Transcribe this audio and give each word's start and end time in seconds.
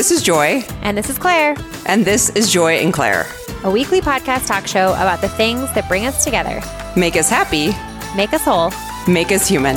This 0.00 0.10
is 0.10 0.22
Joy, 0.22 0.64
And 0.80 0.96
this 0.96 1.10
is 1.10 1.18
Claire, 1.18 1.54
and 1.84 2.06
this 2.06 2.30
is 2.30 2.50
Joy 2.50 2.76
and 2.78 2.90
Claire. 2.90 3.26
a 3.64 3.70
weekly 3.70 4.00
podcast 4.00 4.46
talk 4.46 4.66
show 4.66 4.92
about 4.94 5.20
the 5.20 5.28
things 5.28 5.70
that 5.74 5.88
bring 5.88 6.06
us 6.06 6.24
together, 6.24 6.62
Make 6.96 7.16
us 7.16 7.28
happy, 7.28 7.72
make 8.16 8.32
us 8.32 8.42
whole. 8.42 8.72
make 9.06 9.30
us 9.30 9.46
human. 9.46 9.76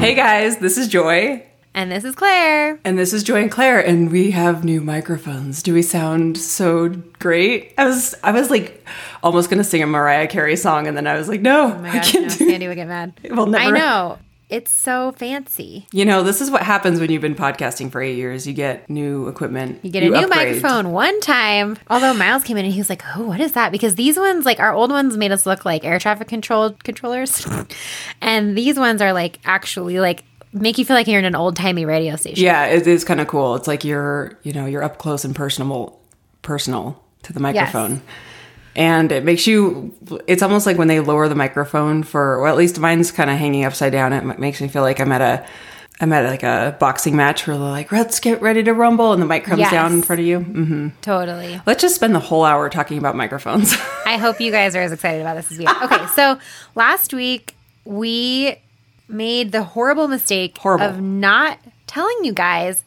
Hey 0.00 0.14
guys, 0.14 0.58
this 0.58 0.78
is 0.78 0.86
Joy, 0.86 1.42
And 1.74 1.92
this 1.92 2.02
is 2.04 2.14
Claire. 2.16 2.80
and 2.84 2.98
this 2.98 3.12
is 3.12 3.22
Joy 3.22 3.42
and 3.42 3.50
Claire, 3.50 3.78
and 3.78 4.10
we 4.10 4.32
have 4.32 4.64
new 4.64 4.80
microphones. 4.80 5.62
Do 5.62 5.72
we 5.74 5.82
sound 5.82 6.36
so 6.36 6.88
great? 7.20 7.72
I 7.78 7.84
was, 7.86 8.14
I 8.24 8.32
was 8.32 8.50
like, 8.50 8.84
almost 9.22 9.48
gonna 9.48 9.62
sing 9.62 9.82
a 9.82 9.86
Mariah 9.86 10.26
Carey 10.26 10.56
song, 10.56 10.88
and 10.88 10.96
then 10.96 11.06
I 11.06 11.16
was 11.16 11.28
like, 11.28 11.40
no, 11.40 11.74
Oh 11.74 11.78
my 11.78 11.90
I 11.90 11.98
can't 12.00 12.24
no, 12.26 12.28
do. 12.36 12.48
Sandy 12.50 12.66
would 12.66 12.74
get 12.74 12.88
mad. 12.88 13.12
We'll 13.30 13.46
never- 13.46 13.76
I 13.76 13.78
know. 13.78 14.18
It's 14.48 14.70
so 14.70 15.12
fancy. 15.12 15.86
You 15.92 16.06
know, 16.06 16.22
this 16.22 16.40
is 16.40 16.50
what 16.50 16.62
happens 16.62 16.98
when 17.00 17.10
you've 17.10 17.20
been 17.20 17.34
podcasting 17.34 17.92
for 17.92 18.00
eight 18.00 18.16
years. 18.16 18.46
You 18.46 18.54
get 18.54 18.88
new 18.88 19.28
equipment. 19.28 19.78
You 19.84 19.90
get 19.90 20.02
a 20.02 20.06
new 20.08 20.14
upgrade. 20.14 20.54
microphone 20.54 20.90
one 20.90 21.20
time. 21.20 21.76
Although 21.90 22.14
Miles 22.14 22.44
came 22.44 22.56
in 22.56 22.64
and 22.64 22.72
he 22.72 22.80
was 22.80 22.88
like, 22.88 23.02
"Oh, 23.14 23.24
what 23.26 23.40
is 23.40 23.52
that?" 23.52 23.72
Because 23.72 23.96
these 23.96 24.18
ones, 24.18 24.46
like 24.46 24.58
our 24.58 24.72
old 24.72 24.90
ones, 24.90 25.18
made 25.18 25.32
us 25.32 25.44
look 25.44 25.66
like 25.66 25.84
air 25.84 25.98
traffic 25.98 26.28
control 26.28 26.70
controllers, 26.82 27.46
and 28.22 28.56
these 28.56 28.78
ones 28.78 29.02
are 29.02 29.12
like 29.12 29.38
actually 29.44 30.00
like 30.00 30.24
make 30.52 30.78
you 30.78 30.84
feel 30.84 30.96
like 30.96 31.06
you're 31.06 31.18
in 31.18 31.24
an 31.24 31.34
old 31.34 31.56
timey 31.56 31.84
radio 31.84 32.16
station. 32.16 32.42
Yeah, 32.44 32.66
it 32.66 32.86
is 32.86 33.04
kind 33.04 33.20
of 33.20 33.26
cool. 33.28 33.54
It's 33.56 33.68
like 33.68 33.84
you're, 33.84 34.38
you 34.42 34.52
know, 34.52 34.66
you're 34.66 34.82
up 34.82 34.98
close 34.98 35.24
and 35.24 35.34
personal, 35.34 35.98
personal 36.42 37.02
to 37.24 37.32
the 37.32 37.40
microphone. 37.40 38.02
And 38.76 39.10
it 39.10 39.24
makes 39.24 39.46
you, 39.46 39.92
it's 40.28 40.42
almost 40.42 40.64
like 40.64 40.78
when 40.78 40.86
they 40.88 41.00
lower 41.00 41.28
the 41.28 41.34
microphone 41.34 42.02
for, 42.04 42.40
well, 42.40 42.52
at 42.52 42.56
least 42.56 42.78
mine's 42.78 43.10
kind 43.10 43.28
of 43.28 43.36
hanging 43.36 43.64
upside 43.64 43.90
down. 43.92 44.12
It 44.12 44.38
makes 44.38 44.60
me 44.60 44.68
feel 44.68 44.82
like 44.82 45.00
I'm 45.00 45.10
at 45.10 45.20
a, 45.20 45.46
I'm 46.00 46.12
at 46.12 46.30
like 46.30 46.44
a 46.44 46.76
boxing 46.78 47.16
match 47.16 47.44
where 47.48 47.58
they're 47.58 47.66
like, 47.66 47.90
let's 47.90 48.20
get 48.20 48.40
ready 48.40 48.62
to 48.62 48.72
rumble. 48.72 49.12
And 49.12 49.20
the 49.20 49.26
mic 49.26 49.42
comes 49.42 49.58
Yes. 49.58 49.72
down 49.72 49.92
in 49.94 50.02
front 50.02 50.20
of 50.20 50.26
you. 50.26 50.38
Mm-hmm. 50.38 50.88
Totally. 51.00 51.60
Let's 51.66 51.82
just 51.82 51.96
spend 51.96 52.14
the 52.14 52.20
whole 52.20 52.44
hour 52.44 52.70
talking 52.70 52.98
about 52.98 53.16
microphones. 53.16 53.72
I 54.06 54.16
hope 54.16 54.40
you 54.40 54.52
guys 54.52 54.76
are 54.76 54.82
as 54.82 54.92
excited 54.92 55.22
about 55.22 55.34
this 55.34 55.50
as 55.50 55.58
we 55.58 55.66
are. 55.66 55.84
Okay, 55.84 56.06
so 56.14 56.38
last 56.76 57.12
week 57.12 57.56
we 57.84 58.58
made 59.08 59.52
the 59.52 59.62
horrible 59.62 60.08
mistake 60.08 60.56
Horrible. 60.58 60.84
of 60.84 61.00
not 61.00 61.58
telling 61.86 62.16
you 62.24 62.32
guys 62.32 62.84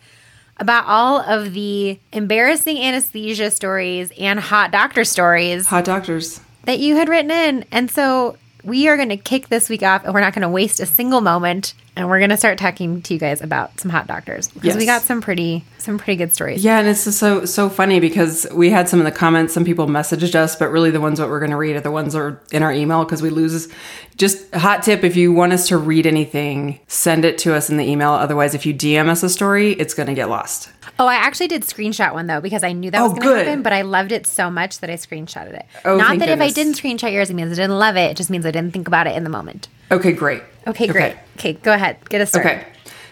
about 0.57 0.85
all 0.85 1.19
of 1.21 1.53
the 1.53 1.99
embarrassing 2.13 2.77
anesthesia 2.77 3.49
stories 3.49 4.11
and 4.19 4.39
hot 4.39 4.71
doctor 4.71 5.03
stories 5.03 5.67
Hot 5.67 5.83
doctors. 5.85 6.39
that 6.65 6.79
you 6.79 6.95
had 6.95 7.09
written 7.09 7.31
in. 7.31 7.65
And 7.71 7.89
so 7.89 8.37
we 8.63 8.87
are 8.87 8.97
going 8.97 9.09
to 9.09 9.17
kick 9.17 9.49
this 9.49 9.69
week 9.69 9.83
off 9.83 10.03
and 10.03 10.13
we're 10.13 10.21
not 10.21 10.33
going 10.33 10.43
to 10.43 10.49
waste 10.49 10.79
a 10.79 10.85
single 10.85 11.21
moment 11.21 11.73
and 11.95 12.07
we're 12.07 12.19
going 12.19 12.29
to 12.29 12.37
start 12.37 12.57
talking 12.57 13.01
to 13.01 13.13
you 13.13 13.19
guys 13.19 13.41
about 13.41 13.79
some 13.79 13.91
hot 13.91 14.07
doctors 14.07 14.47
because 14.47 14.77
we 14.77 14.85
got 14.85 15.01
some 15.01 15.19
pretty 15.19 15.65
some 15.77 15.97
pretty 15.97 16.15
good 16.15 16.33
stories. 16.33 16.63
Yeah, 16.63 16.79
and 16.79 16.87
it's 16.87 17.03
just 17.03 17.19
so 17.19 17.43
so 17.45 17.69
funny 17.69 17.99
because 17.99 18.47
we 18.53 18.69
had 18.69 18.87
some 18.87 18.99
of 18.99 19.05
the 19.05 19.11
comments. 19.11 19.53
Some 19.53 19.65
people 19.65 19.87
messaged 19.87 20.35
us, 20.35 20.55
but 20.55 20.69
really 20.69 20.89
the 20.89 21.01
ones 21.01 21.19
that 21.19 21.27
we're 21.27 21.39
going 21.39 21.51
to 21.51 21.57
read 21.57 21.75
are 21.75 21.81
the 21.81 21.91
ones 21.91 22.13
that 22.13 22.19
are 22.19 22.41
in 22.51 22.63
our 22.63 22.71
email 22.71 23.03
because 23.03 23.21
we 23.21 23.29
lose. 23.29 23.67
Just 24.15 24.53
a 24.53 24.59
hot 24.59 24.83
tip: 24.83 25.03
if 25.03 25.17
you 25.17 25.33
want 25.33 25.51
us 25.51 25.67
to 25.67 25.77
read 25.77 26.07
anything, 26.07 26.79
send 26.87 27.25
it 27.25 27.37
to 27.39 27.53
us 27.53 27.69
in 27.69 27.77
the 27.77 27.85
email. 27.85 28.11
Otherwise, 28.11 28.55
if 28.55 28.65
you 28.65 28.73
DM 28.73 29.09
us 29.09 29.21
a 29.21 29.29
story, 29.29 29.73
it's 29.73 29.93
going 29.93 30.07
to 30.07 30.13
get 30.13 30.29
lost. 30.29 30.69
Oh, 31.01 31.07
I 31.07 31.15
actually 31.15 31.47
did 31.47 31.63
screenshot 31.63 32.13
one 32.13 32.27
though 32.27 32.41
because 32.41 32.63
I 32.63 32.73
knew 32.73 32.91
that 32.91 33.01
Oh, 33.01 33.09
was 33.09 33.13
going 33.17 33.39
to 33.39 33.43
happen, 33.43 33.63
but 33.63 33.73
I 33.73 33.81
loved 33.81 34.11
it 34.11 34.27
so 34.27 34.51
much 34.51 34.81
that 34.81 34.89
I 34.91 34.93
screenshotted 34.93 35.53
it. 35.53 35.65
Oh, 35.83 35.97
Not 35.97 36.19
that 36.19 36.29
if 36.29 36.39
I 36.39 36.51
didn't 36.51 36.73
screenshot 36.73 37.11
yours, 37.11 37.31
it 37.31 37.33
means 37.33 37.51
I 37.51 37.55
didn't 37.55 37.79
love 37.79 37.97
it. 37.97 38.11
It 38.11 38.17
just 38.17 38.29
means 38.29 38.45
I 38.45 38.51
didn't 38.51 38.71
think 38.71 38.87
about 38.87 39.07
it 39.07 39.15
in 39.15 39.23
the 39.23 39.29
moment. 39.31 39.67
Okay, 39.89 40.11
great. 40.11 40.43
Okay, 40.67 40.85
great. 40.85 41.15
Okay, 41.39 41.53
go 41.53 41.73
ahead. 41.73 41.97
Get 42.09 42.21
us 42.21 42.29
started. 42.29 42.49
Okay. 42.49 42.67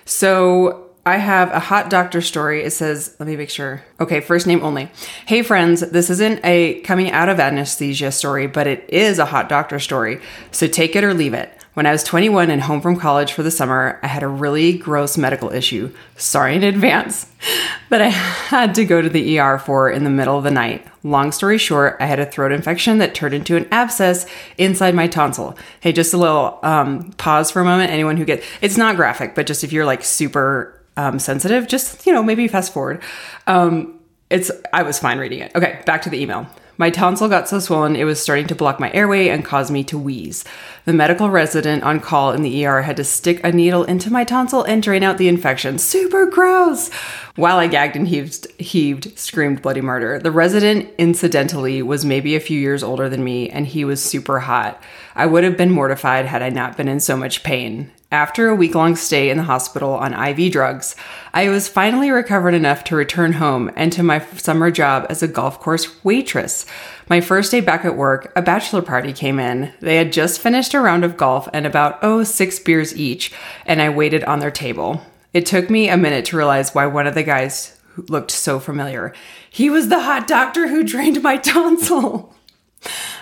So 0.06 0.91
I 1.03 1.18
have 1.18 1.52
a 1.52 1.59
hot 1.59 1.90
doctor 1.90 2.22
story. 2.22 2.62
It 2.62 2.69
says, 2.72 3.16
let 3.18 3.25
me 3.25 3.36
make 3.36 3.50
sure. 3.50 3.84
Okay, 4.00 4.19
first 4.19 4.46
name 4.46 4.64
only. 4.64 4.91
Hey, 5.25 5.41
friends, 5.41 5.81
this 5.81 6.12
isn't 6.12 6.41
a 6.46 6.81
coming 6.81 7.09
out 7.09 7.28
of 7.28 7.40
anesthesia 7.40 8.12
story, 8.12 8.46
but 8.46 8.68
it 8.68 8.88
is 8.90 9.18
a 9.18 9.25
hot 9.25 9.50
doctor 9.50 9.80
story. 9.80 10.22
So 10.52 10.68
take 10.68 10.96
it 10.96 11.03
or 11.03 11.16
leave 11.16 11.34
it. 11.34 11.52
When 11.75 11.85
I 11.85 11.91
was 11.91 12.03
21 12.03 12.50
and 12.50 12.62
home 12.63 12.81
from 12.81 13.00
college 13.00 13.31
for 13.31 13.44
the 13.44 13.52
summer, 13.52 14.00
I 14.02 14.07
had 14.07 14.24
a 14.24 14.28
really 14.28 14.78
gross 14.78 15.18
medical 15.18 15.52
issue. 15.52 15.94
Sorry 16.18 16.56
in 16.56 16.63
advance, 16.63 17.28
that 17.90 18.02
I 18.02 18.09
had 18.09 18.74
to 18.75 18.85
go 18.85 19.02
to 19.02 19.09
the 19.09 19.40
ER 19.40 19.59
for 19.59 19.90
in 19.90 20.03
the 20.03 20.09
middle 20.09 20.38
of 20.38 20.44
the 20.44 20.52
night. 20.52 20.85
Long 21.03 21.31
story 21.31 21.58
short, 21.59 21.96
I 22.00 22.08
had 22.08 22.19
a 22.19 22.25
throat 22.25 22.52
infection 22.52 22.97
that 22.97 23.13
turned 23.13 23.35
into 23.35 23.56
an 23.56 23.68
abscess 23.72 24.25
inside 24.58 24.96
my 24.96 25.08
tonsil. 25.08 25.58
Hey, 25.79 25.94
just 25.94 26.13
a 26.13 26.18
little 26.18 26.59
um, 26.63 27.12
pause 27.13 27.52
for 27.52 27.62
a 27.62 27.66
moment. 27.66 27.91
Anyone 27.91 28.18
who 28.18 28.25
gets 28.25 28.46
it's 28.62 28.78
not 28.78 28.96
graphic, 28.96 29.35
but 29.35 29.46
just 29.46 29.63
if 29.63 29.72
you're 29.72 29.85
like 29.85 30.03
super 30.03 30.81
um, 30.97 31.19
sensitive, 31.19 31.68
just 31.68 32.06
you 32.06 32.12
know 32.12 32.24
maybe 32.24 32.47
fast 32.47 32.74
forward. 32.74 33.02
Um, 33.47 34.00
it's 34.29 34.52
I 34.74 34.84
was 34.84 35.00
fine 35.00 35.19
reading 35.19 35.40
it. 35.40 35.52
Okay, 35.56 35.81
back 35.85 36.02
to 36.02 36.09
the 36.09 36.22
email. 36.22 36.47
My 36.79 36.90
tonsil 36.90 37.28
got 37.28 37.50
so 37.50 37.59
swollen 37.59 37.97
it 37.97 38.06
was 38.06 38.22
starting 38.22 38.47
to 38.47 38.56
block 38.56 38.79
my 38.79 38.90
airway 38.94 39.28
and 39.28 39.44
cause 39.44 39.69
me 39.69 39.84
to 39.84 40.00
wheeze. 40.00 40.45
The 40.85 40.94
medical 40.94 41.29
resident 41.29 41.84
on 41.84 42.00
call 42.00 42.31
in 42.31 42.41
the 42.41 42.66
ER 42.66 42.84
had 42.84 42.95
to 42.95 43.03
stick 43.03 43.44
a 43.44 43.51
needle 43.51 43.84
into 43.84 44.09
my 44.09 44.23
tonsil 44.23 44.63
and 44.63 44.81
drain 44.81 45.03
out 45.03 45.17
the 45.17 45.28
infection. 45.28 45.78
Super 45.78 46.25
gross. 46.25 46.90
While 47.35 47.57
I 47.57 47.67
gagged 47.67 47.97
and 47.97 48.07
heaved, 48.07 48.47
heaved, 48.62 49.19
screamed 49.19 49.62
bloody 49.62 49.81
murder. 49.81 50.19
The 50.19 50.31
resident, 50.31 50.90
incidentally, 50.97 51.81
was 51.81 52.06
maybe 52.06 52.38
a 52.38 52.40
few 52.40 52.57
years 52.57 52.81
older 52.81 53.09
than 53.09 53.25
me, 53.25 53.50
and 53.50 53.67
he 53.67 53.84
was 53.84 54.01
super 54.01 54.40
hot. 54.40 54.81
I 55.16 55.25
would 55.25 55.44
have 55.44 55.57
been 55.57 55.72
mortified 55.72 56.28
had 56.28 56.41
I 56.41 56.47
not 56.47 56.78
been 56.78 56.88
in 56.88 57.01
so 57.01 57.17
much 57.17 57.44
pain. 57.44 57.91
After 58.12 58.50
a 58.50 58.56
week 58.56 58.74
long 58.74 58.96
stay 58.96 59.30
in 59.30 59.38
the 59.38 59.44
hospital 59.44 59.94
on 59.94 60.16
IV 60.16 60.52
drugs, 60.52 60.96
I 61.31 61.47
was 61.50 61.68
finally 61.68 62.09
recovered 62.09 62.56
enough 62.56 62.84
to 62.86 62.96
return 62.96 63.34
home 63.34 63.70
and 63.75 63.94
to 63.94 64.02
my 64.02 64.25
summer 64.36 64.72
job 64.72 65.06
as 65.12 65.22
a 65.22 65.28
golf 65.28 65.59
course 65.59 66.03
waitress. 66.03 66.66
My 67.08 67.22
first 67.22 67.52
day 67.52 67.62
back 67.62 67.86
at 67.86 67.96
work, 67.96 68.31
a 68.36 68.42
bachelor 68.42 68.81
party 68.81 69.14
came 69.14 69.40
in. 69.40 69.72
They 69.80 69.97
had 69.97 70.12
just 70.12 70.42
finished 70.42 70.74
a 70.74 70.80
round 70.80 71.06
of 71.06 71.18
golf 71.18 71.47
and 71.53 71.68
about, 71.68 72.00
oh, 72.02 72.24
six 72.24 72.58
beers 72.58 72.97
each, 72.97 73.31
and 73.68 73.80
I 73.80 73.90
waited 73.90 74.24
on 74.24 74.40
their 74.40 74.50
table. 74.50 75.03
It 75.31 75.46
took 75.46 75.70
me 75.70 75.88
a 75.88 75.96
minute 75.96 76.26
to 76.26 76.38
realize 76.38 76.74
why 76.74 76.88
one 76.88 77.06
of 77.06 77.14
the 77.14 77.22
guys 77.22 77.80
looked 78.08 78.31
so 78.31 78.59
familiar. 78.59 79.14
He 79.52 79.70
was 79.70 79.90
the 79.90 80.00
hot 80.00 80.26
doctor 80.26 80.68
who 80.68 80.84
drained 80.84 81.22
my 81.22 81.38
tonsil. 81.38 82.34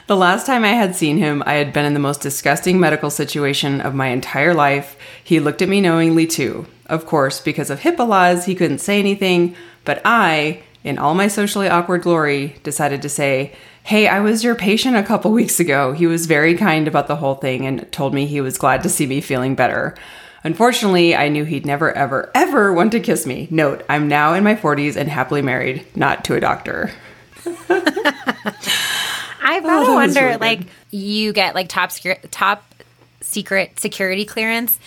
The 0.08 0.16
last 0.16 0.46
time 0.46 0.64
I 0.64 0.70
had 0.70 0.96
seen 0.96 1.18
him, 1.18 1.44
I 1.46 1.56
had 1.56 1.74
been 1.74 1.84
in 1.84 1.94
the 1.94 2.00
most 2.00 2.22
disgusting 2.22 2.80
medical 2.80 3.10
situation 3.10 3.82
of 3.82 3.94
my 3.94 4.08
entire 4.08 4.54
life. 4.54 4.96
He 5.22 5.42
looked 5.42 5.62
at 5.62 5.68
me 5.68 5.82
knowingly 5.82 6.26
too. 6.26 6.66
Of 6.86 7.06
course, 7.06 7.42
because 7.42 7.70
of 7.70 7.82
HIPAA 7.82 8.08
laws, 8.08 8.46
he 8.46 8.56
couldn't 8.56 8.80
say 8.80 9.00
anything, 9.00 9.54
but 9.84 10.02
I, 10.06 10.64
in 10.82 10.98
all 10.98 11.14
my 11.14 11.28
socially 11.28 11.68
awkward 11.68 12.04
glory, 12.04 12.56
decided 12.64 13.02
to 13.02 13.10
say, 13.10 13.54
Hey, 13.84 14.08
I 14.08 14.22
was 14.22 14.46
your 14.46 14.56
patient 14.56 14.96
a 14.96 15.04
couple 15.04 15.32
weeks 15.34 15.60
ago. 15.60 15.92
He 15.92 16.08
was 16.08 16.26
very 16.26 16.56
kind 16.56 16.88
about 16.88 17.08
the 17.08 17.18
whole 17.18 17.36
thing 17.36 17.66
and 17.66 17.92
told 17.92 18.14
me 18.14 18.26
he 18.26 18.40
was 18.40 18.58
glad 18.58 18.84
to 18.84 18.90
see 18.90 19.08
me 19.08 19.20
feeling 19.20 19.56
better. 19.56 19.94
Unfortunately, 20.42 21.18
I 21.18 21.28
knew 21.28 21.44
he'd 21.44 21.66
never, 21.66 21.92
ever, 21.92 22.32
ever 22.34 22.72
want 22.72 22.94
to 22.94 23.02
kiss 23.02 23.26
me. 23.26 23.50
Note, 23.52 23.84
I'm 23.90 24.08
now 24.08 24.34
in 24.36 24.46
my 24.46 24.56
40s 24.56 24.96
and 24.96 25.10
happily 25.10 25.42
married, 25.42 25.86
not 25.98 26.24
to 26.26 26.36
a 26.36 26.40
doctor. 26.40 26.92
I've 29.48 29.64
oh, 29.66 29.68
gotta 29.68 29.86
that 29.86 29.94
wonder, 29.94 30.22
really 30.22 30.38
like, 30.38 30.60
you 30.92 31.34
get 31.34 31.56
like 31.56 31.70
top 31.70 31.92
secure, 31.92 32.18
top 32.32 32.64
secret 33.22 33.80
security 33.80 34.26
clearance. 34.26 34.80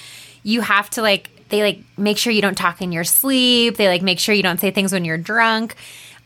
You 0.42 0.60
have 0.60 0.90
to 0.90 1.02
like 1.02 1.30
they 1.48 1.62
like 1.62 1.80
make 1.96 2.18
sure 2.18 2.32
you 2.32 2.42
don't 2.42 2.56
talk 2.56 2.80
in 2.80 2.92
your 2.92 3.04
sleep. 3.04 3.76
They 3.76 3.88
like 3.88 4.02
make 4.02 4.18
sure 4.18 4.34
you 4.34 4.42
don't 4.42 4.60
say 4.60 4.70
things 4.70 4.92
when 4.92 5.04
you're 5.04 5.18
drunk. 5.18 5.74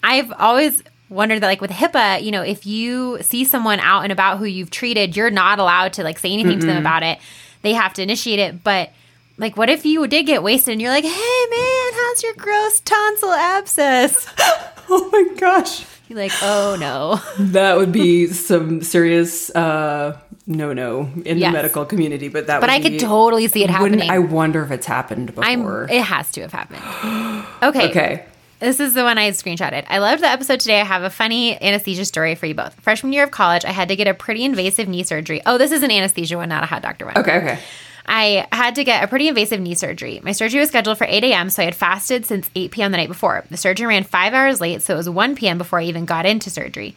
I've 0.02 0.32
always 0.32 0.82
wondered 1.08 1.40
that 1.40 1.46
like 1.46 1.60
with 1.60 1.70
HIPAA, 1.70 2.22
you 2.22 2.30
know, 2.30 2.42
if 2.42 2.66
you 2.66 3.18
see 3.22 3.44
someone 3.44 3.80
out 3.80 4.02
and 4.02 4.12
about 4.12 4.38
who 4.38 4.44
you've 4.44 4.70
treated, 4.70 5.16
you're 5.16 5.30
not 5.30 5.58
allowed 5.58 5.94
to 5.94 6.02
like 6.04 6.18
say 6.18 6.32
anything 6.32 6.60
to 6.60 6.66
them 6.66 6.76
about 6.76 7.02
it. 7.02 7.18
They 7.62 7.72
have 7.72 7.94
to 7.94 8.02
initiate 8.02 8.38
it, 8.38 8.62
but 8.62 8.90
like 9.38 9.56
what 9.56 9.70
if 9.70 9.86
you 9.86 10.06
did 10.06 10.26
get 10.26 10.42
wasted 10.42 10.72
and 10.72 10.82
you're 10.82 10.90
like, 10.90 11.04
"Hey 11.04 11.46
man, 11.50 11.92
how's 11.94 12.22
your 12.22 12.34
gross 12.34 12.80
tonsil 12.80 13.32
abscess?" 13.32 14.28
Oh 14.86 15.08
my 15.10 15.34
gosh. 15.38 15.86
You're 16.14 16.22
like, 16.22 16.32
"Oh 16.42 16.76
no." 16.78 17.20
That 17.52 17.76
would 17.76 17.90
be 17.92 18.28
some 18.28 18.82
serious 18.82 19.50
uh 19.50 20.16
no 20.46 20.72
no 20.72 21.08
in 21.24 21.38
Yes. 21.38 21.48
the 21.50 21.52
medical 21.52 21.84
community, 21.84 22.28
but 22.28 22.46
that 22.46 22.60
But 22.60 22.70
I 22.70 22.78
could 22.80 23.00
totally 23.00 23.48
see 23.48 23.64
it 23.64 23.70
happening. 23.70 24.08
I 24.10 24.20
wonder 24.20 24.62
if 24.62 24.70
it's 24.70 24.86
happened 24.86 25.32
I'm. 25.38 25.60
before. 25.60 25.88
It 25.90 26.02
has 26.02 26.30
to 26.32 26.42
have 26.42 26.52
happened. 26.52 26.82
Okay. 27.62 27.88
okay. 27.90 28.24
This 28.60 28.78
is 28.78 28.94
the 28.94 29.02
one 29.02 29.18
I 29.18 29.30
screenshotted. 29.30 29.84
I 29.88 29.98
loved 29.98 30.22
the 30.22 30.26
episode 30.28 30.60
today. 30.60 30.80
I 30.80 30.84
have 30.84 31.02
a 31.02 31.10
funny 31.10 31.60
anesthesia 31.60 32.04
story 32.04 32.34
for 32.34 32.46
you 32.46 32.54
both. 32.54 32.74
Freshman 32.80 33.12
year 33.12 33.24
of 33.24 33.30
college, 33.30 33.64
I 33.64 33.70
had 33.72 33.88
to 33.88 33.96
get 33.96 34.06
a 34.06 34.14
pretty 34.14 34.44
invasive 34.44 34.86
knee 34.88 35.02
surgery. 35.02 35.42
Oh, 35.44 35.58
this 35.58 35.72
is 35.72 35.82
an 35.82 35.90
anesthesia 35.90 36.36
one, 36.36 36.48
not 36.48 36.62
a 36.62 36.66
hot 36.66 36.80
doctor 36.82 37.04
one. 37.06 37.18
Okay, 37.18 37.36
okay. 37.38 37.58
I 38.06 38.46
had 38.52 38.74
to 38.74 38.84
get 38.84 39.02
a 39.02 39.08
pretty 39.08 39.28
invasive 39.28 39.60
knee 39.60 39.74
surgery. 39.74 40.20
My 40.22 40.32
surgery 40.32 40.60
was 40.60 40.68
scheduled 40.68 40.98
for 40.98 41.06
8 41.08 41.24
a.m., 41.24 41.50
so 41.50 41.62
I 41.62 41.66
had 41.66 41.74
fasted 41.74 42.26
since 42.26 42.50
8 42.54 42.70
p.m. 42.70 42.92
the 42.92 42.98
night 42.98 43.08
before. 43.08 43.44
The 43.50 43.56
surgery 43.56 43.86
ran 43.86 44.04
five 44.04 44.34
hours 44.34 44.60
late, 44.60 44.82
so 44.82 44.94
it 44.94 44.98
was 44.98 45.08
1 45.08 45.36
p.m. 45.36 45.58
before 45.58 45.80
I 45.80 45.84
even 45.84 46.04
got 46.04 46.26
into 46.26 46.50
surgery. 46.50 46.94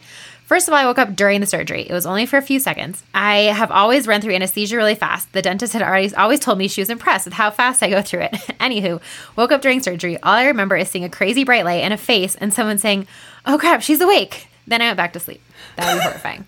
First 0.48 0.66
of 0.66 0.72
all, 0.72 0.80
I 0.80 0.86
woke 0.86 0.98
up 0.98 1.14
during 1.14 1.42
the 1.42 1.46
surgery. 1.46 1.82
It 1.82 1.92
was 1.92 2.06
only 2.06 2.24
for 2.24 2.38
a 2.38 2.42
few 2.42 2.58
seconds. 2.58 3.02
I 3.12 3.52
have 3.52 3.70
always 3.70 4.06
run 4.06 4.22
through 4.22 4.34
anesthesia 4.34 4.76
really 4.76 4.94
fast. 4.94 5.30
The 5.34 5.42
dentist 5.42 5.74
had 5.74 5.82
already 5.82 6.14
always 6.14 6.40
told 6.40 6.56
me 6.56 6.68
she 6.68 6.80
was 6.80 6.88
impressed 6.88 7.26
with 7.26 7.34
how 7.34 7.50
fast 7.50 7.82
I 7.82 7.90
go 7.90 8.00
through 8.00 8.20
it. 8.22 8.32
Anywho, 8.60 9.02
woke 9.36 9.52
up 9.52 9.60
during 9.60 9.82
surgery. 9.82 10.16
All 10.22 10.32
I 10.32 10.46
remember 10.46 10.74
is 10.74 10.88
seeing 10.88 11.04
a 11.04 11.10
crazy 11.10 11.44
bright 11.44 11.66
light 11.66 11.82
and 11.82 11.92
a 11.92 11.98
face 11.98 12.34
and 12.34 12.54
someone 12.54 12.78
saying, 12.78 13.06
"Oh 13.44 13.58
crap, 13.58 13.82
she's 13.82 14.00
awake." 14.00 14.48
Then 14.66 14.80
I 14.80 14.86
went 14.86 14.96
back 14.96 15.12
to 15.14 15.20
sleep. 15.20 15.42
That 15.76 15.92
would 15.92 16.00
be 16.00 16.04
horrifying. 16.04 16.46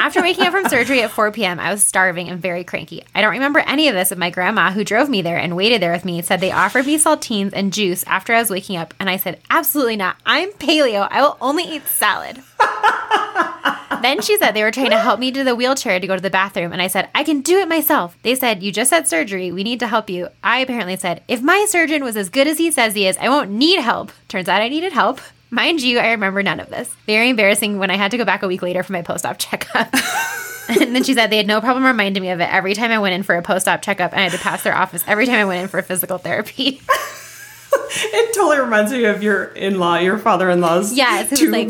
After 0.00 0.20
waking 0.20 0.44
up 0.44 0.52
from 0.52 0.68
surgery 0.68 1.02
at 1.02 1.10
4 1.10 1.32
p.m., 1.32 1.58
I 1.58 1.70
was 1.70 1.84
starving 1.84 2.28
and 2.28 2.40
very 2.40 2.64
cranky. 2.64 3.04
I 3.14 3.20
don't 3.20 3.30
remember 3.30 3.60
any 3.60 3.88
of 3.88 3.94
this, 3.94 4.10
but 4.10 4.18
my 4.18 4.30
grandma, 4.30 4.70
who 4.70 4.84
drove 4.84 5.08
me 5.08 5.22
there 5.22 5.38
and 5.38 5.56
waited 5.56 5.80
there 5.80 5.92
with 5.92 6.04
me, 6.04 6.20
said 6.22 6.40
they 6.40 6.52
offered 6.52 6.86
me 6.86 6.98
saltines 6.98 7.52
and 7.54 7.72
juice 7.72 8.04
after 8.06 8.34
I 8.34 8.40
was 8.40 8.50
waking 8.50 8.76
up, 8.76 8.92
and 9.00 9.08
I 9.08 9.16
said, 9.16 9.40
Absolutely 9.50 9.96
not. 9.96 10.16
I'm 10.26 10.52
paleo. 10.52 11.08
I 11.10 11.22
will 11.22 11.38
only 11.40 11.64
eat 11.64 11.86
salad. 11.86 12.42
then 14.02 14.20
she 14.20 14.36
said 14.36 14.52
they 14.52 14.62
were 14.62 14.70
trying 14.70 14.90
to 14.90 14.98
help 14.98 15.18
me 15.18 15.32
to 15.32 15.44
the 15.44 15.54
wheelchair 15.54 15.98
to 15.98 16.06
go 16.06 16.16
to 16.16 16.22
the 16.22 16.30
bathroom, 16.30 16.72
and 16.72 16.82
I 16.82 16.88
said, 16.88 17.08
I 17.14 17.24
can 17.24 17.40
do 17.40 17.58
it 17.58 17.68
myself. 17.68 18.16
They 18.22 18.34
said, 18.34 18.62
You 18.62 18.72
just 18.72 18.90
had 18.90 19.08
surgery. 19.08 19.50
We 19.52 19.64
need 19.64 19.80
to 19.80 19.86
help 19.86 20.10
you. 20.10 20.28
I 20.42 20.58
apparently 20.58 20.96
said, 20.96 21.22
If 21.28 21.42
my 21.42 21.66
surgeon 21.68 22.04
was 22.04 22.16
as 22.16 22.28
good 22.28 22.46
as 22.46 22.58
he 22.58 22.70
says 22.70 22.94
he 22.94 23.06
is, 23.06 23.16
I 23.18 23.28
won't 23.28 23.50
need 23.50 23.80
help. 23.80 24.12
Turns 24.28 24.48
out 24.48 24.62
I 24.62 24.68
needed 24.68 24.92
help. 24.92 25.20
Mind 25.54 25.80
you, 25.80 26.00
I 26.00 26.10
remember 26.10 26.42
none 26.42 26.58
of 26.58 26.68
this. 26.68 26.92
Very 27.06 27.28
embarrassing 27.28 27.78
when 27.78 27.88
I 27.88 27.96
had 27.96 28.10
to 28.10 28.18
go 28.18 28.24
back 28.24 28.42
a 28.42 28.48
week 28.48 28.60
later 28.60 28.82
for 28.82 28.92
my 28.92 29.02
post 29.02 29.24
op 29.24 29.38
checkup. 29.38 29.88
and 30.68 30.96
then 30.96 31.04
she 31.04 31.14
said 31.14 31.30
they 31.30 31.36
had 31.36 31.46
no 31.46 31.60
problem 31.60 31.84
reminding 31.84 32.20
me 32.20 32.30
of 32.30 32.40
it 32.40 32.52
every 32.52 32.74
time 32.74 32.90
I 32.90 32.98
went 32.98 33.14
in 33.14 33.22
for 33.22 33.36
a 33.36 33.42
post 33.42 33.68
op 33.68 33.80
checkup 33.80 34.10
and 34.10 34.20
I 34.20 34.24
had 34.24 34.32
to 34.32 34.38
pass 34.38 34.64
their 34.64 34.74
office 34.74 35.04
every 35.06 35.26
time 35.26 35.36
I 35.36 35.44
went 35.44 35.62
in 35.62 35.68
for 35.68 35.80
physical 35.80 36.18
therapy. 36.18 36.80
it 37.72 38.34
totally 38.34 38.58
reminds 38.58 38.90
me 38.90 39.04
of 39.04 39.22
your 39.22 39.44
in 39.44 39.78
law, 39.78 39.96
your 39.98 40.18
father 40.18 40.50
in 40.50 40.60
law's. 40.60 40.92
Yes, 40.92 41.30
it 41.30 41.40
was 41.40 41.50
like 41.50 41.68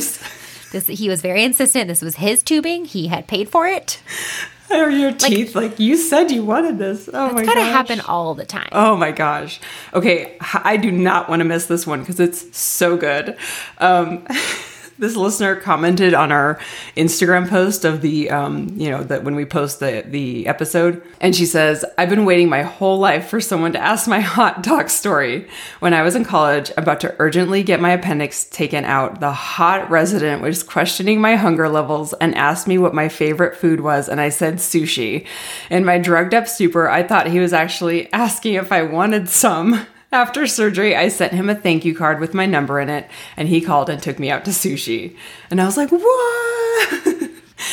this, 0.73 0.87
he 0.87 1.11
was 1.11 1.21
very 1.21 1.45
insistent. 1.45 1.89
This 1.89 2.01
was 2.01 2.17
his 2.17 2.43
tubing. 2.43 2.87
He 2.87 3.09
had 3.09 3.27
paid 3.27 3.51
for 3.51 3.67
it. 3.67 4.01
Or 4.71 4.89
your 4.89 5.13
teeth, 5.13 5.55
like, 5.55 5.73
like 5.73 5.81
you 5.81 5.97
said 5.97 6.31
you 6.31 6.45
wanted 6.45 6.79
this. 6.79 7.09
Oh 7.13 7.27
my 7.29 7.33
god. 7.33 7.39
It's 7.41 7.49
gotta 7.49 7.65
happen 7.65 8.01
all 8.01 8.35
the 8.35 8.47
time. 8.47 8.69
Oh 8.73 8.97
my 8.97 9.13
gosh. 9.13 9.61
Okay, 9.93 10.37
I 10.41 10.77
do 10.77 10.91
not 10.91 11.29
want 11.29 11.41
to 11.41 11.45
miss 11.45 11.67
this 11.67 11.87
one 11.87 12.01
because 12.01 12.19
it's 12.19 12.57
so 12.57 12.97
good. 12.97 13.37
Um, 13.79 14.27
this 14.99 15.17
listener 15.17 15.57
commented 15.57 16.15
on 16.15 16.31
our 16.31 16.59
Instagram 16.97 17.49
post 17.49 17.85
of 17.85 18.01
the, 18.01 18.31
um, 18.31 18.69
you 18.77 18.91
know, 18.91 19.03
that 19.05 19.25
when 19.25 19.35
we 19.35 19.45
post 19.45 19.81
the 19.81 20.05
the 20.07 20.47
episode, 20.47 21.03
and 21.21 21.35
she 21.35 21.47
says, 21.47 21.85
"I've 21.99 22.09
been 22.09 22.25
waiting 22.25 22.49
my 22.49 22.63
whole 22.63 22.99
life 22.99 23.29
for 23.29 23.41
someone 23.41 23.73
to 23.73 23.79
ask 23.79 24.09
my 24.09 24.21
hot 24.35 24.63
dog 24.63 24.89
story. 24.89 25.49
When 25.81 25.95
I 25.95 26.03
was 26.03 26.15
in 26.15 26.25
college, 26.25 26.71
about 26.77 27.01
to 27.01 27.15
urgently 27.19 27.63
get 27.63 27.81
my 27.81 27.91
appendix 27.91 28.45
taken 28.45 28.85
out, 28.85 29.21
the 29.21 29.33
hot 29.33 29.91
resident 29.91 30.43
was 30.43 30.63
questioning 30.63 31.21
my 31.21 31.37
hunger 31.37 31.69
levels 31.69 32.13
and 32.15 32.35
asked 32.35 32.69
me 32.69 32.79
what 32.79 32.95
my 32.95 33.09
favorite 33.09 33.57
food 33.57 33.81
was, 33.81 34.09
and 34.09 34.21
I 34.21 34.29
said 34.29 34.57
sushi. 34.57 35.27
In 35.71 35.85
my 35.85 35.99
drugged 35.99 36.35
up 36.35 36.47
stupor, 36.47 36.89
I 36.89 37.03
thought 37.03 37.29
he 37.29 37.41
was 37.41 37.53
actually 37.53 38.13
asking 38.13 38.55
if 38.55 38.71
I 38.71 38.83
wanted 38.83 39.29
some." 39.29 39.87
After 40.15 40.47
surgery, 40.47 40.95
I 40.95 41.09
sent 41.09 41.33
him 41.33 41.51
a 41.51 41.57
thank 41.57 41.85
you 41.85 41.93
card 41.93 42.21
with 42.21 42.35
my 42.35 42.47
number 42.47 42.79
in 42.79 42.89
it, 42.89 43.11
and 43.37 43.49
he 43.49 43.61
called 43.61 43.91
and 43.91 44.01
took 44.01 44.21
me 44.21 44.31
out 44.31 44.45
to 44.45 44.53
sushi. 44.53 45.17
And 45.51 45.61
I 45.61 45.67
was 45.67 45.77
like, 45.77 45.91
"What?" 45.91 47.31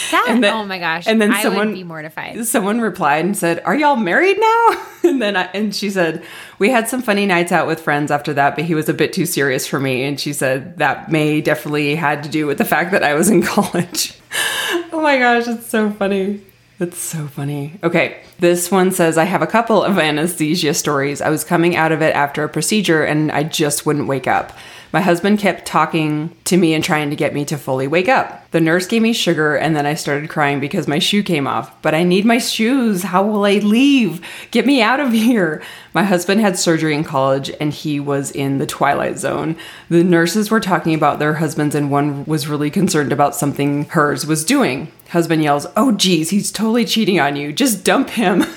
That, 0.10 0.38
then, 0.42 0.46
oh 0.46 0.66
my 0.66 0.80
gosh! 0.80 1.06
And 1.06 1.22
then 1.22 1.32
I 1.32 1.44
someone 1.44 1.68
would 1.68 1.76
be 1.76 1.84
mortified. 1.84 2.44
Someone 2.46 2.82
replied 2.82 3.26
and 3.26 3.38
said, 3.38 3.62
"Are 3.64 3.76
y'all 3.76 3.96
married 3.96 4.40
now?" 4.40 4.88
And 5.04 5.20
then 5.20 5.36
I, 5.36 5.50
and 5.54 5.76
she 5.76 5.90
said, 5.90 6.24
"We 6.58 6.70
had 6.70 6.88
some 6.88 7.02
funny 7.02 7.28
nights 7.28 7.52
out 7.52 7.68
with 7.68 7.80
friends 7.80 8.10
after 8.10 8.34
that, 8.34 8.56
but 8.56 8.66
he 8.66 8.74
was 8.74 8.90
a 8.90 8.94
bit 8.94 9.14
too 9.14 9.28
serious 9.28 9.68
for 9.68 9.80
me." 9.80 10.04
And 10.04 10.20
she 10.20 10.34
said 10.34 10.80
that 10.80 11.12
may 11.12 11.42
definitely 11.42 11.96
had 11.96 12.24
to 12.24 12.30
do 12.30 12.48
with 12.48 12.58
the 12.58 12.66
fact 12.66 12.92
that 12.92 13.04
I 13.04 13.14
was 13.14 13.30
in 13.30 13.44
college. 13.44 14.18
oh 14.92 15.02
my 15.02 15.20
gosh, 15.20 15.48
it's 15.48 15.68
so 15.68 15.92
funny. 15.92 16.42
That's 16.82 16.98
so 16.98 17.28
funny. 17.28 17.74
Okay, 17.84 18.24
this 18.40 18.72
one 18.72 18.90
says 18.90 19.16
I 19.16 19.26
have 19.26 19.44
a 19.44 19.48
couple 19.48 19.84
of 19.84 20.00
anesthesia 20.00 20.74
stories. 20.74 21.22
I 21.22 21.30
was 21.30 21.44
coming 21.44 21.76
out 21.76 21.92
of 21.92 22.02
it 22.02 22.16
after 22.16 22.44
a 22.44 22.50
procedure 22.50 23.04
and 23.04 23.32
I 23.32 23.44
just 23.44 23.86
wouldn't 23.86 24.08
wake 24.08 24.26
up. 24.26 24.58
My 24.94 25.00
husband 25.00 25.40
kept 25.40 25.66
talking 25.66 26.36
to 26.44 26.58
me 26.58 26.74
and 26.74 26.84
trying 26.84 27.10
to 27.12 27.16
get 27.16 27.34
me 27.34 27.46
to 27.46 27.58
fully 27.58 27.88
wake 27.88 28.10
up. 28.10 28.50
The 28.52 28.60
nurse 28.60 28.88
gave 28.88 29.02
me 29.02 29.14
sugar 29.14 29.56
and 29.56 29.74
then 29.74 29.86
I 29.86 29.94
started 29.94 30.30
crying 30.30 30.60
because 30.60 30.88
my 30.88 31.00
shoe 31.00 31.24
came 31.24 31.48
off. 31.48 31.82
But 31.82 31.96
I 31.96 32.04
need 32.04 32.26
my 32.26 32.40
shoes. 32.40 33.04
How 33.04 33.24
will 33.24 33.46
I 33.46 33.60
leave? 33.60 34.26
Get 34.52 34.66
me 34.66 34.82
out 34.82 35.00
of 35.00 35.14
here. 35.14 35.64
My 35.94 36.04
husband 36.04 36.42
had 36.42 36.60
surgery 36.60 36.94
in 36.94 37.06
college 37.06 37.50
and 37.62 37.72
he 37.72 38.02
was 38.02 38.32
in 38.32 38.58
the 38.58 38.68
twilight 38.68 39.18
zone. 39.18 39.56
The 39.90 40.04
nurses 40.04 40.52
were 40.52 40.60
talking 40.60 40.94
about 40.94 41.20
their 41.20 41.36
husbands 41.36 41.74
and 41.74 41.90
one 41.90 42.26
was 42.26 42.50
really 42.50 42.70
concerned 42.70 43.14
about 43.14 43.36
something 43.36 43.86
hers 43.86 44.26
was 44.26 44.44
doing. 44.44 44.92
Husband 45.10 45.42
yells, 45.42 45.68
Oh, 45.78 45.94
geez, 45.94 46.32
he's 46.32 46.52
totally 46.52 46.84
cheating 46.84 47.20
on 47.20 47.38
you. 47.38 47.54
Just 47.54 47.86
dump 47.86 48.10
him. 48.10 48.44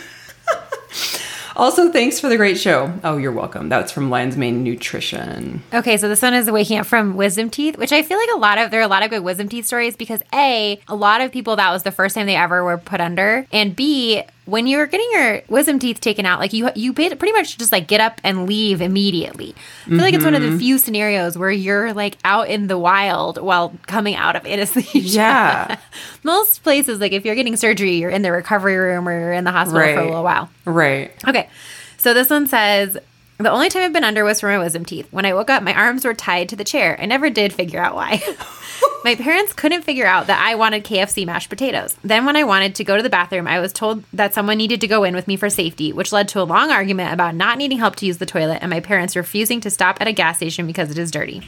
Also, 1.56 1.90
thanks 1.92 2.18
for 2.18 2.28
the 2.28 2.36
great 2.36 2.58
show. 2.58 2.92
Oh, 3.04 3.16
you're 3.16 3.32
welcome. 3.32 3.68
That's 3.68 3.92
from 3.92 4.10
Lion's 4.10 4.36
Mane 4.36 4.64
Nutrition. 4.64 5.62
Okay, 5.72 5.96
so 5.96 6.08
this 6.08 6.20
one 6.20 6.34
is 6.34 6.50
waking 6.50 6.78
up 6.78 6.86
from 6.86 7.16
wisdom 7.16 7.48
teeth, 7.48 7.78
which 7.78 7.92
I 7.92 8.02
feel 8.02 8.18
like 8.18 8.30
a 8.34 8.38
lot 8.38 8.58
of 8.58 8.70
there 8.70 8.80
are 8.80 8.84
a 8.84 8.88
lot 8.88 9.04
of 9.04 9.10
good 9.10 9.22
wisdom 9.22 9.48
teeth 9.48 9.66
stories 9.66 9.96
because 9.96 10.20
a 10.34 10.80
a 10.88 10.94
lot 10.94 11.20
of 11.20 11.30
people 11.30 11.56
that 11.56 11.70
was 11.70 11.84
the 11.84 11.92
first 11.92 12.14
time 12.14 12.26
they 12.26 12.36
ever 12.36 12.64
were 12.64 12.78
put 12.78 13.00
under, 13.00 13.46
and 13.52 13.76
b 13.76 14.22
when 14.46 14.66
you're 14.66 14.86
getting 14.86 15.08
your 15.12 15.42
wisdom 15.48 15.78
teeth 15.78 16.00
taken 16.00 16.26
out, 16.26 16.38
like 16.38 16.52
you 16.52 16.70
you 16.74 16.92
pretty 16.92 17.32
much 17.32 17.56
just 17.56 17.72
like 17.72 17.88
get 17.88 18.00
up 18.00 18.20
and 18.22 18.46
leave 18.46 18.80
immediately. 18.80 19.50
I 19.50 19.52
feel 19.52 19.92
mm-hmm. 19.94 20.00
like 20.00 20.14
it's 20.14 20.24
one 20.24 20.34
of 20.34 20.42
the 20.42 20.48
mm-hmm. 20.48 20.58
few 20.58 20.78
scenarios 20.78 21.38
where 21.38 21.50
you're 21.50 21.94
like 21.94 22.18
out 22.24 22.48
in 22.48 22.66
the 22.66 22.78
wild 22.78 23.40
while 23.40 23.74
coming 23.86 24.14
out 24.14 24.36
of 24.36 24.46
anesthesia. 24.46 25.16
Yeah. 25.16 25.78
Most 26.22 26.62
places, 26.62 27.00
like 27.00 27.12
if 27.12 27.24
you're 27.24 27.34
getting 27.34 27.56
surgery, 27.56 27.96
you're 27.96 28.10
in 28.10 28.22
the 28.22 28.32
recovery 28.32 28.76
room 28.76 29.08
or 29.08 29.18
you're 29.18 29.32
in 29.32 29.44
the 29.44 29.52
hospital 29.52 29.80
right. 29.80 29.94
for 29.94 30.00
a 30.00 30.06
little 30.06 30.24
while. 30.24 30.50
Right. 30.64 31.12
Okay. 31.26 31.48
So 31.96 32.12
this 32.12 32.28
one 32.28 32.46
says 32.46 32.98
the 33.38 33.50
only 33.50 33.68
time 33.68 33.82
I've 33.82 33.92
been 33.92 34.04
under 34.04 34.24
was 34.24 34.40
for 34.40 34.48
my 34.48 34.58
wisdom 34.58 34.84
teeth. 34.84 35.08
When 35.10 35.26
I 35.26 35.34
woke 35.34 35.50
up, 35.50 35.62
my 35.62 35.74
arms 35.74 36.04
were 36.04 36.14
tied 36.14 36.48
to 36.50 36.56
the 36.56 36.64
chair. 36.64 36.96
I 37.00 37.06
never 37.06 37.30
did 37.30 37.52
figure 37.52 37.80
out 37.80 37.94
why. 37.96 38.22
my 39.04 39.16
parents 39.16 39.52
couldn't 39.52 39.82
figure 39.82 40.06
out 40.06 40.28
that 40.28 40.40
I 40.40 40.54
wanted 40.54 40.84
KFC 40.84 41.26
mashed 41.26 41.50
potatoes. 41.50 41.96
Then, 42.04 42.26
when 42.26 42.36
I 42.36 42.44
wanted 42.44 42.76
to 42.76 42.84
go 42.84 42.96
to 42.96 43.02
the 43.02 43.10
bathroom, 43.10 43.48
I 43.48 43.58
was 43.58 43.72
told 43.72 44.04
that 44.12 44.34
someone 44.34 44.56
needed 44.56 44.80
to 44.82 44.86
go 44.86 45.02
in 45.02 45.16
with 45.16 45.26
me 45.26 45.36
for 45.36 45.50
safety, 45.50 45.92
which 45.92 46.12
led 46.12 46.28
to 46.28 46.40
a 46.40 46.44
long 46.44 46.70
argument 46.70 47.12
about 47.12 47.34
not 47.34 47.58
needing 47.58 47.78
help 47.78 47.96
to 47.96 48.06
use 48.06 48.18
the 48.18 48.26
toilet 48.26 48.58
and 48.62 48.70
my 48.70 48.80
parents 48.80 49.16
refusing 49.16 49.60
to 49.62 49.70
stop 49.70 50.00
at 50.00 50.08
a 50.08 50.12
gas 50.12 50.36
station 50.36 50.66
because 50.66 50.90
it 50.90 50.98
is 50.98 51.10
dirty. 51.10 51.42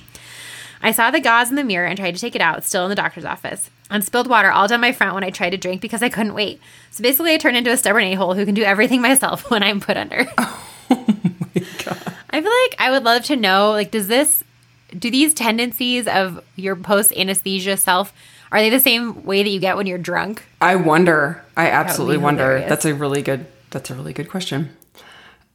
I 0.83 0.93
saw 0.93 1.11
the 1.11 1.21
gauze 1.21 1.51
in 1.51 1.57
the 1.57 1.65
mirror 1.65 1.87
and 1.87 1.97
tried 1.97 2.15
to 2.15 2.21
take 2.21 2.35
it 2.35 2.41
out, 2.41 2.65
still 2.65 2.85
in 2.85 2.91
the 2.91 2.97
doctor's 2.97 3.25
office. 3.25 3.71
And 3.89 4.05
spilled 4.05 4.29
water 4.29 4.51
all 4.51 4.67
down 4.67 4.81
my 4.81 4.91
front 4.91 5.15
when 5.15 5.23
I 5.23 5.31
tried 5.31 5.51
to 5.51 5.57
drink 5.57 5.81
because 5.81 6.03
I 6.03 6.09
couldn't 6.09 6.35
wait. 6.35 6.61
So 6.91 7.03
basically, 7.03 7.33
I 7.33 7.39
turned 7.39 7.57
into 7.57 7.71
a 7.71 7.77
stubborn 7.77 8.03
a 8.05 8.15
hole 8.15 8.35
who 8.35 8.45
can 8.45 8.55
do 8.55 8.65
everything 8.65 9.01
myself 9.03 9.49
when 9.51 9.63
I'm 9.63 9.81
put 9.81 9.97
under. 9.97 10.27
God. 11.85 12.15
I 12.31 12.41
feel 12.41 12.51
like 12.51 12.77
I 12.79 12.91
would 12.91 13.05
love 13.05 13.25
to 13.25 13.37
know 13.37 13.71
like, 13.71 13.91
does 13.91 14.09
this, 14.09 14.45
do 14.97 15.11
these 15.11 15.35
tendencies 15.35 16.07
of 16.07 16.43
your 16.57 16.77
post 16.77 17.13
anesthesia 17.17 17.77
self, 17.77 18.13
are 18.53 18.61
they 18.61 18.71
the 18.71 18.81
same 18.81 19.25
way 19.25 19.43
that 19.43 19.51
you 19.51 19.61
get 19.61 19.77
when 19.77 19.87
you're 19.87 19.99
drunk? 19.99 20.45
I 20.61 20.77
wonder. 20.77 21.45
I 21.57 21.71
absolutely 21.71 22.19
wonder. 22.19 22.61
That's 22.69 22.85
a 22.85 22.95
really 22.95 23.23
good, 23.23 23.47
that's 23.71 23.91
a 23.91 23.95
really 23.95 24.13
good 24.13 24.31
question. 24.31 24.77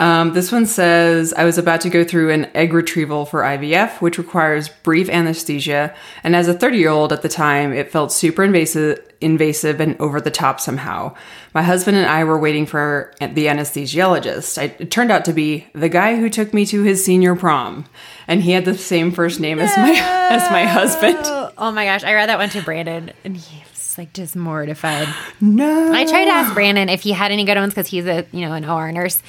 Um, 0.01 0.33
this 0.33 0.51
one 0.51 0.65
says 0.65 1.31
I 1.33 1.43
was 1.43 1.59
about 1.59 1.81
to 1.81 1.89
go 1.91 2.03
through 2.03 2.31
an 2.31 2.45
egg 2.55 2.73
retrieval 2.73 3.23
for 3.25 3.41
IVF, 3.41 4.01
which 4.01 4.17
requires 4.17 4.67
brief 4.67 5.07
anesthesia. 5.09 5.95
And 6.23 6.35
as 6.35 6.47
a 6.47 6.55
30 6.55 6.77
year 6.79 6.89
old 6.89 7.13
at 7.13 7.21
the 7.21 7.29
time, 7.29 7.71
it 7.71 7.91
felt 7.91 8.11
super 8.11 8.43
invasive, 8.43 8.99
invasive 9.21 9.79
and 9.79 9.99
over 10.01 10.19
the 10.19 10.31
top 10.31 10.59
somehow. 10.59 11.15
My 11.53 11.61
husband 11.61 11.97
and 11.97 12.07
I 12.07 12.23
were 12.23 12.37
waiting 12.39 12.65
for 12.65 13.13
the 13.19 13.45
anesthesiologist. 13.45 14.57
I, 14.57 14.75
it 14.79 14.91
turned 14.91 15.11
out 15.11 15.25
to 15.25 15.33
be 15.33 15.67
the 15.73 15.89
guy 15.89 16.17
who 16.17 16.29
took 16.29 16.53
me 16.53 16.65
to 16.67 16.83
his 16.83 17.05
senior 17.05 17.35
prom, 17.35 17.85
and 18.27 18.41
he 18.41 18.51
had 18.51 18.65
the 18.65 18.77
same 18.77 19.11
first 19.11 19.39
name 19.39 19.57
no. 19.57 19.63
as 19.63 19.77
my 19.77 19.91
as 20.31 20.51
my 20.51 20.65
husband. 20.65 21.17
Oh 21.57 21.71
my 21.71 21.85
gosh, 21.85 22.03
I 22.03 22.13
read 22.13 22.29
that 22.29 22.37
one 22.37 22.49
to 22.49 22.61
Brandon, 22.61 23.11
and 23.23 23.37
he 23.37 23.63
was 23.71 23.97
like 23.97 24.13
just 24.13 24.35
mortified. 24.35 25.07
No, 25.39 25.93
I 25.93 26.05
tried 26.05 26.25
to 26.25 26.31
ask 26.31 26.53
Brandon 26.53 26.89
if 26.89 27.01
he 27.01 27.11
had 27.11 27.31
any 27.31 27.45
good 27.45 27.57
ones 27.57 27.73
because 27.73 27.87
he's 27.87 28.05
a 28.05 28.25
you 28.31 28.41
know 28.41 28.53
an 28.53 28.65
OR 28.65 28.91
nurse, 28.91 29.21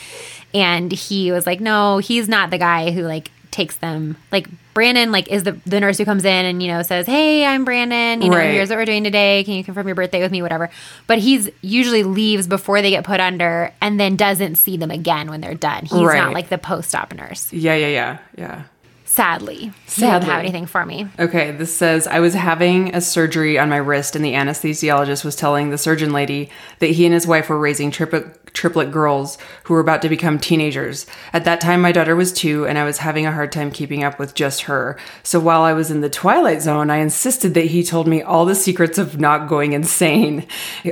and 0.54 0.90
he 0.90 1.32
was 1.32 1.46
like, 1.46 1.60
no, 1.60 1.98
he's 1.98 2.28
not 2.28 2.50
the 2.50 2.58
guy 2.58 2.90
who 2.90 3.02
like 3.02 3.30
takes 3.52 3.76
them. 3.76 4.16
Like 4.32 4.48
Brandon, 4.74 5.12
like 5.12 5.28
is 5.28 5.44
the 5.44 5.52
the 5.66 5.78
nurse 5.78 5.98
who 5.98 6.04
comes 6.04 6.24
in 6.24 6.44
and 6.44 6.62
you 6.62 6.68
know 6.68 6.82
says, 6.82 7.06
"Hey, 7.06 7.44
I'm 7.44 7.64
Brandon. 7.64 8.22
You 8.22 8.30
know, 8.30 8.38
right. 8.38 8.50
here's 8.50 8.70
what 8.70 8.78
we're 8.78 8.84
doing 8.84 9.04
today. 9.04 9.44
Can 9.44 9.54
you 9.54 9.62
confirm 9.62 9.86
your 9.86 9.94
birthday 9.94 10.20
with 10.20 10.32
me? 10.32 10.42
Whatever." 10.42 10.70
But 11.06 11.18
he's 11.18 11.48
usually 11.60 12.02
leaves 12.02 12.48
before 12.48 12.82
they 12.82 12.90
get 12.90 13.04
put 13.04 13.20
under, 13.20 13.72
and 13.80 14.00
then 14.00 14.16
doesn't 14.16 14.56
see 14.56 14.76
them 14.76 14.90
again 14.90 15.30
when 15.30 15.40
they're 15.40 15.54
done. 15.54 15.84
He's 15.84 15.92
right. 15.92 16.18
not 16.18 16.32
like 16.32 16.48
the 16.48 16.58
post-op 16.58 17.14
nurse. 17.14 17.52
Yeah, 17.52 17.76
yeah, 17.76 17.88
yeah, 17.88 18.18
yeah. 18.36 18.62
Sadly, 19.04 19.72
Sadly. 19.86 20.20
Didn't 20.20 20.30
have 20.30 20.40
anything 20.40 20.64
for 20.64 20.86
me. 20.86 21.06
Okay, 21.18 21.50
this 21.50 21.76
says 21.76 22.06
I 22.06 22.20
was 22.20 22.32
having 22.32 22.94
a 22.94 23.00
surgery 23.02 23.58
on 23.58 23.68
my 23.68 23.76
wrist, 23.76 24.16
and 24.16 24.24
the 24.24 24.32
anesthesiologist 24.32 25.22
was 25.22 25.36
telling 25.36 25.68
the 25.68 25.76
surgeon 25.76 26.14
lady 26.14 26.48
that 26.78 26.86
he 26.86 27.04
and 27.04 27.12
his 27.12 27.26
wife 27.26 27.50
were 27.50 27.58
raising 27.58 27.90
triple 27.90 28.24
triplet 28.52 28.90
girls 28.90 29.38
who 29.64 29.74
were 29.74 29.80
about 29.80 30.02
to 30.02 30.08
become 30.08 30.38
teenagers. 30.38 31.06
At 31.32 31.44
that 31.44 31.60
time, 31.60 31.80
my 31.80 31.92
daughter 31.92 32.14
was 32.14 32.32
two, 32.32 32.66
and 32.66 32.78
I 32.78 32.84
was 32.84 32.98
having 32.98 33.26
a 33.26 33.32
hard 33.32 33.52
time 33.52 33.70
keeping 33.70 34.04
up 34.04 34.18
with 34.18 34.34
just 34.34 34.62
her. 34.62 34.98
So 35.22 35.40
while 35.40 35.62
I 35.62 35.72
was 35.72 35.90
in 35.90 36.00
the 36.00 36.10
twilight 36.10 36.62
zone, 36.62 36.90
I 36.90 36.96
insisted 36.96 37.54
that 37.54 37.66
he 37.66 37.82
told 37.82 38.06
me 38.06 38.22
all 38.22 38.44
the 38.44 38.54
secrets 38.54 38.98
of 38.98 39.18
not 39.18 39.48
going 39.48 39.72
insane, 39.72 40.46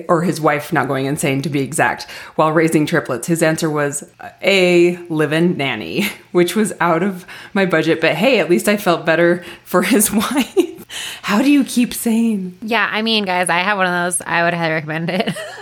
or 0.08 0.22
his 0.22 0.40
wife 0.40 0.72
not 0.72 0.88
going 0.88 1.06
insane 1.06 1.42
to 1.42 1.50
be 1.50 1.60
exact, 1.60 2.04
while 2.36 2.52
raising 2.52 2.86
triplets. 2.86 3.26
His 3.26 3.42
answer 3.42 3.70
was 3.70 4.10
A, 4.42 4.96
live 5.08 5.32
in 5.32 5.56
nanny, 5.56 6.06
which 6.32 6.56
was 6.56 6.72
out 6.80 7.02
of 7.02 7.26
my 7.54 7.66
budget, 7.66 8.00
but 8.00 8.14
hey, 8.14 8.40
at 8.40 8.50
least 8.50 8.68
I 8.68 8.76
felt 8.76 9.06
better 9.06 9.44
for 9.64 9.82
his 9.82 10.10
wife. 10.12 10.70
How 11.22 11.40
do 11.42 11.50
you 11.50 11.62
keep 11.62 11.94
sane? 11.94 12.58
Yeah, 12.62 12.88
I 12.90 13.02
mean, 13.02 13.24
guys, 13.24 13.48
I 13.48 13.58
have 13.58 13.78
one 13.78 13.86
of 13.86 13.92
those. 13.92 14.20
I 14.26 14.42
would 14.42 14.54
highly 14.54 14.74
recommend 14.74 15.10
it. 15.10 15.36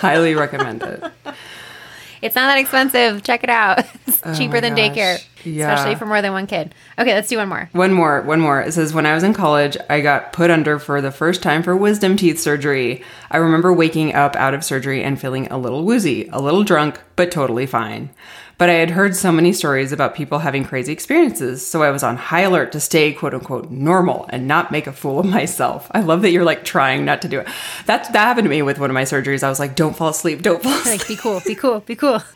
Highly 0.00 0.34
recommend 0.34 0.82
it. 0.82 1.02
it's 2.22 2.34
not 2.34 2.46
that 2.48 2.58
expensive. 2.58 3.22
Check 3.22 3.44
it 3.44 3.50
out. 3.50 3.84
It's 4.06 4.20
oh 4.24 4.34
cheaper 4.34 4.60
than 4.60 4.74
gosh. 4.74 4.90
daycare, 4.96 5.24
Yeah. 5.44 5.72
especially 5.72 5.94
for 5.94 6.04
more 6.04 6.20
than 6.20 6.32
one 6.32 6.46
kid. 6.48 6.74
Okay, 6.98 7.14
let's 7.14 7.28
do 7.28 7.36
one 7.38 7.48
more. 7.48 7.70
One 7.72 7.92
more, 7.92 8.20
one 8.22 8.40
more. 8.40 8.60
It 8.60 8.72
says, 8.74 8.92
When 8.92 9.06
I 9.06 9.14
was 9.14 9.22
in 9.22 9.32
college, 9.32 9.76
I 9.88 10.00
got 10.00 10.32
put 10.32 10.50
under 10.50 10.78
for 10.80 11.00
the 11.00 11.12
first 11.12 11.42
time 11.42 11.62
for 11.62 11.74
wisdom 11.76 12.16
teeth 12.16 12.38
surgery. 12.40 13.02
I 13.30 13.36
remember 13.38 13.72
waking 13.72 14.14
up 14.14 14.34
out 14.36 14.52
of 14.52 14.64
surgery 14.64 15.02
and 15.04 15.18
feeling 15.18 15.46
a 15.46 15.56
little 15.58 15.84
woozy, 15.84 16.28
a 16.32 16.40
little 16.40 16.64
drunk, 16.64 17.00
but 17.16 17.30
totally 17.30 17.66
fine. 17.66 18.10
But 18.60 18.68
I 18.68 18.74
had 18.74 18.90
heard 18.90 19.16
so 19.16 19.32
many 19.32 19.54
stories 19.54 19.90
about 19.90 20.14
people 20.14 20.40
having 20.40 20.66
crazy 20.66 20.92
experiences, 20.92 21.66
so 21.66 21.82
I 21.82 21.88
was 21.88 22.02
on 22.02 22.18
high 22.18 22.42
alert 22.42 22.72
to 22.72 22.80
stay 22.80 23.14
quote 23.14 23.32
unquote 23.32 23.70
normal 23.70 24.26
and 24.28 24.46
not 24.46 24.70
make 24.70 24.86
a 24.86 24.92
fool 24.92 25.18
of 25.18 25.24
myself. 25.24 25.90
I 25.92 26.00
love 26.00 26.20
that 26.20 26.30
you're 26.30 26.44
like 26.44 26.62
trying 26.62 27.06
not 27.06 27.22
to 27.22 27.28
do 27.28 27.40
it. 27.40 27.48
That 27.86 28.12
that 28.12 28.26
happened 28.26 28.44
to 28.44 28.50
me 28.50 28.60
with 28.60 28.78
one 28.78 28.90
of 28.90 28.94
my 28.94 29.04
surgeries. 29.04 29.42
I 29.42 29.48
was 29.48 29.58
like, 29.58 29.76
don't 29.76 29.96
fall 29.96 30.10
asleep, 30.10 30.42
don't 30.42 30.62
fall 30.62 30.74
asleep. 30.74 30.98
Like, 30.98 31.08
be 31.08 31.16
cool, 31.16 31.40
be 31.46 31.54
cool, 31.54 31.80
be 31.80 31.96
cool. 31.96 32.22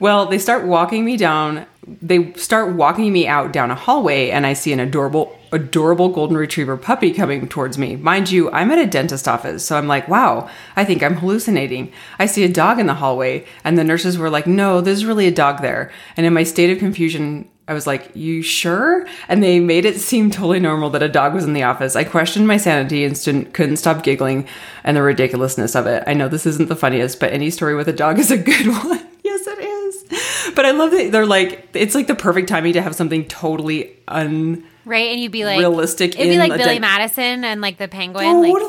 Well, 0.00 0.26
they 0.26 0.38
start 0.38 0.66
walking 0.66 1.04
me 1.04 1.18
down. 1.18 1.66
They 1.86 2.32
start 2.32 2.74
walking 2.74 3.12
me 3.12 3.28
out 3.28 3.52
down 3.52 3.70
a 3.70 3.74
hallway, 3.74 4.30
and 4.30 4.46
I 4.46 4.54
see 4.54 4.72
an 4.72 4.80
adorable, 4.80 5.38
adorable 5.52 6.08
golden 6.08 6.36
retriever 6.36 6.76
puppy 6.76 7.12
coming 7.12 7.48
towards 7.48 7.76
me. 7.78 7.96
Mind 7.96 8.30
you, 8.30 8.50
I'm 8.50 8.70
at 8.70 8.78
a 8.78 8.86
dentist 8.86 9.26
office, 9.26 9.64
so 9.64 9.76
I'm 9.76 9.88
like, 9.88 10.08
wow, 10.08 10.48
I 10.76 10.84
think 10.84 11.02
I'm 11.02 11.16
hallucinating. 11.16 11.92
I 12.18 12.26
see 12.26 12.44
a 12.44 12.48
dog 12.48 12.78
in 12.78 12.86
the 12.86 12.94
hallway, 12.94 13.46
and 13.64 13.76
the 13.76 13.84
nurses 13.84 14.18
were 14.18 14.30
like, 14.30 14.46
no, 14.46 14.80
there's 14.80 15.04
really 15.04 15.26
a 15.26 15.32
dog 15.32 15.62
there. 15.62 15.90
And 16.16 16.26
in 16.26 16.32
my 16.32 16.44
state 16.44 16.70
of 16.70 16.78
confusion, 16.78 17.48
I 17.70 17.72
was 17.72 17.86
like, 17.86 18.10
You 18.14 18.42
sure? 18.42 19.06
And 19.28 19.44
they 19.44 19.60
made 19.60 19.84
it 19.84 20.00
seem 20.00 20.32
totally 20.32 20.58
normal 20.58 20.90
that 20.90 21.04
a 21.04 21.08
dog 21.08 21.34
was 21.34 21.44
in 21.44 21.52
the 21.52 21.62
office. 21.62 21.94
I 21.94 22.02
questioned 22.02 22.48
my 22.48 22.56
sanity 22.56 23.04
and 23.04 23.16
stood, 23.16 23.52
couldn't 23.52 23.76
stop 23.76 24.02
giggling 24.02 24.48
and 24.82 24.96
the 24.96 25.02
ridiculousness 25.04 25.76
of 25.76 25.86
it. 25.86 26.02
I 26.04 26.14
know 26.14 26.26
this 26.26 26.46
isn't 26.46 26.68
the 26.68 26.74
funniest, 26.74 27.20
but 27.20 27.32
any 27.32 27.48
story 27.48 27.76
with 27.76 27.88
a 27.88 27.92
dog 27.92 28.18
is 28.18 28.32
a 28.32 28.38
good 28.38 28.66
one. 28.84 29.06
yes, 29.22 29.46
it 29.46 29.60
is. 29.60 30.52
But 30.56 30.66
I 30.66 30.72
love 30.72 30.90
that 30.90 31.12
they're 31.12 31.26
like, 31.26 31.68
it's 31.72 31.94
like 31.94 32.08
the 32.08 32.16
perfect 32.16 32.48
timing 32.48 32.72
to 32.72 32.82
have 32.82 32.96
something 32.96 33.24
totally 33.26 33.96
un. 34.08 34.64
Right? 34.90 35.10
And 35.12 35.20
you'd 35.20 35.32
be 35.32 35.44
like, 35.44 35.58
Realistic 35.58 36.10
It'd 36.14 36.24
be 36.26 36.32
in 36.34 36.38
like 36.38 36.56
Billy 36.58 36.78
Madison 36.78 37.44
and 37.44 37.60
like 37.60 37.78
the 37.78 37.88
penguin. 37.88 38.26
Oh, 38.26 38.40
like. 38.40 38.62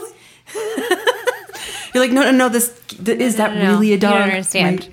You're 1.94 2.04
like, 2.04 2.12
no, 2.12 2.24
no, 2.24 2.32
no. 2.32 2.50
This 2.50 2.80
th- 2.88 3.20
is 3.20 3.36
that 3.36 3.54
no, 3.56 3.64
no. 3.64 3.72
really 3.74 3.90
a 3.90 3.96
You 3.96 3.98
don't 4.00 4.22
understand. 4.22 4.88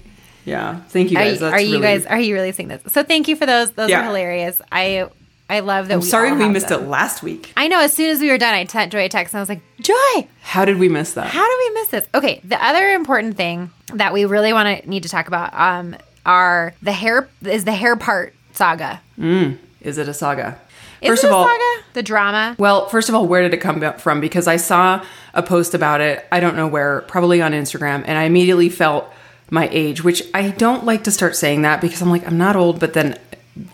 Yeah. 0.44 0.80
Thank 0.88 1.10
you 1.12 1.18
Are, 1.18 1.24
guys. 1.24 1.40
you, 1.40 1.46
are 1.46 1.60
you 1.60 1.70
really- 1.78 1.82
guys 1.82 2.06
are 2.06 2.18
you 2.20 2.34
really 2.34 2.52
seeing 2.52 2.68
this? 2.68 2.82
So 2.92 3.02
thank 3.04 3.28
you 3.28 3.36
for 3.36 3.46
those. 3.46 3.70
Those 3.72 3.90
Yeah. 3.90 4.00
are 4.00 4.04
hilarious. 4.06 4.60
I 4.72 5.06
I 5.50 5.60
love 5.60 5.88
that. 5.88 5.94
I'm 5.94 6.00
we 6.00 6.06
sorry 6.06 6.32
we 6.32 6.48
missed 6.48 6.68
them. 6.68 6.84
it 6.84 6.88
last 6.88 7.22
week. 7.22 7.52
I 7.56 7.68
know. 7.68 7.80
As 7.80 7.92
soon 7.92 8.10
as 8.10 8.20
we 8.20 8.30
were 8.30 8.38
done, 8.38 8.52
I 8.54 8.64
sent 8.66 8.90
Joy 8.92 9.04
a 9.04 9.08
text 9.08 9.32
and 9.34 9.38
I 9.38 9.42
was 9.42 9.48
like, 9.48 9.62
Joy, 9.80 10.26
How 10.42 10.64
did 10.64 10.78
we 10.78 10.88
miss 10.88 11.12
that? 11.14 11.28
how 11.28 11.44
do 11.44 11.56
we 11.68 11.74
miss 11.80 11.88
this? 11.88 12.08
Okay, 12.14 12.40
the 12.44 12.62
other 12.64 12.88
important 12.92 13.36
thing 13.36 13.70
that 13.94 14.12
we 14.12 14.24
really 14.24 14.52
want 14.52 14.82
to 14.82 14.88
need 14.90 15.04
to 15.04 15.08
talk 15.08 15.28
about 15.28 15.54
um 15.54 15.96
are 16.26 16.74
the 16.82 16.92
hair 16.92 17.28
is 17.42 17.64
the 17.64 17.72
hair 17.72 17.94
part 17.96 18.34
saga. 18.52 19.00
Is 19.18 19.96
it 19.98 20.08
a 20.08 20.14
saga? 20.14 20.58
Is 21.00 21.08
First 21.08 21.24
of 21.24 21.32
all, 21.32 21.44
saga? 21.46 21.82
The 21.92 22.02
drama. 22.02 22.56
Well, 22.58 22.88
first 22.88 23.08
of 23.08 23.14
all, 23.14 23.26
where 23.26 23.42
did 23.42 23.54
it 23.54 23.58
come 23.58 23.80
from? 23.98 24.20
Because 24.20 24.46
I 24.46 24.56
saw 24.56 25.04
a 25.34 25.42
post 25.42 25.74
about 25.74 26.00
it, 26.00 26.26
I 26.32 26.40
don't 26.40 26.56
know 26.56 26.66
where, 26.66 27.02
probably 27.02 27.40
on 27.40 27.52
Instagram, 27.52 28.04
and 28.06 28.18
I 28.18 28.24
immediately 28.24 28.68
felt 28.68 29.12
my 29.50 29.68
age, 29.72 30.02
which 30.04 30.22
I 30.34 30.50
don't 30.50 30.84
like 30.84 31.04
to 31.04 31.10
start 31.10 31.36
saying 31.36 31.62
that 31.62 31.80
because 31.80 32.02
I'm 32.02 32.10
like, 32.10 32.26
I'm 32.26 32.38
not 32.38 32.56
old, 32.56 32.80
but 32.80 32.92
then 32.94 33.18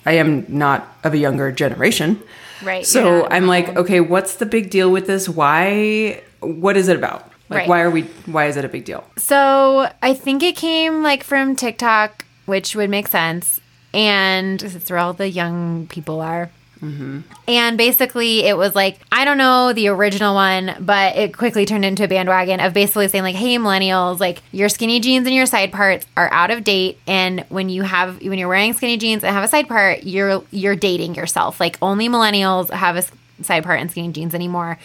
I 0.07 0.13
am 0.13 0.45
not 0.49 0.97
of 1.03 1.15
a 1.15 1.19
younger 1.19 1.51
generation. 1.51 2.23
Right, 2.63 2.87
So 2.87 3.21
not 3.23 3.33
I'm 3.33 3.47
like, 3.47 3.77
okay, 3.77 4.01
what's 4.01 4.37
the 4.37 4.47
big 4.47 4.71
deal 4.71 4.91
with 4.91 5.07
this? 5.07 5.29
Why? 5.29 6.23
What 6.41 6.77
is 6.77 6.89
it 6.89 6.97
about? 6.97 7.31
Like, 7.51 7.59
Right. 7.61 7.69
why 7.69 7.81
are 7.83 7.91
we, 7.91 8.03
why 8.27 8.47
is 8.47 8.57
it 8.57 8.65
a 8.65 8.69
big 8.69 8.85
deal? 8.85 9.05
So 9.19 9.91
I 10.03 10.15
think 10.15 10.43
it 10.43 10.57
came 10.57 11.03
like 11.03 11.23
from 11.23 11.57
TikTok, 11.57 12.25
which 12.47 12.75
would 12.75 12.89
make 12.91 13.09
sense. 13.09 13.61
And 13.93 14.63
it's 14.63 14.91
where 14.91 14.99
all 14.99 15.13
the 15.13 15.29
young 15.29 15.87
people 15.89 16.21
are. 16.21 16.51
And 17.49 17.79
basically, 17.79 18.45
it 18.45 18.57
was 18.57 18.75
like, 18.75 18.99
I 19.11 19.25
don't 19.25 19.39
know 19.39 19.73
the 19.73 19.89
original 19.89 20.35
one, 20.35 20.77
but 20.81 21.17
it 21.17 21.37
quickly 21.37 21.65
turned 21.65 21.85
into 21.85 22.05
a 22.05 22.09
bandwagon 22.09 22.61
of 22.61 22.75
basically 22.75 23.09
saying, 23.09 23.25
like, 23.25 23.37
hey, 23.37 23.57
millennials, 23.57 24.21
like, 24.21 24.43
your 24.53 24.69
skinny 24.69 25.01
jeans 25.01 25.27
and 25.27 25.35
your 25.35 25.47
side 25.47 25.73
parts 25.73 26.07
are 26.17 26.31
out 26.33 26.51
of 26.51 26.65
date. 26.65 26.99
And 27.07 27.45
when 27.49 27.69
you 27.69 27.83
have, 27.83 28.21
when 28.23 28.39
you're 28.39 28.49
wearing 28.49 28.75
skinny 28.75 28.97
jeans 28.97 29.25
and 29.25 29.35
have 29.35 29.45
a 29.45 29.49
side 29.49 29.69
part, 29.69 30.05
you're, 30.05 30.43
you're 30.51 30.77
dating 30.77 31.15
yourself. 31.15 31.61
Like, 31.61 31.79
only 31.81 32.09
millennials 32.09 32.71
have 32.71 32.97
a 32.97 33.43
side 33.43 33.65
part 33.65 33.81
and 33.81 33.91
skinny 33.91 34.13
jeans 34.13 34.35
anymore. 34.35 34.79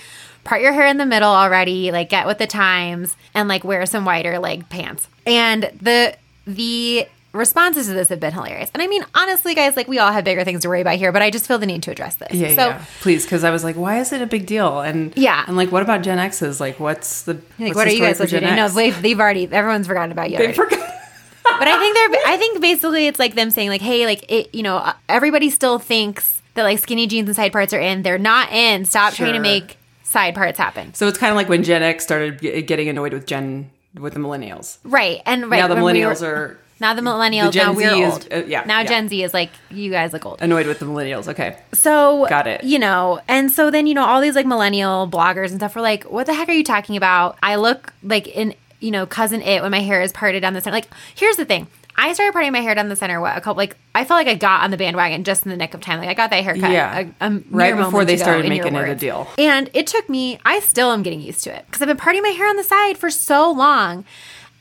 Part 0.45 0.61
your 0.61 0.71
hair 0.71 0.87
in 0.87 0.97
the 0.97 1.05
middle 1.05 1.29
already, 1.29 1.91
like, 1.91 2.09
get 2.09 2.25
with 2.25 2.37
the 2.37 2.47
times 2.47 3.17
and, 3.33 3.49
like, 3.49 3.63
wear 3.63 3.85
some 3.85 4.05
wider 4.05 4.39
leg 4.39 4.69
pants. 4.69 5.07
And 5.25 5.63
the, 5.81 6.15
the, 6.47 7.07
responses 7.33 7.87
to 7.87 7.93
this 7.93 8.09
have 8.09 8.19
been 8.19 8.33
hilarious. 8.33 8.69
And 8.73 8.81
I 8.81 8.87
mean, 8.87 9.03
honestly, 9.13 9.53
guys, 9.55 9.75
like 9.75 9.87
we 9.87 9.99
all 9.99 10.11
have 10.11 10.23
bigger 10.23 10.43
things 10.43 10.61
to 10.61 10.69
worry 10.69 10.81
about 10.81 10.95
here, 10.97 11.11
but 11.11 11.21
I 11.21 11.29
just 11.29 11.47
feel 11.47 11.57
the 11.59 11.65
need 11.65 11.83
to 11.83 11.91
address 11.91 12.15
this. 12.15 12.33
Yeah, 12.33 12.47
so 12.49 12.55
yeah. 12.69 12.85
Please, 13.01 13.23
because 13.25 13.43
I 13.43 13.51
was 13.51 13.63
like, 13.63 13.75
why 13.75 13.99
is 13.99 14.11
it 14.11 14.21
a 14.21 14.25
big 14.25 14.45
deal? 14.45 14.79
And 14.81 15.13
Yeah. 15.17 15.43
and 15.47 15.55
like, 15.55 15.71
what 15.71 15.83
about 15.83 16.01
Gen 16.01 16.17
X's? 16.19 16.59
Like, 16.59 16.79
what's 16.79 17.23
the 17.23 17.33
like, 17.35 17.43
what's 17.57 17.75
what 17.75 17.85
the 17.85 17.91
are 17.91 17.93
you 17.93 17.99
guys 18.01 18.19
listening? 18.19 18.41
Gen 18.41 18.55
No, 18.55 18.67
they've, 18.69 18.99
they've 19.01 19.19
already 19.19 19.47
everyone's 19.51 19.87
forgotten 19.87 20.11
about 20.11 20.31
you. 20.31 20.37
They 20.37 20.53
forgot. 20.53 20.79
but 20.79 21.67
I 21.67 21.77
think 21.79 21.95
they're 21.95 22.21
I 22.33 22.37
think 22.37 22.61
basically 22.61 23.07
it's 23.07 23.19
like 23.19 23.35
them 23.35 23.51
saying 23.51 23.69
like, 23.69 23.81
hey, 23.81 24.05
like 24.05 24.31
it, 24.31 24.53
you 24.55 24.63
know, 24.63 24.91
everybody 25.07 25.49
still 25.49 25.79
thinks 25.79 26.41
that 26.55 26.63
like 26.63 26.79
skinny 26.79 27.07
jeans 27.07 27.27
and 27.29 27.35
side 27.35 27.51
parts 27.51 27.73
are 27.73 27.79
in. 27.79 28.01
They're 28.01 28.17
not 28.17 28.51
in. 28.51 28.85
Stop 28.85 29.13
trying 29.13 29.33
to 29.33 29.39
make 29.39 29.77
side 30.03 30.33
parts 30.35 30.57
happen. 30.57 30.93
So 30.95 31.07
it's 31.07 31.17
kind 31.19 31.29
of 31.31 31.35
like 31.37 31.47
when 31.49 31.63
Gen 31.63 31.83
X 31.83 32.03
started 32.03 32.39
getting 32.39 32.89
annoyed 32.89 33.13
with 33.13 33.27
Gen 33.27 33.69
with 33.93 34.13
the 34.13 34.19
millennials. 34.19 34.77
Right. 34.83 35.21
And 35.25 35.49
right 35.49 35.59
now 35.59 35.67
the 35.67 35.75
when 35.75 35.83
we 35.93 35.99
millennials 36.01 36.21
were- 36.21 36.27
are 36.27 36.59
now 36.79 36.93
the 36.93 37.01
millennials. 37.01 37.51
the 37.53 37.59
now 37.59 37.73
we're 37.73 38.07
is- 38.07 38.13
old. 38.13 38.27
uh, 38.31 38.43
yeah, 38.47 38.63
Now 38.65 38.79
yeah. 38.79 38.87
Gen 38.87 39.09
Z 39.09 39.23
is 39.23 39.33
like 39.33 39.49
you 39.69 39.91
guys 39.91 40.13
look 40.13 40.25
old. 40.25 40.41
annoyed 40.41 40.65
with 40.67 40.79
the 40.79 40.85
millennials. 40.85 41.27
Okay. 41.27 41.57
So 41.73 42.25
Got 42.29 42.47
it. 42.47 42.63
You 42.63 42.79
know, 42.79 43.19
and 43.27 43.51
so 43.51 43.69
then 43.71 43.87
you 43.87 43.93
know 43.93 44.05
all 44.05 44.21
these 44.21 44.35
like 44.35 44.45
millennial 44.45 45.07
bloggers 45.09 45.49
and 45.49 45.59
stuff 45.59 45.75
were 45.75 45.81
like, 45.81 46.03
"What 46.05 46.25
the 46.25 46.33
heck 46.33 46.49
are 46.49 46.53
you 46.53 46.63
talking 46.63 46.95
about?" 46.97 47.37
I 47.43 47.55
look 47.55 47.93
like 48.03 48.27
in 48.27 48.55
you 48.79 48.91
know 48.91 49.05
Cousin 49.05 49.41
Itt 49.41 49.61
when 49.61 49.71
my 49.71 49.81
hair 49.81 50.01
is 50.01 50.11
parted 50.11 50.41
down 50.41 50.53
the 50.53 50.61
center. 50.61 50.75
Like, 50.75 50.87
here's 51.15 51.35
the 51.35 51.45
thing. 51.45 51.67
I 52.01 52.13
started 52.13 52.31
parting 52.31 52.53
my 52.53 52.61
hair 52.61 52.73
down 52.75 52.87
the 52.87 52.95
center. 52.95 53.19
What 53.19 53.35
a 53.35 53.41
couple 53.41 53.57
like 53.57 53.75
I 53.93 54.05
felt 54.05 54.17
like 54.19 54.27
I 54.27 54.35
got 54.35 54.63
on 54.63 54.71
the 54.71 54.77
bandwagon 54.77 55.25
just 55.25 55.43
in 55.45 55.49
the 55.49 55.57
nick 55.57 55.73
of 55.73 55.81
time. 55.81 55.99
Like 55.99 56.07
I 56.07 56.13
got 56.13 56.29
that 56.29 56.41
haircut. 56.45 56.71
Yeah. 56.71 57.09
a, 57.19 57.27
a 57.27 57.41
Right 57.49 57.75
before 57.75 58.05
they 58.05 58.15
started 58.15 58.47
making 58.47 58.73
it 58.73 58.87
a 58.89 58.95
deal. 58.95 59.27
And 59.37 59.69
it 59.73 59.85
took 59.87 60.07
me. 60.07 60.39
I 60.45 60.59
still 60.61 60.91
am 60.93 61.03
getting 61.03 61.19
used 61.19 61.43
to 61.43 61.53
it 61.53 61.65
because 61.65 61.81
I've 61.81 61.89
been 61.89 61.97
parting 61.97 62.21
my 62.21 62.29
hair 62.29 62.47
on 62.47 62.55
the 62.55 62.63
side 62.63 62.97
for 62.97 63.09
so 63.09 63.51
long. 63.51 64.05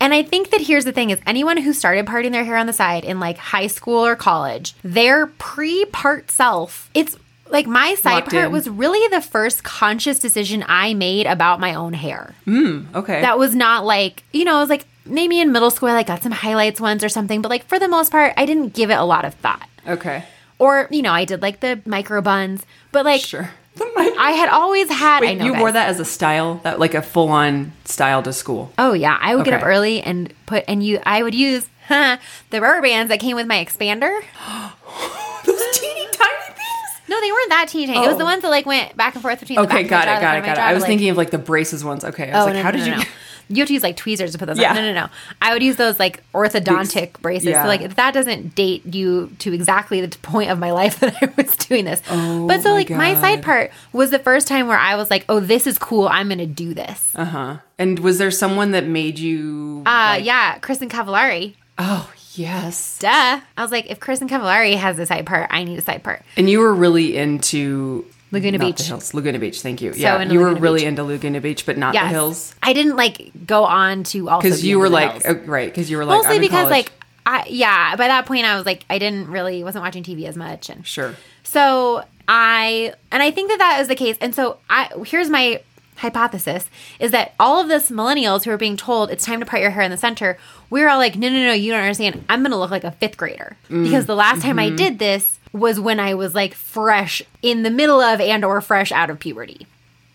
And 0.01 0.15
I 0.15 0.23
think 0.23 0.51
that 0.51 0.61
here's 0.61 0.85
the 0.85 0.93
thing 0.93 1.11
is 1.11 1.19
anyone 1.27 1.57
who 1.57 1.73
started 1.73 2.07
parting 2.07 2.33
their 2.33 2.45
hair 2.45 2.57
on 2.57 2.67
the 2.67 2.73
side 2.73 3.05
in 3.05 3.19
like 3.19 3.37
high 3.39 3.67
school 3.67 4.05
or 4.07 4.15
college, 4.17 4.75
their 4.83 5.27
pre-part 5.27 6.31
self, 6.31 6.89
it's 6.95 7.17
like 7.51 7.67
my 7.67 7.95
side 7.95 8.13
Locked 8.15 8.31
part 8.31 8.47
in. 8.47 8.53
was 8.53 8.69
really 8.69 9.09
the 9.09 9.21
first 9.21 9.65
conscious 9.65 10.19
decision 10.19 10.65
I 10.69 10.95
made 10.95 11.27
about 11.27 11.61
my 11.61 11.75
own 11.75 11.95
hair. 11.95 12.35
Hmm, 12.45 12.83
okay. 12.95 13.21
That 13.23 13.39
was 13.39 13.55
not 13.55 13.85
like, 13.85 14.23
you 14.33 14.45
know, 14.45 14.59
it 14.59 14.61
was 14.61 14.69
like 14.71 14.87
maybe 15.05 15.41
in 15.41 15.51
middle 15.51 15.71
school 15.71 15.89
I 15.89 15.95
like 15.95 16.07
got 16.07 16.23
some 16.23 16.33
highlights 16.33 16.81
once 16.81 17.03
or 17.03 17.09
something, 17.09 17.41
but 17.43 17.49
like 17.49 17.65
for 17.67 17.79
the 17.79 17.89
most 17.89 18.13
part, 18.13 18.35
I 18.37 18.47
didn't 18.47 18.75
give 18.75 18.91
it 18.91 18.99
a 18.99 19.05
lot 19.05 19.25
of 19.25 19.35
thought. 19.35 19.69
okay. 19.87 20.25
Or, 20.61 20.89
you 20.91 21.03
know, 21.03 21.13
I 21.13 21.25
did 21.25 21.41
like 21.41 21.61
the 21.61 21.81
micro 21.87 22.21
buns, 22.21 22.65
but 22.93 23.05
like 23.05 23.21
Sure. 23.21 23.51
The 23.79 24.15
I 24.19 24.33
had 24.33 24.49
always 24.49 24.89
had 24.91 25.23
I 25.23 25.35
know 25.35 25.45
you 25.45 25.53
guys. 25.53 25.61
wore 25.61 25.73
that 25.73 25.89
as 25.89 26.01
a 26.01 26.05
style, 26.05 26.61
that 26.65 26.79
like 26.81 26.95
a 26.95 27.03
full 27.03 27.29
on 27.29 27.73
style 27.85 28.23
to 28.25 28.33
school. 28.33 28.73
Oh 28.79 28.93
yeah, 28.93 29.17
I 29.21 29.35
would 29.37 29.45
get 29.45 29.55
up 29.55 29.65
early 29.65 30.03
and 30.03 30.33
put 30.47 30.65
and 30.69 30.83
you. 30.83 31.01
I 31.07 31.23
would 31.23 31.35
use 31.35 31.69
huh, 31.87 32.19
the 32.51 32.61
rubber 32.61 32.83
bands 32.83 33.09
that 33.11 33.21
came 33.21 33.37
with 33.37 33.47
my 33.47 33.65
expander. 33.65 34.11
Those 35.45 35.79
teeny 35.79 36.07
tiny 36.13 36.47
things. 36.47 37.09
No, 37.09 37.21
they 37.21 37.31
weren't 37.33 37.49
that 37.51 37.67
teeny 37.69 37.87
tiny. 37.87 38.05
It 38.05 38.09
was 38.09 38.17
the 38.19 38.23
Oh. 38.25 38.27
ones 38.27 38.43
that 38.43 38.49
like 38.51 38.67
went 38.67 38.97
back 38.97 39.15
and 39.15 39.23
forth 39.23 39.41
between. 39.41 39.61
the 39.61 39.67
back 39.67 39.75
Okay, 39.77 39.85
of 39.85 39.91
my 39.91 39.97
got 39.97 40.09
it, 40.09 40.15
the 40.17 40.21
got 40.21 40.37
it, 40.39 40.45
got 40.45 40.59
it. 40.59 40.61
I 40.61 40.75
was 40.75 40.83
like- 40.83 40.89
thinking 40.89 41.11
of 41.11 41.17
like 41.17 41.31
the 41.31 41.39
braces 41.39 41.85
ones. 41.85 42.05
Okay, 42.05 42.31
I 42.31 42.37
was 42.39 42.43
Oh 42.43 42.45
like, 42.47 42.55
no, 42.55 42.63
how 42.63 42.71
no, 42.71 42.79
did 42.79 42.87
no, 42.91 42.97
you? 42.99 43.05
You 43.49 43.57
have 43.63 43.69
to 43.69 43.75
use 43.75 43.83
like 43.83 43.97
tweezers 43.97 44.33
to 44.33 44.39
put 44.39 44.47
those 44.47 44.59
Yeah. 44.59 44.71
on. 44.71 44.77
No, 44.77 44.83
no, 44.83 44.93
no. 44.93 45.09
I 45.41 45.53
would 45.53 45.63
use 45.63 45.77
those 45.77 45.99
like 45.99 46.23
orthodontic 46.33 47.21
braces. 47.21 47.49
yeah. 47.49 47.63
So 47.63 47.69
like 47.69 47.81
if 47.81 47.97
that 47.97 48.15
doesn't 48.15 48.55
date 48.55 48.83
you 48.95 49.31
to 49.41 49.53
exactly 49.55 50.01
the 50.05 50.17
point 50.19 50.51
of 50.51 50.59
my 50.59 50.71
life 50.81 51.01
that 51.01 51.17
I 51.23 51.33
was 51.37 51.57
doing 51.57 51.85
this. 51.85 52.03
Oh, 52.11 52.47
but 52.47 52.63
so 52.63 52.71
my 52.71 52.75
like 52.77 52.91
my 52.91 53.15
side 53.15 53.43
part 53.43 53.71
was 53.93 54.11
the 54.11 54.19
first 54.19 54.49
time 54.49 54.67
where 54.69 54.79
I 54.79 54.97
was 54.97 55.11
like, 55.11 55.25
oh, 55.29 55.41
this 55.41 55.67
is 55.67 55.79
cool. 55.79 56.09
I'm 56.09 56.29
gonna 56.29 56.47
do 56.47 56.75
this. 56.75 57.13
Uh 57.15 57.25
huh. 57.25 57.57
And 57.79 57.99
was 58.01 58.19
there 58.19 58.31
someone 58.31 58.73
that 58.73 58.87
made 58.87 59.19
you? 59.19 59.83
Uh, 59.87 60.17
like- 60.17 60.25
yeah, 60.25 60.59
Kristin 60.59 60.89
Cavallari. 60.91 61.55
Oh 61.79 62.13
yes. 62.35 62.99
Duh. 62.99 63.41
I 63.57 63.63
was 63.63 63.71
like, 63.73 63.87
if 63.91 64.01
Kristin 64.01 64.29
Cavallari 64.29 64.77
has 64.77 64.99
a 64.99 65.07
side 65.07 65.27
part, 65.27 65.47
I 65.51 65.65
need 65.65 65.79
a 65.79 65.83
side 65.83 66.03
part. 66.03 66.23
And 66.37 66.49
you 66.51 66.59
were 66.61 66.75
really 66.75 67.17
into 67.17 68.05
Laguna 68.31 68.59
not 68.59 68.67
Beach. 68.67 68.77
The 68.79 68.85
hills. 68.85 69.15
Laguna 69.15 69.39
Beach. 69.39 69.61
Thank 69.63 69.81
you. 69.81 69.93
yeah, 69.97 70.21
into 70.21 70.35
you 70.35 70.41
were 70.41 70.47
Laguna 70.49 70.61
really 70.63 70.79
Beach. 70.81 70.87
into 70.89 71.03
Laguna 71.05 71.41
Beach, 71.41 71.65
but 71.67 71.79
not 71.79 71.95
Yes. 71.95 72.05
the 72.05 72.09
hills 72.11 72.55
I 72.63 72.73
didn't 72.73 72.97
like 72.97 73.31
go 73.47 73.65
on 73.65 74.05
to 74.05 74.29
also 74.29 74.43
because 74.43 74.65
you 74.65 74.79
were 74.79 74.89
like, 74.89 75.27
uh, 75.29 75.35
right? 75.47 75.69
Because 75.71 75.91
you 75.91 75.97
were 75.97 76.05
like, 76.05 76.19
mostly 76.23 76.39
because 76.39 76.71
like 76.71 76.93
I 77.27 77.47
yeah 77.49 77.97
by 77.97 78.07
that 78.09 78.27
point 78.27 78.45
I 78.47 78.57
was 78.57 78.65
like 78.67 78.85
I 78.91 78.99
didn't 78.99 79.29
really 79.29 79.63
wasn't 79.65 79.85
watching 79.85 80.03
TV 80.03 80.25
as 80.27 80.37
much 80.37 80.71
and 80.71 80.87
sure. 80.87 81.15
so 81.43 82.05
I 82.27 82.95
and 83.13 83.23
I 83.23 83.31
think 83.31 83.51
that 83.51 83.59
that 83.59 83.81
is 83.81 83.89
the 83.89 83.95
case 83.97 84.17
and 84.21 84.35
so 84.35 84.59
I 84.69 84.91
here's 85.07 85.29
my 85.31 85.61
hypothesis 85.97 86.67
is 87.01 87.11
that 87.11 87.35
all 87.41 87.61
of 87.61 87.67
this 87.69 87.91
millennials 87.91 88.45
who 88.45 88.51
are 88.53 88.57
being 88.57 88.77
told 88.77 89.11
it's 89.11 89.25
time 89.25 89.41
to 89.41 89.47
part 89.47 89.61
your 89.61 89.71
hair 89.73 89.83
in 89.83 89.91
the 89.91 89.97
center 89.97 90.39
we're 90.71 90.89
all 90.89 90.97
like 90.99 91.17
no 91.17 91.29
no 91.29 91.47
no 91.47 91.53
you 91.53 91.73
don't 91.73 91.81
understand 91.81 92.25
I'm 92.29 92.43
gonna 92.43 92.59
look 92.59 92.71
like 92.71 92.85
a 92.85 92.93
fifth 92.93 93.17
grader 93.17 93.57
Mm. 93.69 93.83
because 93.85 94.07
the 94.07 94.15
last 94.15 94.41
time 94.43 94.57
Mm-hmm. 94.57 94.75
I 94.75 94.77
did 94.77 94.99
this 94.99 95.38
was 95.53 95.81
when 95.81 96.01
I 96.01 96.15
was 96.15 96.35
like 96.35 96.55
fresh 96.55 97.23
in 97.43 97.63
the 97.63 97.71
middle 97.71 98.01
of 98.01 98.21
and 98.21 98.45
or 98.45 98.61
fresh 98.61 98.93
out 98.93 99.11
of 99.11 99.19
puberty. 99.19 99.67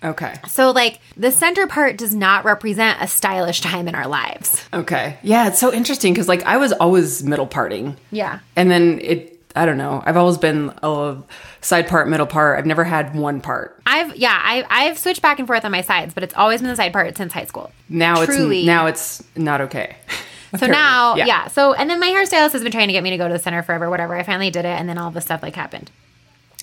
Okay. 0.04 0.34
So 0.50 0.72
like 0.72 1.00
the 1.16 1.32
center 1.32 1.66
part 1.66 1.98
does 1.98 2.14
not 2.14 2.44
represent 2.44 3.02
a 3.02 3.08
stylish 3.08 3.62
time 3.62 3.88
in 3.88 3.96
our 3.96 4.08
lives. 4.08 4.68
Okay. 4.74 5.18
Yeah, 5.24 5.48
it's 5.48 5.60
so 5.60 5.72
interesting 5.74 6.14
because 6.14 6.28
like 6.28 6.44
I 6.44 6.58
was 6.58 6.74
always 6.74 7.24
middle 7.24 7.48
parting. 7.48 7.98
Yeah. 8.12 8.40
And 8.56 8.70
then 8.70 9.00
it. 9.02 9.30
I 9.56 9.68
don't 9.68 9.78
know. 9.78 10.02
I've 10.04 10.18
always 10.18 10.40
been 10.40 10.74
a 10.82 11.16
side 11.62 11.88
part, 11.88 12.10
middle 12.10 12.26
part. 12.26 12.58
I've 12.58 12.66
never 12.66 12.84
had 12.84 13.16
one 13.16 13.40
part. 13.40 13.80
I've 13.86 14.16
yeah, 14.16 14.36
I 14.44 14.66
I've 14.68 14.98
switched 14.98 15.22
back 15.22 15.38
and 15.38 15.48
forth 15.48 15.64
on 15.64 15.72
my 15.72 15.82
sides, 15.82 16.14
but 16.16 16.24
it's 16.24 16.34
always 16.34 16.60
been 16.60 16.72
the 16.72 16.76
side 16.76 16.92
part 16.92 17.16
since 17.16 17.32
high 17.32 17.46
school. 17.46 17.72
Now 17.88 18.26
Truly. 18.26 18.60
it's 18.62 18.66
now 18.66 18.88
it's 18.88 19.24
not 19.36 19.62
okay. 19.62 19.96
So 20.60 20.68
now, 20.68 21.16
yeah. 21.16 21.48
So 21.48 21.74
and 21.74 21.90
then 21.90 22.00
my 22.00 22.08
hairstylist 22.08 22.52
has 22.52 22.64
been 22.64 22.72
trying 22.72 22.88
to 22.88 22.94
get 22.94 23.04
me 23.04 23.10
to 23.10 23.18
go 23.18 23.28
to 23.28 23.34
the 23.34 23.40
center 23.40 23.64
forever, 23.64 23.90
whatever. 23.90 24.16
I 24.16 24.24
finally 24.24 24.52
did 24.52 24.66
it, 24.66 24.80
and 24.80 24.88
then 24.88 24.98
all 24.98 25.12
this 25.12 25.26
stuff 25.26 25.42
like 25.42 25.56
happened. 25.56 25.90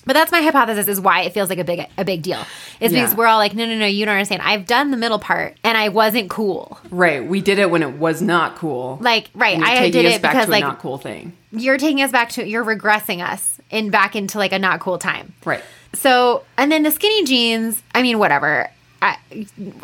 But 0.03 0.13
that's 0.13 0.31
my 0.31 0.41
hypothesis 0.41 0.87
is 0.87 0.99
why 0.99 1.21
it 1.21 1.33
feels 1.33 1.49
like 1.49 1.59
a 1.59 1.63
big 1.63 1.87
a 1.97 2.03
big 2.03 2.23
deal. 2.23 2.43
Is 2.79 2.91
because 2.91 3.15
we're 3.15 3.27
all 3.27 3.37
like, 3.37 3.53
no, 3.53 3.65
no, 3.65 3.75
no, 3.77 3.85
you 3.85 4.05
don't 4.05 4.15
understand. 4.15 4.41
I've 4.41 4.65
done 4.65 4.89
the 4.91 4.97
middle 4.97 5.19
part, 5.19 5.57
and 5.63 5.77
I 5.77 5.89
wasn't 5.89 6.29
cool. 6.29 6.79
Right. 6.89 7.23
We 7.23 7.41
did 7.41 7.59
it 7.59 7.69
when 7.69 7.83
it 7.83 7.97
was 7.99 8.21
not 8.21 8.55
cool. 8.55 8.97
Like, 8.99 9.29
right, 9.35 9.59
I 9.61 9.75
taking 9.75 9.91
did 9.91 10.05
us 10.07 10.15
it 10.15 10.21
back 10.21 10.33
because 10.33 10.45
to 10.45 10.51
like 10.51 10.63
a 10.63 10.67
not 10.67 10.79
cool 10.79 10.97
thing. 10.97 11.33
you're 11.51 11.77
taking 11.77 12.01
us 12.01 12.11
back 12.11 12.29
to 12.31 12.47
you're 12.47 12.65
regressing 12.65 13.23
us 13.23 13.59
in 13.69 13.91
back 13.91 14.15
into 14.15 14.37
like 14.39 14.53
a 14.53 14.59
not 14.59 14.79
cool 14.79 14.97
time. 14.97 15.33
Right. 15.45 15.63
So, 15.93 16.45
and 16.57 16.71
then 16.71 16.83
the 16.83 16.91
skinny 16.91 17.25
jeans, 17.25 17.83
I 17.93 18.01
mean, 18.01 18.17
whatever. 18.17 18.71
I, 19.01 19.17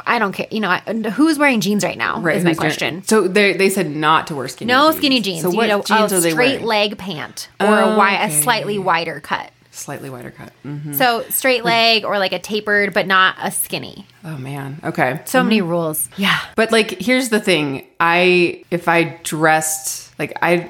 I 0.06 0.20
don't 0.20 0.32
care. 0.32 0.48
You 0.52 0.60
know, 0.60 0.70
I, 0.70 0.80
who's 1.12 1.40
wearing 1.40 1.60
jeans 1.60 1.84
right 1.84 1.98
now? 1.98 2.22
Right. 2.22 2.38
Is 2.38 2.44
my 2.44 2.54
question. 2.54 3.02
So 3.04 3.28
they 3.28 3.54
they 3.54 3.70
said 3.70 3.90
not 3.90 4.28
to 4.28 4.36
wear 4.36 4.48
skinny. 4.48 4.72
No 4.72 4.88
jeans. 4.90 4.98
skinny 4.98 5.22
jeans. 5.22 5.42
So 5.42 5.52
you 5.52 5.58
what 5.58 5.68
know, 5.68 5.82
jeans 5.82 6.12
a 6.12 6.18
are 6.18 6.20
they 6.20 6.32
straight 6.32 6.62
wearing? 6.62 6.66
leg 6.66 6.98
pant 6.98 7.50
or 7.60 7.66
a, 7.66 7.86
wi- 7.86 8.24
a 8.24 8.32
slightly 8.32 8.78
wider 8.78 9.20
cut. 9.20 9.52
Slightly 9.72 10.10
wider 10.10 10.32
cut. 10.32 10.52
hmm 10.64 10.94
So 10.94 11.24
straight 11.30 11.64
leg 11.64 12.04
or 12.06 12.18
like 12.20 12.32
a 12.34 12.40
tapered, 12.40 12.94
but 12.94 13.06
not 13.08 13.36
a 13.42 13.52
skinny. 13.52 14.06
Oh 14.24 14.38
man. 14.38 14.80
Okay. 14.84 15.22
So 15.26 15.44
many 15.44 15.62
rules. 15.62 16.10
Yeah. 16.18 16.38
But 16.56 16.72
like, 16.72 16.92
here's 17.00 17.30
the 17.30 17.40
thing. 17.40 17.88
I 18.00 18.64
if 18.72 18.88
I 18.88 19.20
dressed 19.24 20.18
like 20.20 20.34
I. 20.42 20.70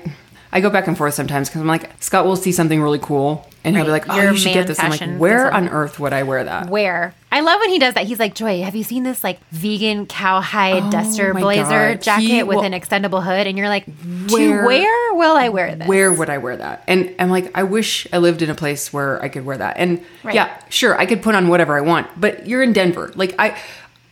I 0.50 0.62
go 0.62 0.70
back 0.70 0.88
and 0.88 0.98
forth 0.98 1.14
sometimes 1.14 1.50
because 1.50 1.60
I'm 1.60 1.68
like 1.68 1.92
Scott 2.02 2.26
will 2.26 2.38
see 2.38 2.54
something 2.54 2.82
really 2.82 3.00
cool 3.00 3.47
and 3.64 3.76
he'll 3.76 3.86
be 3.86 3.92
like, 3.92 4.10
"Oh, 4.10 4.16
You're 4.16 4.32
you 4.32 4.38
should 4.38 4.54
get 4.54 4.68
this." 4.68 4.80
I'm 4.80 4.92
like, 4.92 5.20
"Where 5.20 5.52
on 5.54 5.70
earth 5.70 6.00
would 6.00 6.14
I 6.14 6.24
wear 6.24 6.44
that?" 6.44 6.70
Where 6.70 7.14
I 7.32 7.42
love 7.42 7.60
when 7.60 7.70
he 7.70 7.78
does 7.80 7.94
that. 7.96 8.06
He's 8.06 8.20
like, 8.20 8.36
Joy, 8.36 8.62
have 8.64 8.74
you 8.76 8.84
seen 8.84 9.04
this 9.04 9.24
like 9.24 9.40
vegan 9.52 10.06
cowhide 10.06 10.84
oh 10.84 10.90
duster 10.92 11.32
Oh 11.32 11.34
my 11.34 11.42
blazer 11.42 11.94
God. 11.96 12.02
jacket 12.02 12.24
He 12.24 12.44
with 12.44 12.58
will- 12.58 12.64
an 12.64 12.72
extendable 12.72 13.22
hood? 13.24 13.48
And 13.48 13.58
you're 13.58 13.68
like, 13.68 13.86
Where- 14.30 14.62
to 14.62 14.66
where 14.68 15.14
will 15.14 15.36
I 15.36 15.50
wear 15.50 15.76
this? 15.76 15.88
Where 15.88 16.12
would 16.14 16.30
I 16.30 16.38
wear 16.38 16.56
that? 16.58 16.84
And 16.88 17.14
I'm 17.20 17.30
like, 17.30 17.52
I 17.54 17.64
wish 17.64 18.08
I 18.14 18.18
lived 18.20 18.42
in 18.42 18.50
a 18.50 18.56
place 18.56 18.94
where 18.94 19.22
I 19.22 19.28
could 19.30 19.46
wear 19.46 19.58
that. 19.58 19.76
And 19.78 20.02
Right. 20.24 20.36
yeah, 20.36 20.58
sure, 20.70 20.98
I 20.98 21.06
could 21.06 21.22
put 21.22 21.36
on 21.36 21.48
whatever 21.50 21.78
I 21.78 21.82
want, 21.82 22.08
but 22.20 22.48
you're 22.48 22.64
in 22.64 22.72
Denver. 22.74 23.12
Like 23.16 23.36
I 23.38 23.58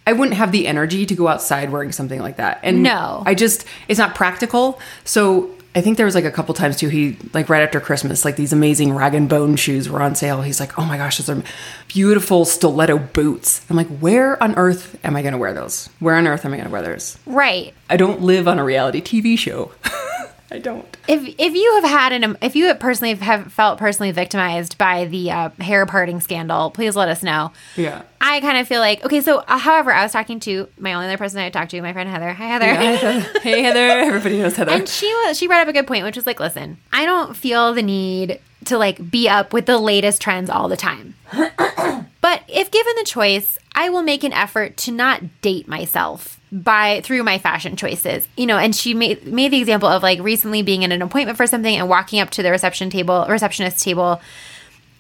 I 0.08 0.14
wouldn't 0.14 0.36
have 0.38 0.52
the 0.52 0.68
energy 0.68 1.06
to 1.08 1.16
go 1.16 1.28
outside 1.28 1.72
wearing 1.72 1.92
something 1.92 2.22
like 2.22 2.36
that. 2.38 2.60
And 2.64 2.84
No. 2.84 3.24
I 3.26 3.34
just 3.34 3.66
it's 3.88 3.98
not 3.98 4.14
practical. 4.14 4.80
So 5.06 5.50
I 5.76 5.82
think 5.82 5.98
there 5.98 6.06
was 6.06 6.16
like 6.16 6.24
a 6.24 6.32
couple 6.32 6.54
times 6.54 6.78
too. 6.78 6.88
He 6.88 7.18
like 7.34 7.50
right 7.50 7.62
after 7.62 7.82
Christmas, 7.82 8.24
like 8.24 8.38
these 8.38 8.54
amazing 8.54 8.94
rag 8.94 9.14
and 9.14 9.28
bone 9.28 9.58
shoes 9.58 9.90
were 9.90 10.02
on 10.02 10.16
sale. 10.16 10.42
He's 10.42 10.60
like, 10.60 10.80
"Oh 10.80 10.86
my 10.86 10.96
gosh, 10.96 11.18
those 11.18 11.30
are 11.30 11.44
beautiful 11.90 12.46
stiletto 12.46 12.98
boots." 12.98 13.66
I'm 13.70 13.76
like, 13.76 13.90
"Where 14.00 14.42
on 14.42 14.56
earth 14.56 14.98
am 15.04 15.18
I 15.18 15.22
going 15.22 15.34
to 15.34 15.38
wear 15.38 15.54
those? 15.54 15.90
Where 16.00 16.16
on 16.16 16.28
earth 16.28 16.46
am 16.46 16.54
I 16.54 16.56
going 16.56 16.68
to 16.68 16.72
wear 16.72 16.82
those?" 16.82 17.18
Right. 17.26 17.74
I 17.90 17.98
don't 17.98 18.22
live 18.22 18.48
on 18.48 18.58
a 18.58 18.64
reality 18.64 19.02
TV 19.02 19.38
show. 19.38 19.72
I 20.52 20.60
don't. 20.60 20.86
If 21.08 21.36
if 21.40 21.56
you 21.56 21.74
have 21.82 21.84
had 21.84 22.12
an 22.14 22.38
if 22.42 22.56
you 22.56 22.68
have 22.68 22.80
personally 22.80 23.16
have 23.16 23.52
felt 23.52 23.80
personally 23.80 24.12
victimized 24.12 24.78
by 24.78 25.06
the 25.06 25.32
uh, 25.32 25.50
hair 25.60 25.86
parting 25.86 26.22
scandal, 26.22 26.70
please 26.70 26.96
let 26.96 27.10
us 27.10 27.24
know. 27.24 27.52
Yeah. 27.76 28.04
I 28.22 28.42
kind 28.42 28.58
of 28.58 28.68
feel 28.68 28.80
like 28.80 29.04
okay. 29.04 29.22
So, 29.22 29.40
uh, 29.40 29.58
however, 29.58 29.92
I 29.92 30.04
was 30.04 30.12
talking 30.12 30.40
to 30.42 30.68
my 30.78 30.94
only 30.94 31.08
other 31.08 31.18
person 31.18 31.40
I 31.40 31.50
talked 31.50 31.72
to, 31.72 31.82
my 31.82 31.94
friend 31.94 32.10
Heather. 32.10 32.32
Hi, 32.34 32.46
Heather. 32.46 33.40
hey 33.42 33.64
Heather, 33.64 33.80
everybody 33.80 34.38
knows 34.38 34.56
Heather. 34.56 34.72
and 34.72 34.88
she 34.88 35.08
was 35.08 35.38
she 35.38 35.48
brought 35.48 35.62
up 35.62 35.68
a 35.68 35.74
good 35.74 35.88
point, 35.88 36.06
which 36.06 36.16
was 36.16 36.28
like, 36.28 36.40
listen, 36.40 36.78
I 36.94 37.06
don't 37.06 37.36
feel 37.36 37.74
the 37.74 37.84
need 37.84 38.40
to 38.66 38.78
like 38.78 39.10
be 39.10 39.28
up 39.28 39.52
with 39.52 39.66
the 39.66 39.78
latest 39.80 40.22
trends 40.22 40.50
all 40.50 40.68
the 40.68 40.78
time. 40.78 41.16
but 41.34 42.44
if 42.48 42.70
given 42.72 42.94
the 42.98 43.06
choice, 43.06 43.58
I 43.76 43.90
will 43.90 44.04
make 44.04 44.24
an 44.24 44.34
effort 44.34 44.78
to 44.78 44.92
not 44.92 45.42
date 45.42 45.68
myself 45.68 46.40
by 46.52 47.02
through 47.02 47.24
my 47.24 47.38
fashion 47.38 47.76
choices. 47.76 48.28
You 48.38 48.46
know, 48.46 48.58
and 48.58 48.76
she 48.76 48.94
made 48.94 49.26
made 49.28 49.52
the 49.52 49.60
example 49.60 49.90
of 49.90 50.02
like 50.02 50.20
recently 50.22 50.64
being 50.64 50.84
in 50.84 50.92
an 50.92 51.02
appointment 51.02 51.38
for 51.38 51.46
something 51.46 51.76
and 51.76 51.90
walking 51.90 52.20
up 52.20 52.30
to 52.32 52.44
the 52.44 52.52
reception 52.52 52.90
table, 52.90 53.26
receptionist 53.30 53.84
table 53.84 54.22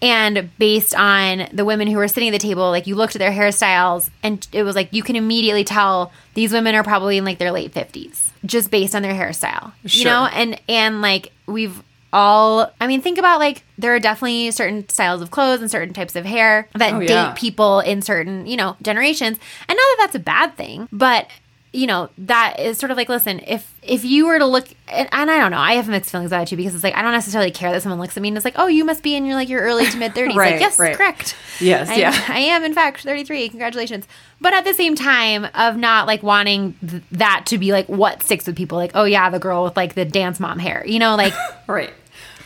and 0.01 0.49
based 0.57 0.93
on 0.95 1.47
the 1.53 1.63
women 1.63 1.87
who 1.87 1.97
were 1.97 2.07
sitting 2.07 2.29
at 2.29 2.31
the 2.31 2.39
table 2.39 2.69
like 2.69 2.85
you 2.85 2.95
looked 2.95 3.15
at 3.15 3.19
their 3.19 3.31
hairstyles 3.31 4.09
and 4.21 4.47
it 4.51 4.63
was 4.63 4.75
like 4.75 4.91
you 4.91 5.01
can 5.01 5.15
immediately 5.15 5.63
tell 5.63 6.11
these 6.33 6.51
women 6.51 6.75
are 6.75 6.83
probably 6.83 7.17
in 7.17 7.25
like 7.25 7.37
their 7.37 7.51
late 7.51 7.73
50s 7.73 8.29
just 8.45 8.69
based 8.69 8.93
on 8.93 9.01
their 9.01 9.13
hairstyle 9.13 9.71
you 9.83 10.05
know 10.05 10.25
and 10.25 10.59
and 10.67 11.01
like 11.01 11.31
we've 11.47 11.81
all 12.15 12.71
i 12.79 12.87
mean 12.87 13.01
think 13.01 13.17
about 13.17 13.39
like 13.39 13.63
there 13.77 13.93
are 13.93 13.99
definitely 13.99 14.49
certain 14.51 14.87
styles 14.87 15.21
of 15.21 15.31
clothes 15.31 15.59
and 15.61 15.69
certain 15.69 15.93
types 15.93 16.15
of 16.15 16.23
hair 16.25 16.67
that 16.73 16.93
Oh, 16.93 16.99
date 17.01 17.09
yeah. 17.09 17.33
people 17.35 17.81
in 17.81 18.01
certain 18.01 18.47
you 18.47 18.55
know 18.55 18.77
generations 18.81 19.37
and 19.67 19.75
not 19.75 19.77
that 19.77 19.97
that's 19.99 20.15
a 20.15 20.19
bad 20.19 20.55
thing 20.55 20.87
but 20.93 21.27
you 21.73 21.87
know 21.87 22.09
that 22.17 22.57
is 22.57 22.77
sort 22.77 22.89
of 22.89 22.95
like 22.95 23.09
listen 23.09 23.41
if 23.45 23.73
if 23.83 24.05
you 24.05 24.27
were 24.27 24.39
to 24.39 24.45
look 24.45 24.65
and, 24.87 25.09
and 25.11 25.29
i 25.29 25.37
don't 25.37 25.51
know 25.51 25.57
i 25.57 25.73
have 25.73 25.89
mixed 25.89 26.09
feelings 26.09 26.29
about 26.31 26.43
it 26.43 26.47
too 26.47 26.55
because 26.55 26.73
it's 26.73 26.85
like 26.85 26.95
i 26.95 27.01
don't 27.01 27.11
necessarily 27.11 27.51
care 27.51 27.69
that 27.73 27.81
someone 27.81 27.99
looks 27.99 28.15
at 28.15 28.23
me 28.23 28.29
and 28.29 28.37
it's 28.37 28.45
like 28.45 28.53
oh 28.57 28.67
you 28.67 28.85
must 28.85 29.03
be 29.03 29.13
in 29.13 29.25
your 29.25 29.35
like 29.35 29.49
your 29.49 29.61
early 29.61 29.85
to 29.85 29.97
mid 29.97 30.13
30s 30.13 30.35
Right, 30.35 30.51
like 30.53 30.61
yes 30.61 30.79
right. 30.79 30.95
correct 30.95 31.35
Yes, 31.59 31.89
I, 31.89 31.95
yeah. 31.95 32.25
i 32.29 32.39
am 32.39 32.63
in 32.63 32.73
fact 32.73 33.01
33 33.01 33.49
congratulations 33.49 34.07
but 34.39 34.53
at 34.53 34.63
the 34.63 34.73
same 34.73 34.95
time 34.95 35.47
of 35.53 35.75
not 35.75 36.07
like 36.07 36.23
wanting 36.23 36.75
th- 36.89 37.03
that 37.11 37.43
to 37.47 37.57
be 37.57 37.73
like 37.73 37.87
what 37.89 38.23
sticks 38.23 38.47
with 38.47 38.55
people 38.55 38.77
like 38.77 38.91
oh 38.93 39.03
yeah 39.03 39.29
the 39.29 39.39
girl 39.39 39.65
with 39.65 39.75
like 39.75 39.95
the 39.95 40.05
dance 40.05 40.39
mom 40.39 40.59
hair 40.59 40.81
you 40.87 40.97
know 40.99 41.17
like 41.17 41.33
right. 41.67 41.93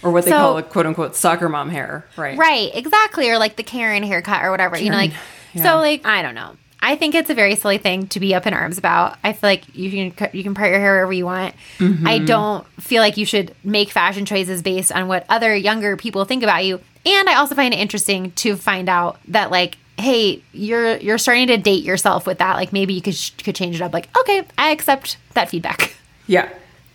Or 0.02 0.12
what 0.12 0.26
they 0.26 0.32
So- 0.32 0.38
call 0.38 0.58
a 0.58 0.64
quote 0.64 0.86
unquote 0.86 1.16
soccer 1.16 1.50
mom 1.50 1.70
hair. 1.70 2.06
Right. 2.16 2.38
Right, 2.38 2.72
exactly. 2.74 3.30
Or 3.30 3.38
like 3.38 3.56
the 3.56 3.64
Karen 3.64 4.04
haircut 4.04 4.44
or 4.44 4.52
whatever. 4.52 4.78
You 4.78 4.90
know, 4.92 4.98
like 4.98 5.12
yeah. 5.54 5.64
so 5.64 5.78
like 5.78 6.06
I 6.06 6.22
don't 6.22 6.36
know. 6.36 6.56
I 6.82 6.96
think 6.96 7.14
it's 7.14 7.30
a 7.30 7.34
very 7.34 7.56
silly 7.56 7.78
thing 7.78 8.08
to 8.08 8.22
be 8.22 8.34
up 8.34 8.48
in 8.48 8.54
arms 8.54 8.78
about. 8.78 9.18
I 9.22 9.34
feel 9.34 9.50
like 9.50 9.76
you 9.76 9.92
can 9.92 10.12
cut- 10.12 10.34
you 10.34 10.44
can 10.44 10.54
part 10.56 10.70
your 10.72 10.80
hair 10.80 10.94
wherever 10.94 11.12
you 11.12 11.26
want. 11.26 11.54
Mm-hmm. 11.78 12.08
I 12.08 12.20
don't 12.20 12.66
feel 12.82 13.02
like 13.02 13.18
you 13.18 13.26
should 13.26 13.54
make 13.66 13.90
fashion 13.90 14.26
choices 14.26 14.62
based 14.62 14.92
on 14.94 15.08
what 15.10 15.26
other 15.28 15.54
younger 15.54 15.98
people 15.98 16.24
think 16.24 16.42
about 16.44 16.64
you. 16.64 16.80
And 17.06 17.30
I 17.30 17.36
also 17.36 17.54
find 17.56 17.74
it 17.74 17.78
interesting 17.78 18.32
to 18.32 18.56
find 18.56 18.88
out 18.88 19.20
that 19.28 19.52
like 19.52 19.78
hey, 19.98 20.42
you're 20.54 20.96
you're 20.98 21.18
starting 21.18 21.48
to 21.48 21.58
date 21.58 21.84
yourself 21.84 22.26
with 22.26 22.38
that. 22.38 22.56
Like 22.56 22.72
maybe 22.72 22.94
you 22.94 23.02
could 23.02 23.16
sh- 23.16 23.32
could 23.44 23.56
change 23.56 23.76
it 23.76 23.82
up. 23.82 23.94
Like 23.94 24.08
okay, 24.18 24.44
I 24.58 24.72
accept 24.72 25.18
that 25.34 25.50
feedback. 25.50 25.96
Yeah. 26.28 26.48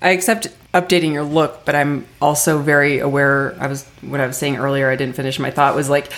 I 0.05 0.11
accept 0.11 0.47
updating 0.73 1.13
your 1.13 1.25
look, 1.25 1.65
but 1.65 1.75
I'm 1.75 2.07
also 2.21 2.59
very 2.59 2.99
aware. 2.99 3.57
I 3.59 3.67
was, 3.67 3.85
what 4.03 4.21
I 4.21 4.27
was 4.27 4.37
saying 4.37 4.57
earlier, 4.57 4.91
I 4.91 4.97
didn't 4.97 5.17
finish 5.17 5.39
my 5.39 5.51
thought 5.51 5.75
was 5.75 5.89
like, 5.91 6.13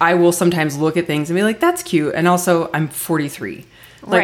I 0.00 0.14
will 0.14 0.32
sometimes 0.32 0.76
look 0.76 0.96
at 0.96 1.06
things 1.06 1.30
and 1.30 1.36
be 1.36 1.42
like, 1.42 1.60
that's 1.60 1.82
cute. 1.82 2.14
And 2.14 2.26
also, 2.26 2.70
I'm 2.72 2.88
43. 2.88 3.56
Like, 3.56 3.66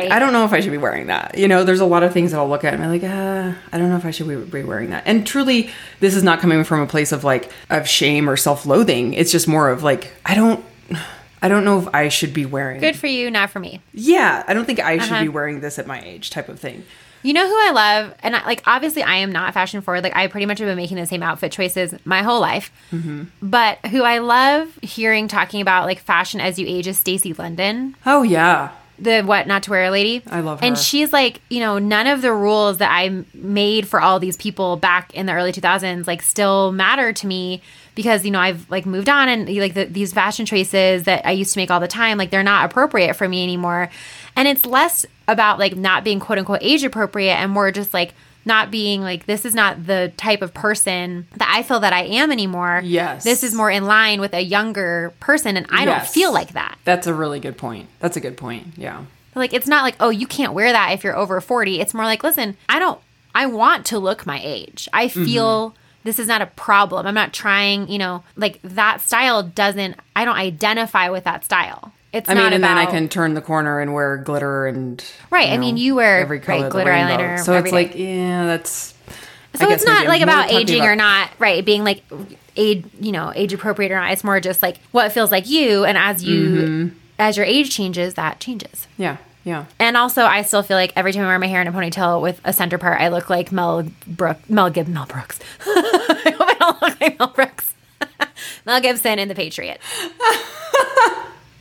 Right. 0.02 0.12
I 0.12 0.18
don't 0.18 0.32
know 0.32 0.44
if 0.44 0.52
I 0.52 0.60
should 0.60 0.70
be 0.70 0.78
wearing 0.78 1.06
that. 1.08 1.36
You 1.36 1.48
know, 1.48 1.64
there's 1.64 1.80
a 1.80 1.84
lot 1.86 2.02
of 2.04 2.12
things 2.12 2.30
that 2.30 2.38
I'll 2.38 2.48
look 2.48 2.62
at 2.64 2.72
and 2.74 2.82
I'm 2.84 2.90
like, 2.90 3.02
uh, 3.02 3.52
I 3.72 3.78
don't 3.78 3.88
know 3.90 3.96
if 3.96 4.04
I 4.04 4.12
should 4.12 4.28
be, 4.50 4.62
wearing 4.62 4.90
that. 4.90 5.02
And 5.06 5.26
truly, 5.26 5.70
this 6.00 6.14
is 6.14 6.22
not 6.22 6.40
coming 6.40 6.62
from 6.64 6.80
a 6.80 6.86
place 6.86 7.10
of 7.10 7.24
like, 7.24 7.50
of 7.68 7.88
shame 7.88 8.28
or 8.30 8.36
self 8.36 8.64
loathing. 8.64 9.12
It's 9.14 9.32
just 9.32 9.48
more 9.48 9.68
of 9.70 9.82
like, 9.82 10.12
I 10.24 10.34
don't. 10.34 10.64
I 11.44 11.48
don't 11.48 11.64
know 11.64 11.80
if 11.80 11.88
I 11.92 12.08
should 12.08 12.32
be 12.32 12.46
wearing. 12.46 12.78
Good 12.80 12.94
for 12.94 13.08
you, 13.08 13.28
not 13.28 13.50
for 13.50 13.58
me. 13.58 13.80
Yeah, 13.92 14.44
I 14.46 14.54
don't 14.54 14.64
think 14.64 14.78
I 14.78 14.98
should 14.98 15.10
Uh-huh. 15.14 15.22
be 15.22 15.28
wearing 15.28 15.58
this 15.58 15.76
at 15.76 15.88
my 15.88 16.00
age, 16.00 16.30
type 16.30 16.48
of 16.48 16.60
thing. 16.60 16.84
You 17.22 17.32
know 17.32 17.46
who 17.46 17.54
I 17.54 17.70
love, 17.72 18.14
and 18.22 18.36
I, 18.36 18.44
like 18.44 18.62
obviously 18.66 19.02
I 19.02 19.16
am 19.16 19.32
not 19.32 19.54
fashion 19.54 19.80
forward. 19.80 20.02
Like 20.02 20.16
I 20.16 20.26
pretty 20.26 20.46
much 20.46 20.58
have 20.58 20.68
been 20.68 20.76
making 20.76 20.96
the 20.96 21.06
same 21.06 21.22
outfit 21.22 21.52
choices 21.52 21.94
my 22.04 22.22
whole 22.22 22.40
life. 22.40 22.72
Mm-hmm. 22.90 23.24
But 23.40 23.78
who 23.86 24.02
I 24.02 24.18
love 24.18 24.78
hearing 24.82 25.28
talking 25.28 25.60
about 25.60 25.86
like 25.86 26.00
fashion 26.00 26.40
as 26.40 26.58
you 26.58 26.66
age 26.66 26.86
is 26.86 26.98
Stacy 26.98 27.32
London. 27.32 27.96
Oh 28.04 28.22
yeah, 28.22 28.72
the 28.98 29.22
what 29.22 29.46
not 29.46 29.62
to 29.64 29.70
wear 29.70 29.90
lady. 29.90 30.22
I 30.26 30.40
love 30.40 30.60
her. 30.60 30.66
And 30.66 30.78
she's 30.78 31.12
like, 31.12 31.40
you 31.48 31.60
know, 31.60 31.78
none 31.78 32.06
of 32.06 32.22
the 32.22 32.32
rules 32.32 32.78
that 32.78 32.90
I 32.90 33.24
made 33.34 33.88
for 33.88 34.00
all 34.00 34.20
these 34.20 34.36
people 34.36 34.76
back 34.76 35.12
in 35.14 35.26
the 35.26 35.32
early 35.32 35.52
2000s 35.52 36.06
like 36.06 36.22
still 36.22 36.72
matter 36.72 37.12
to 37.12 37.26
me 37.26 37.62
because 37.94 38.24
you 38.24 38.30
know 38.30 38.40
I've 38.40 38.68
like 38.70 38.86
moved 38.86 39.08
on 39.08 39.28
and 39.28 39.48
like 39.56 39.74
the, 39.74 39.84
these 39.84 40.12
fashion 40.12 40.46
choices 40.46 41.04
that 41.04 41.26
I 41.26 41.32
used 41.32 41.52
to 41.54 41.58
make 41.58 41.70
all 41.70 41.80
the 41.80 41.88
time 41.88 42.18
like 42.18 42.30
they're 42.30 42.42
not 42.42 42.64
appropriate 42.70 43.14
for 43.14 43.28
me 43.28 43.42
anymore. 43.42 43.90
And 44.36 44.48
it's 44.48 44.64
less 44.64 45.04
about 45.28 45.58
like 45.58 45.76
not 45.76 46.04
being 46.04 46.18
quote 46.20 46.38
unquote 46.38 46.60
age 46.62 46.84
appropriate 46.84 47.34
and 47.34 47.50
more 47.52 47.70
just 47.70 47.92
like 47.92 48.14
not 48.44 48.70
being 48.70 49.02
like 49.02 49.26
this 49.26 49.44
is 49.44 49.54
not 49.54 49.86
the 49.86 50.12
type 50.16 50.42
of 50.42 50.52
person 50.52 51.26
that 51.36 51.48
I 51.54 51.62
feel 51.62 51.80
that 51.80 51.92
I 51.92 52.04
am 52.04 52.32
anymore. 52.32 52.80
Yes. 52.82 53.24
This 53.24 53.44
is 53.44 53.54
more 53.54 53.70
in 53.70 53.84
line 53.84 54.20
with 54.20 54.34
a 54.34 54.40
younger 54.40 55.12
person 55.20 55.56
and 55.56 55.66
I 55.70 55.84
don't 55.84 56.04
feel 56.06 56.32
like 56.32 56.52
that. 56.54 56.78
that's 56.84 57.06
a 57.06 57.14
really 57.14 57.40
good 57.40 57.56
point. 57.56 57.88
That's 58.00 58.16
a 58.16 58.20
good 58.20 58.36
point. 58.36 58.68
Yeah. 58.76 59.04
Like 59.34 59.52
it's 59.52 59.68
not 59.68 59.82
like, 59.84 59.96
oh, 60.00 60.10
you 60.10 60.26
can't 60.26 60.54
wear 60.54 60.72
that 60.72 60.92
if 60.92 61.04
you're 61.04 61.16
over 61.16 61.40
40. 61.40 61.80
It's 61.80 61.94
more 61.94 62.04
like, 62.04 62.24
listen, 62.24 62.56
I 62.68 62.78
don't 62.78 63.00
I 63.34 63.46
want 63.46 63.86
to 63.86 63.98
look 63.98 64.26
my 64.26 64.40
age. 64.42 64.88
I 64.92 65.06
Mm-hmm. 65.06 65.24
This 66.04 66.18
is 66.18 66.26
not 66.28 66.42
a 66.42 66.46
problem. 66.46 67.06
I'm 67.06 67.14
not 67.14 67.32
trying, 67.32 67.88
you 67.88 67.98
know, 67.98 68.22
like 68.36 68.60
that 68.62 69.00
style 69.00 69.42
doesn't 69.42 69.96
I 70.16 70.24
don't 70.24 70.36
identify 70.36 71.08
with 71.10 71.24
that 71.24 71.44
style. 71.44 71.92
It's 72.12 72.28
I 72.28 72.34
mean, 72.34 72.44
and 72.44 72.54
about 72.56 72.74
then 72.74 72.78
I 72.78 72.86
can 72.86 73.08
turn 73.08 73.32
the 73.34 73.40
corner 73.40 73.80
and 73.80 73.94
wear 73.94 74.18
glitter 74.18 74.66
and 74.66 75.02
Right, 75.30 75.48
I 75.50 75.56
mean, 75.56 75.78
you 75.78 75.94
wear, 75.94 76.20
every 76.20 76.40
color 76.40 76.58
right, 76.58 76.66
of 76.66 76.72
glitter 76.72 76.90
eyeliner 76.90 77.42
So 77.42 77.56
it's 77.56 77.72
like, 77.72 77.94
yeah, 77.94 78.44
that's. 78.44 78.92
So 79.54 79.70
it's 79.70 79.84
not 79.84 80.06
like 80.06 80.20
about 80.22 80.50
aging 80.50 80.82
or 80.82 80.94
not, 80.96 81.30
right? 81.38 81.64
Being 81.64 81.84
like 81.84 82.02
age, 82.56 82.84
you 83.00 83.12
know, 83.12 83.32
age 83.34 83.52
appropriate 83.54 83.92
or 83.92 83.96
not. 83.96 84.12
It's 84.12 84.24
more 84.24 84.40
just 84.40 84.62
like 84.62 84.78
what 84.90 85.12
feels 85.12 85.30
like 85.32 85.48
you, 85.48 85.84
and 85.84 85.96
as 85.96 86.22
you 86.22 86.40
Mm-hmm. 86.50 86.96
as 87.18 87.36
your 87.38 87.46
age 87.46 87.70
changes, 87.70 88.14
that 88.14 88.40
changes. 88.40 88.86
Yeah, 88.98 89.16
yeah. 89.44 89.66
And 89.78 89.96
also, 89.96 90.22
I 90.22 90.42
still 90.42 90.62
feel 90.62 90.76
like 90.76 90.92
every 90.96 91.12
time 91.12 91.24
I 91.24 91.26
wear 91.28 91.38
my 91.38 91.46
hair 91.46 91.60
in 91.60 91.66
a 91.68 91.72
ponytail 91.72 92.20
with 92.22 92.40
a 92.44 92.52
center 92.52 92.78
part, 92.78 93.00
I 93.00 93.08
look 93.08 93.28
like 93.30 93.52
Mel 93.52 93.86
Brook, 94.06 94.38
Mel 94.48 94.70
Gib, 94.70 94.88
Mel 94.88 95.06
Brooks. 95.06 95.38
I 95.66 96.34
hope 96.38 96.48
I 96.48 96.54
don't 96.58 96.82
look 96.82 97.00
like 97.00 97.18
Mel 97.18 97.28
Brooks. 97.28 97.74
Mel 98.66 98.80
Gibson 98.80 99.18
in 99.18 99.28
The 99.28 99.34
Patriot. 99.34 99.80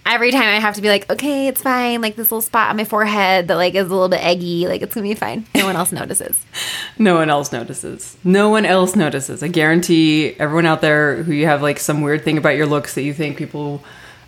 every 0.05 0.31
time 0.31 0.43
I 0.43 0.59
have 0.59 0.75
to 0.75 0.81
be 0.81 0.89
like, 0.89 1.09
okay, 1.09 1.47
it's 1.47 1.61
fine. 1.61 2.01
Like 2.01 2.15
this 2.15 2.31
little 2.31 2.41
spot 2.41 2.69
on 2.69 2.77
my 2.77 2.83
forehead 2.83 3.47
that 3.47 3.55
like 3.55 3.75
is 3.75 3.87
a 3.87 3.89
little 3.89 4.09
bit 4.09 4.23
eggy. 4.23 4.67
Like 4.67 4.81
it's 4.81 4.93
gonna 4.93 5.07
be 5.07 5.15
fine. 5.15 5.45
No 5.55 5.65
one 5.65 5.75
else 5.75 5.91
notices. 5.91 6.43
No 6.97 7.15
one 7.15 7.31
else 7.31 7.51
notices. 7.51 8.15
No 8.23 8.49
one 8.49 8.63
else 8.65 8.95
notices. 8.95 9.41
I 9.41 9.47
guarantee 9.47 10.35
everyone 10.37 10.67
out 10.67 10.81
there 10.81 11.23
who 11.23 11.31
you 11.31 11.47
have 11.47 11.63
like 11.63 11.79
some 11.79 12.01
weird 12.01 12.23
thing 12.23 12.37
about 12.37 12.55
your 12.55 12.67
looks 12.67 12.93
that 12.93 13.01
you 13.01 13.13
think 13.13 13.37
people 13.37 13.81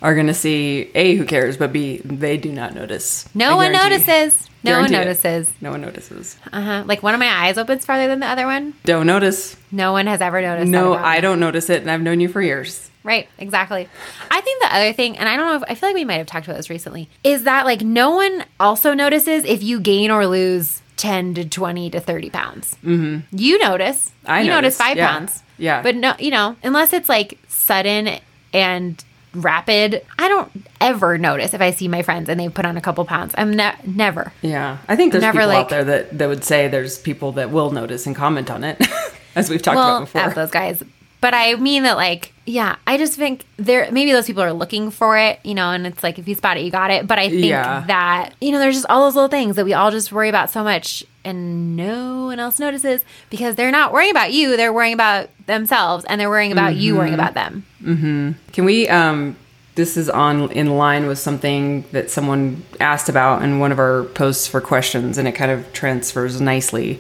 are 0.04 0.14
going 0.14 0.28
to 0.28 0.34
see, 0.34 0.92
A, 0.94 1.16
who 1.16 1.26
cares, 1.26 1.56
but 1.58 1.72
B, 1.72 1.98
they 2.04 2.38
do 2.38 2.52
not 2.52 2.76
notice. 2.76 3.28
No 3.34 3.56
one 3.56 3.72
notices. 3.72 4.50
No 4.62 4.80
one 4.80 4.94
it. 4.94 4.98
notices. 4.98 5.52
No 5.62 5.72
one 5.72 5.82
notices. 5.82 6.38
Uh 6.52 6.62
huh. 6.62 6.84
Like 6.86 7.02
one 7.02 7.14
of 7.14 7.20
my 7.20 7.30
eyes 7.30 7.58
opens 7.58 7.86
farther 7.86 8.08
than 8.08 8.20
the 8.20 8.28
other 8.28 8.46
one. 8.46 8.74
Don't 8.84 9.08
notice. 9.08 9.58
No 9.72 9.94
one 9.94 10.08
has 10.08 10.22
ever 10.22 10.42
noticed. 10.42 10.70
No. 10.70 10.94
I 10.94 11.22
don't 11.22 11.40
notice 11.40 11.70
it, 11.70 11.82
and 11.82 11.90
I've 11.90 12.02
known 12.02 12.20
you 12.20 12.28
for 12.28 12.42
years. 12.42 12.90
Right, 13.04 13.28
exactly. 13.38 13.90
I 14.32 14.42
think 14.42 14.62
the 14.62 14.74
other 14.74 14.94
thing, 14.94 15.18
and 15.18 15.28
I 15.28 15.36
don't 15.36 15.48
know 15.48 15.56
if 15.56 15.64
I 15.68 15.76
feel 15.76 15.90
like 15.90 15.96
we 15.96 16.06
might 16.06 16.18
have 16.18 16.28
talked 16.28 16.46
about 16.46 16.56
this 16.56 16.70
recently, 16.70 17.10
is 17.24 17.44
that 17.44 17.66
like 17.66 17.82
no 17.82 18.12
one 18.12 18.46
also 18.60 18.94
notices 18.94 19.44
if 19.44 19.62
you 19.62 19.82
gain 19.82 20.10
or 20.10 20.26
lose 20.26 20.82
10 20.98 21.34
to 21.34 21.46
20 21.50 21.90
to 21.90 22.00
30 22.00 22.30
pounds. 22.30 22.78
Mm-hmm. 22.84 23.38
You 23.38 23.60
notice. 23.60 24.12
I 24.26 24.42
you 24.42 24.50
notice, 24.50 24.78
notice 24.78 24.78
five 24.78 24.98
yeah. 24.98 25.12
pounds. 25.12 25.44
Yeah. 25.58 25.82
But 25.82 25.96
no, 25.96 26.14
you 26.18 26.32
know, 26.32 26.56
unless 26.64 26.94
it's 26.94 27.10
like 27.10 27.40
sudden 27.50 28.20
and 28.54 29.04
rapid, 29.34 30.06
I 30.18 30.28
don't 30.28 30.52
ever 30.82 31.18
notice 31.18 31.54
if 31.54 31.62
I 31.62 31.72
see 31.72 31.88
my 31.88 32.02
friends 32.02 32.30
and 32.30 32.40
they 32.40 32.50
put 32.50 32.66
on 32.66 32.78
a 32.78 32.82
couple 32.82 33.04
pounds. 33.06 33.34
I'm 33.38 33.52
ne- 33.56 33.76
never. 33.86 34.32
Yeah, 34.42 34.78
I 34.88 34.96
think 34.96 35.12
there's 35.12 35.22
Never, 35.22 35.40
people 35.40 35.48
like- 35.50 35.58
out 35.66 35.70
there 35.70 35.84
that, 35.84 36.18
that 36.18 36.28
would 36.28 36.44
say 36.44 36.68
there's 36.68 36.98
people 36.98 37.34
that 37.34 37.50
will 37.52 37.72
notice 37.72 38.06
and 38.06 38.16
comment 38.16 38.50
on 38.52 38.64
it, 38.64 38.82
as 39.36 39.50
we've 39.50 39.62
talked 39.62 39.76
well, 39.76 39.98
about 39.98 40.12
before. 40.12 40.34
Those 40.34 40.52
guys. 40.52 40.84
But 41.24 41.34
I 41.34 41.56
mean 41.56 41.84
that, 41.84 41.96
like, 41.96 42.34
yeah, 42.46 42.76
I 42.86 42.98
just 42.98 43.14
think 43.16 43.46
there 43.56 43.90
maybe 43.94 44.12
those 44.12 44.28
people 44.28 44.44
are 44.44 44.52
looking 44.52 44.92
for 44.92 45.18
it, 45.18 45.40
you 45.46 45.54
know, 45.56 45.72
and 45.72 45.88
it's 45.88 46.04
like 46.04 46.20
if 46.20 46.28
you 46.28 46.36
spot 46.36 46.58
it, 46.58 46.66
you 46.66 46.70
got 46.70 46.92
it. 46.92 47.08
But 47.08 47.18
I 47.18 47.30
think 47.30 47.46
Yeah. 47.46 47.86
that 47.88 48.34
you 48.42 48.52
know, 48.52 48.60
there's 48.60 48.76
just 48.76 48.88
all 48.90 49.06
those 49.06 49.16
little 49.16 49.30
things 49.30 49.56
that 49.56 49.64
we 49.64 49.74
all 49.74 49.90
just 49.90 50.12
worry 50.12 50.28
about 50.28 50.50
so 50.50 50.66
much, 50.66 51.06
and 51.24 51.78
no 51.78 52.26
one 52.26 52.40
else 52.42 52.60
notices 52.60 53.00
because 53.30 53.56
they're 53.56 53.72
not 53.72 53.94
worrying 53.94 54.12
about 54.12 54.34
you; 54.34 54.58
they're 54.58 54.74
worrying 54.74 54.94
about 54.94 55.30
themselves, 55.46 56.04
and 56.10 56.20
they're 56.20 56.30
worrying 56.30 56.52
about 56.52 56.76
you 56.76 56.92
Mm-hmm. 56.92 57.00
worrying 57.00 57.14
about 57.14 57.34
them. 57.36 57.66
Mm-hmm. 57.82 58.32
Can 58.52 58.66
we? 58.66 58.90
Um, 58.90 59.38
this 59.76 59.96
is 59.96 60.10
on 60.10 60.52
in 60.52 60.76
line 60.78 61.08
with 61.08 61.20
something 61.20 61.86
that 61.94 62.12
someone 62.12 62.64
asked 62.82 63.08
about 63.08 63.42
in 63.44 63.60
one 63.60 63.72
of 63.72 63.80
our 63.80 64.04
posts 64.04 64.46
for 64.46 64.60
questions, 64.60 65.18
and 65.18 65.26
it 65.26 65.32
kind 65.32 65.52
of 65.52 65.72
transfers 65.72 66.42
nicely. 66.42 67.00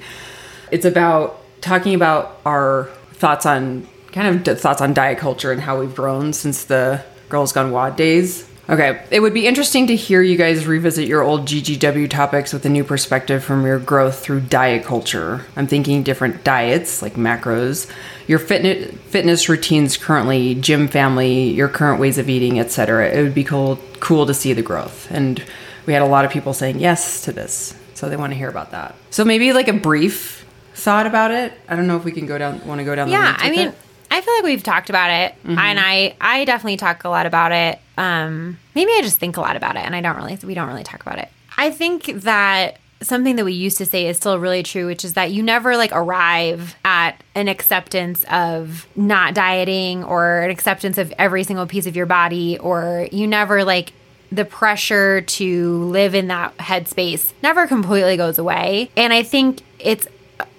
It's 0.71 0.85
about 0.85 1.39
talking 1.59 1.93
about 1.93 2.39
our 2.45 2.85
thoughts 3.11 3.45
on 3.45 3.85
kind 4.13 4.47
of 4.47 4.59
thoughts 4.59 4.81
on 4.81 4.93
diet 4.93 5.17
culture 5.17 5.51
and 5.51 5.59
how 5.59 5.79
we've 5.79 5.95
grown 5.95 6.33
since 6.33 6.65
the 6.65 7.03
Girls 7.29 7.51
Gone 7.51 7.71
WOD 7.71 7.95
days. 7.97 8.47
Okay, 8.69 9.05
it 9.11 9.19
would 9.19 9.33
be 9.33 9.45
interesting 9.45 9.87
to 9.87 9.95
hear 9.95 10.21
you 10.21 10.37
guys 10.37 10.65
revisit 10.65 11.05
your 11.05 11.21
old 11.21 11.41
GGW 11.41 12.09
topics 12.09 12.53
with 12.53 12.65
a 12.65 12.69
new 12.69 12.85
perspective 12.85 13.43
from 13.43 13.65
your 13.65 13.77
growth 13.77 14.19
through 14.19 14.39
diet 14.39 14.85
culture. 14.85 15.45
I'm 15.57 15.67
thinking 15.67 16.01
different 16.01 16.45
diets 16.45 17.01
like 17.01 17.15
macros, 17.15 17.91
your 18.25 18.39
fitness 18.39 18.93
fitness 19.09 19.49
routines 19.49 19.97
currently, 19.97 20.55
gym 20.55 20.87
family, 20.87 21.49
your 21.49 21.67
current 21.67 21.99
ways 21.99 22.17
of 22.17 22.29
eating, 22.29 22.57
etc. 22.57 23.09
It 23.09 23.21
would 23.21 23.35
be 23.35 23.43
cool 23.43 23.79
cool 23.99 24.25
to 24.27 24.33
see 24.33 24.53
the 24.53 24.61
growth. 24.61 25.11
And 25.11 25.43
we 25.85 25.91
had 25.91 26.01
a 26.01 26.07
lot 26.07 26.23
of 26.23 26.31
people 26.31 26.53
saying 26.53 26.79
yes 26.79 27.25
to 27.25 27.33
this, 27.33 27.75
so 27.95 28.07
they 28.07 28.15
want 28.15 28.31
to 28.31 28.37
hear 28.37 28.49
about 28.49 28.71
that. 28.71 28.95
So 29.09 29.25
maybe 29.25 29.51
like 29.51 29.67
a 29.67 29.73
brief 29.73 30.45
thought 30.73 31.05
about 31.05 31.31
it. 31.31 31.51
I 31.67 31.75
don't 31.75 31.87
know 31.87 31.97
if 31.97 32.05
we 32.05 32.13
can 32.13 32.27
go 32.27 32.37
down 32.37 32.65
want 32.65 32.79
to 32.79 32.85
go 32.85 32.95
down 32.95 33.09
the 33.09 33.13
Yeah, 33.13 33.35
I 33.37 33.51
mean, 33.51 33.67
it. 33.69 33.75
I 34.13 34.21
feel 34.21 34.33
like 34.35 34.43
we've 34.43 34.63
talked 34.63 34.89
about 34.89 35.09
it, 35.09 35.33
Mm-hmm. 35.43 35.57
and 35.57 35.79
I 35.79 36.15
I 36.21 36.45
definitely 36.45 36.77
talk 36.77 37.03
a 37.03 37.09
lot 37.09 37.25
about 37.25 37.51
it. 37.51 37.79
Um, 37.97 38.57
maybe 38.75 38.91
I 38.91 39.01
just 39.01 39.17
think 39.19 39.37
a 39.37 39.41
lot 39.41 39.55
about 39.55 39.75
it, 39.75 39.79
and 39.85 39.95
I 39.95 40.01
don't 40.01 40.15
really 40.15 40.37
we 40.43 40.53
don't 40.53 40.67
really 40.67 40.83
talk 40.83 41.01
about 41.01 41.17
it. 41.19 41.29
I 41.57 41.69
think 41.71 42.05
that 42.21 42.77
something 43.01 43.35
that 43.35 43.43
we 43.43 43.51
used 43.53 43.77
to 43.79 43.85
say 43.85 44.07
is 44.07 44.15
still 44.17 44.39
really 44.39 44.63
true, 44.63 44.85
which 44.85 45.03
is 45.03 45.13
that 45.13 45.31
you 45.31 45.43
never 45.43 45.75
like 45.75 45.91
arrive 45.93 46.75
at 46.85 47.21
an 47.35 47.47
acceptance 47.49 48.23
of 48.31 48.87
not 48.95 49.33
dieting 49.33 50.03
or 50.05 50.39
an 50.41 50.49
acceptance 50.51 50.97
of 50.97 51.11
every 51.19 51.43
single 51.43 51.65
piece 51.65 51.85
of 51.85 51.95
your 51.95 52.05
body, 52.05 52.57
or 52.59 53.07
you 53.11 53.27
never 53.27 53.63
like 53.65 53.91
the 54.31 54.45
pressure 54.45 55.21
to 55.21 55.83
live 55.85 56.15
in 56.15 56.27
that 56.29 56.55
headspace 56.57 57.33
never 57.43 57.67
completely 57.67 58.17
goes 58.17 58.37
away. 58.39 58.89
And 58.97 59.11
I 59.13 59.21
think 59.21 59.61
it's 59.79 60.07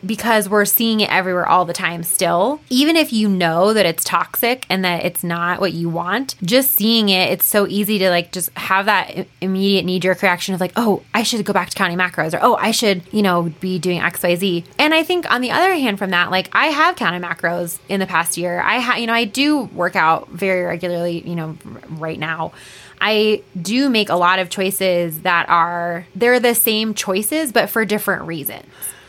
because 0.07 0.49
we're 0.49 0.64
seeing 0.64 1.01
it 1.01 1.11
everywhere 1.11 1.49
all 1.49 1.64
the 1.64 1.73
time 1.73 2.03
still. 2.03 2.61
Even 2.71 2.97
if 2.97 3.12
you 3.12 3.29
know 3.29 3.73
that 3.73 3.87
it's 3.87 4.05
toxic 4.05 4.67
and 4.69 4.85
that 4.85 5.05
it's 5.05 5.25
not 5.25 5.61
what 5.61 5.73
you 5.73 5.88
want, 5.88 6.35
just 6.43 6.73
seeing 6.73 7.09
it, 7.09 7.31
it's 7.31 7.47
so 7.47 7.67
easy 7.67 7.99
to 7.99 8.11
like 8.11 8.33
just 8.33 8.51
have 8.57 8.87
that 8.87 9.27
immediate 9.40 9.85
knee 9.85 10.01
jerk 10.01 10.23
reaction 10.23 10.55
of 10.55 10.61
like, 10.61 10.73
oh, 10.77 11.03
I 11.12 11.23
should 11.23 11.45
go 11.45 11.53
back 11.53 11.71
to 11.71 11.77
counting 11.77 11.99
macros 11.99 12.35
or 12.35 12.40
oh, 12.43 12.57
I 12.57 12.71
should, 12.71 13.03
you 13.12 13.23
know, 13.23 13.53
be 13.61 13.79
doing 13.79 14.01
XYZ. 14.01 14.64
And 14.79 14.95
I 14.95 15.03
think 15.03 15.31
on 15.31 15.40
the 15.40 15.51
other 15.51 15.75
hand 15.75 15.99
from 15.99 16.11
that, 16.11 16.31
like 16.31 16.49
I 16.53 16.67
have 16.67 16.97
counted 16.97 17.23
macros 17.23 17.79
in 17.88 18.01
the 18.01 18.07
past 18.07 18.37
year. 18.37 18.61
I 18.61 18.81
ha 18.81 18.97
you 18.97 19.07
know, 19.07 19.14
I 19.14 19.25
do 19.25 19.64
work 19.64 19.97
out 19.97 20.29
very 20.31 20.62
regularly, 20.62 21.27
you 21.27 21.35
know, 21.35 21.57
right 21.90 22.19
now. 22.19 22.53
I 23.01 23.43
do 23.61 23.90
make 23.90 24.09
a 24.09 24.14
lot 24.14 24.38
of 24.38 24.49
choices 24.51 25.23
that 25.23 25.49
are 25.49 26.07
they're 26.14 26.40
the 26.40 26.55
same 26.55 26.95
choices 26.95 27.53
but 27.53 27.69
for 27.69 27.85
different 27.85 28.23
reasons. 28.23 28.64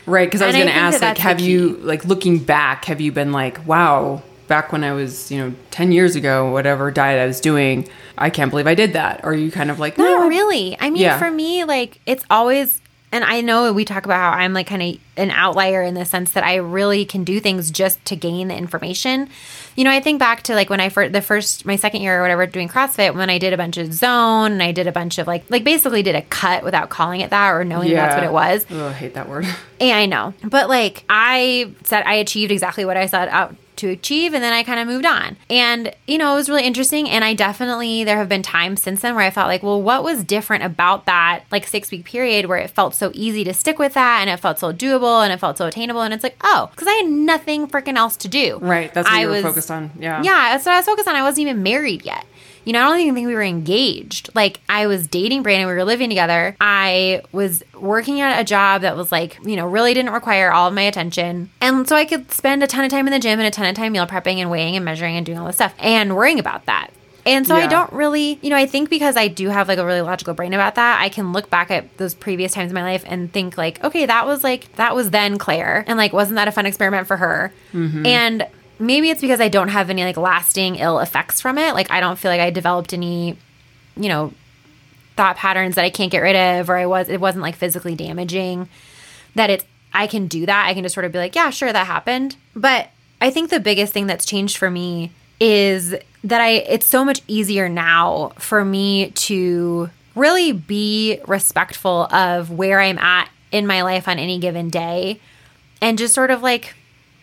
Right, 0.06 0.26
because 0.26 0.40
I 0.42 0.46
was 0.46 0.54
going 0.56 0.68
to 0.68 0.72
ask, 0.74 1.00
that 1.00 1.08
like, 1.10 1.18
have 1.18 1.40
you, 1.40 1.76
like, 1.78 2.04
looking 2.04 2.38
back, 2.38 2.84
have 2.86 3.00
you 3.00 3.10
been 3.12 3.32
like, 3.32 3.66
wow, 3.66 4.22
back 4.46 4.70
when 4.72 4.84
I 4.84 4.92
was, 4.92 5.30
you 5.32 5.38
know, 5.38 5.54
10 5.72 5.90
years 5.92 6.14
ago, 6.14 6.50
whatever 6.52 6.90
diet 6.90 7.20
I 7.20 7.26
was 7.26 7.40
doing, 7.40 7.88
I 8.16 8.30
can't 8.30 8.50
believe 8.50 8.66
I 8.68 8.74
did 8.74 8.92
that? 8.92 9.20
Or 9.24 9.30
are 9.30 9.34
you 9.34 9.50
kind 9.50 9.70
of 9.70 9.78
like, 9.80 9.98
no, 9.98 10.04
Not 10.04 10.28
really. 10.28 10.76
I 10.80 10.90
mean, 10.90 11.02
Yeah. 11.02 11.18
for 11.18 11.30
me, 11.30 11.64
like 11.64 12.00
it's 12.06 12.24
always, 12.30 12.80
and 13.10 13.24
I 13.24 13.40
know 13.40 13.72
we 13.72 13.84
talk 13.84 14.04
about 14.04 14.18
how 14.18 14.38
I'm 14.38 14.52
like 14.52 14.68
kind 14.68 14.82
of 14.82 14.96
an 15.16 15.30
outlier 15.30 15.82
in 15.82 15.94
the 15.94 16.04
sense 16.04 16.32
that 16.32 16.44
I 16.44 16.56
really 16.56 17.04
can 17.04 17.24
do 17.24 17.40
things 17.40 17.70
just 17.70 18.04
to 18.06 18.16
gain 18.16 18.48
the 18.48 18.56
information. 18.56 19.28
You 19.74 19.84
know, 19.84 19.90
I 19.90 20.00
think 20.00 20.18
back 20.18 20.42
to 20.44 20.54
like 20.54 20.70
when 20.70 20.80
I 20.80 20.88
first 20.88 21.12
the 21.12 21.20
first 21.22 21.66
my 21.66 21.76
second 21.76 22.02
year 22.02 22.18
or 22.18 22.22
whatever 22.22 22.46
doing 22.46 22.68
CrossFit 22.68 23.14
when 23.14 23.30
I 23.30 23.38
did 23.38 23.52
a 23.52 23.56
bunch 23.56 23.76
of 23.76 23.92
zone 23.92 24.52
and 24.52 24.62
I 24.62 24.72
did 24.72 24.86
a 24.86 24.92
bunch 24.92 25.18
of 25.18 25.26
like 25.26 25.44
like 25.50 25.64
basically 25.64 26.02
did 26.02 26.14
a 26.14 26.22
cut 26.22 26.64
without 26.64 26.88
calling 26.88 27.20
it 27.20 27.30
that 27.30 27.50
or 27.50 27.64
knowing 27.64 27.90
that's 27.92 28.14
what 28.14 28.24
it 28.24 28.32
was. 28.32 28.66
Oh, 28.70 28.86
I 28.86 28.92
hate 28.92 29.14
that 29.14 29.28
word. 29.28 29.46
Yeah, 29.78 29.98
I 29.98 30.06
know. 30.06 30.32
But 30.42 30.70
like 30.70 31.04
I 31.10 31.70
said 31.84 32.04
I 32.06 32.14
achieved 32.14 32.50
exactly 32.50 32.86
what 32.86 32.96
I 32.96 33.04
set 33.04 33.28
out 33.28 33.54
to 33.76 33.90
achieve 33.90 34.32
and 34.32 34.42
then 34.42 34.54
I 34.54 34.62
kind 34.62 34.80
of 34.80 34.86
moved 34.86 35.04
on. 35.04 35.36
And 35.50 35.94
you 36.06 36.16
know, 36.16 36.32
it 36.32 36.36
was 36.36 36.48
really 36.48 36.64
interesting 36.64 37.10
and 37.10 37.22
I 37.22 37.34
definitely 37.34 38.02
there 38.02 38.16
have 38.16 38.28
been 38.30 38.42
times 38.42 38.82
since 38.82 39.02
then 39.02 39.14
where 39.14 39.24
I 39.26 39.28
thought 39.28 39.48
like, 39.48 39.62
well, 39.62 39.82
what 39.82 40.02
was 40.02 40.24
different 40.24 40.64
about 40.64 41.04
that 41.04 41.44
like 41.52 41.66
6 41.66 41.90
week 41.90 42.06
period 42.06 42.46
where 42.46 42.56
it 42.56 42.70
felt 42.70 42.94
so 42.94 43.10
easy 43.12 43.44
to 43.44 43.52
stick 43.52 43.78
with 43.78 43.92
that 43.92 44.20
and 44.22 44.30
it 44.30 44.38
felt 44.40 44.58
so 44.58 44.72
doable 44.72 45.05
and 45.22 45.32
it 45.32 45.38
felt 45.40 45.58
so 45.58 45.66
attainable 45.66 46.02
and 46.02 46.12
it's 46.14 46.22
like, 46.24 46.36
oh, 46.42 46.70
cuz 46.76 46.86
I 46.88 46.92
had 46.94 47.06
nothing 47.06 47.66
freaking 47.68 47.96
else 47.96 48.16
to 48.18 48.28
do. 48.28 48.58
Right. 48.60 48.92
That's 48.92 49.08
what 49.08 49.16
I 49.16 49.22
you 49.22 49.26
were 49.28 49.32
was- 49.34 49.42
focused 49.42 49.70
on. 49.70 49.90
Yeah. 49.98 50.22
Yeah, 50.22 50.52
that's 50.52 50.66
what 50.66 50.74
I 50.74 50.78
was 50.78 50.86
focused 50.86 51.08
on. 51.08 51.16
I 51.16 51.22
wasn't 51.22 51.40
even 51.48 51.62
married 51.62 52.04
yet. 52.04 52.24
You 52.64 52.72
know, 52.72 52.80
I 52.80 52.88
don't 52.90 52.98
even 52.98 53.14
think 53.14 53.28
we 53.28 53.34
were 53.34 53.44
engaged. 53.44 54.28
Like, 54.34 54.58
I 54.68 54.88
was 54.88 55.06
dating 55.06 55.44
Brandon, 55.44 55.68
we 55.68 55.72
were 55.74 55.84
living 55.84 56.08
together. 56.08 56.56
I 56.60 57.22
was 57.30 57.62
working 57.78 58.20
at 58.20 58.40
a 58.40 58.44
job 58.44 58.82
that 58.82 58.96
was 58.96 59.12
like, 59.12 59.38
you 59.44 59.54
know, 59.54 59.68
really 59.68 59.94
didn't 59.94 60.12
require 60.12 60.50
all 60.50 60.66
of 60.66 60.74
my 60.74 60.82
attention. 60.82 61.50
And 61.60 61.88
so 61.88 61.94
I 61.94 62.04
could 62.04 62.32
spend 62.32 62.64
a 62.64 62.66
ton 62.66 62.84
of 62.84 62.90
time 62.90 63.06
in 63.06 63.12
the 63.12 63.20
gym 63.20 63.38
and 63.38 63.46
a 63.46 63.52
ton 63.52 63.66
of 63.66 63.76
time 63.76 63.92
meal 63.92 64.04
prepping 64.08 64.38
and 64.38 64.50
weighing 64.50 64.74
and 64.74 64.84
measuring 64.84 65.16
and 65.16 65.24
doing 65.24 65.38
all 65.38 65.46
this 65.46 65.54
stuff 65.54 65.74
and 65.78 66.16
worrying 66.16 66.40
about 66.40 66.66
that. 66.66 66.88
And 67.26 67.44
so 67.44 67.56
I 67.56 67.66
don't 67.66 67.92
really, 67.92 68.38
you 68.40 68.50
know, 68.50 68.56
I 68.56 68.66
think 68.66 68.88
because 68.88 69.16
I 69.16 69.26
do 69.26 69.48
have 69.48 69.66
like 69.66 69.78
a 69.78 69.84
really 69.84 70.00
logical 70.00 70.32
brain 70.32 70.54
about 70.54 70.76
that, 70.76 71.00
I 71.00 71.08
can 71.08 71.32
look 71.32 71.50
back 71.50 71.72
at 71.72 71.96
those 71.98 72.14
previous 72.14 72.52
times 72.52 72.70
in 72.70 72.74
my 72.74 72.84
life 72.84 73.04
and 73.04 73.32
think 73.32 73.58
like, 73.58 73.82
okay, 73.82 74.06
that 74.06 74.26
was 74.26 74.44
like 74.44 74.72
that 74.76 74.94
was 74.94 75.10
then 75.10 75.36
Claire, 75.36 75.84
and 75.88 75.98
like 75.98 76.12
wasn't 76.12 76.36
that 76.36 76.46
a 76.46 76.52
fun 76.52 76.66
experiment 76.66 77.08
for 77.08 77.16
her? 77.16 77.52
Mm-hmm. 77.72 78.06
And 78.06 78.46
maybe 78.78 79.10
it's 79.10 79.20
because 79.20 79.40
I 79.40 79.48
don't 79.48 79.68
have 79.68 79.90
any 79.90 80.04
like 80.04 80.16
lasting 80.16 80.76
ill 80.76 81.00
effects 81.00 81.40
from 81.40 81.58
it. 81.58 81.74
Like 81.74 81.90
I 81.90 81.98
don't 81.98 82.16
feel 82.16 82.30
like 82.30 82.40
I 82.40 82.50
developed 82.50 82.92
any, 82.92 83.36
you 83.96 84.08
know, 84.08 84.32
thought 85.16 85.36
patterns 85.36 85.74
that 85.74 85.84
I 85.84 85.90
can't 85.90 86.12
get 86.12 86.20
rid 86.20 86.36
of, 86.36 86.70
or 86.70 86.76
I 86.76 86.86
was 86.86 87.08
it 87.08 87.20
wasn't 87.20 87.42
like 87.42 87.56
physically 87.56 87.96
damaging. 87.96 88.68
That 89.34 89.50
it's 89.50 89.64
I 89.92 90.06
can 90.06 90.28
do 90.28 90.46
that. 90.46 90.66
I 90.66 90.74
can 90.74 90.84
just 90.84 90.94
sort 90.94 91.06
of 91.06 91.12
be 91.12 91.18
like, 91.18 91.34
yeah, 91.34 91.50
sure, 91.50 91.72
that 91.72 91.86
happened. 91.86 92.36
But 92.54 92.90
I 93.20 93.30
think 93.30 93.50
the 93.50 93.60
biggest 93.60 93.92
thing 93.92 94.06
that's 94.06 94.26
changed 94.26 94.58
for 94.58 94.70
me 94.70 95.10
is 95.40 95.94
that 96.28 96.40
I 96.40 96.50
it's 96.50 96.86
so 96.86 97.04
much 97.04 97.22
easier 97.28 97.68
now 97.68 98.32
for 98.36 98.64
me 98.64 99.10
to 99.12 99.90
really 100.14 100.50
be 100.50 101.20
respectful 101.26 102.12
of 102.12 102.50
where 102.50 102.80
I'm 102.80 102.98
at 102.98 103.30
in 103.52 103.66
my 103.66 103.82
life 103.82 104.08
on 104.08 104.18
any 104.18 104.38
given 104.38 104.68
day 104.68 105.20
and 105.80 105.96
just 105.96 106.14
sort 106.14 106.30
of 106.30 106.42
like 106.42 106.74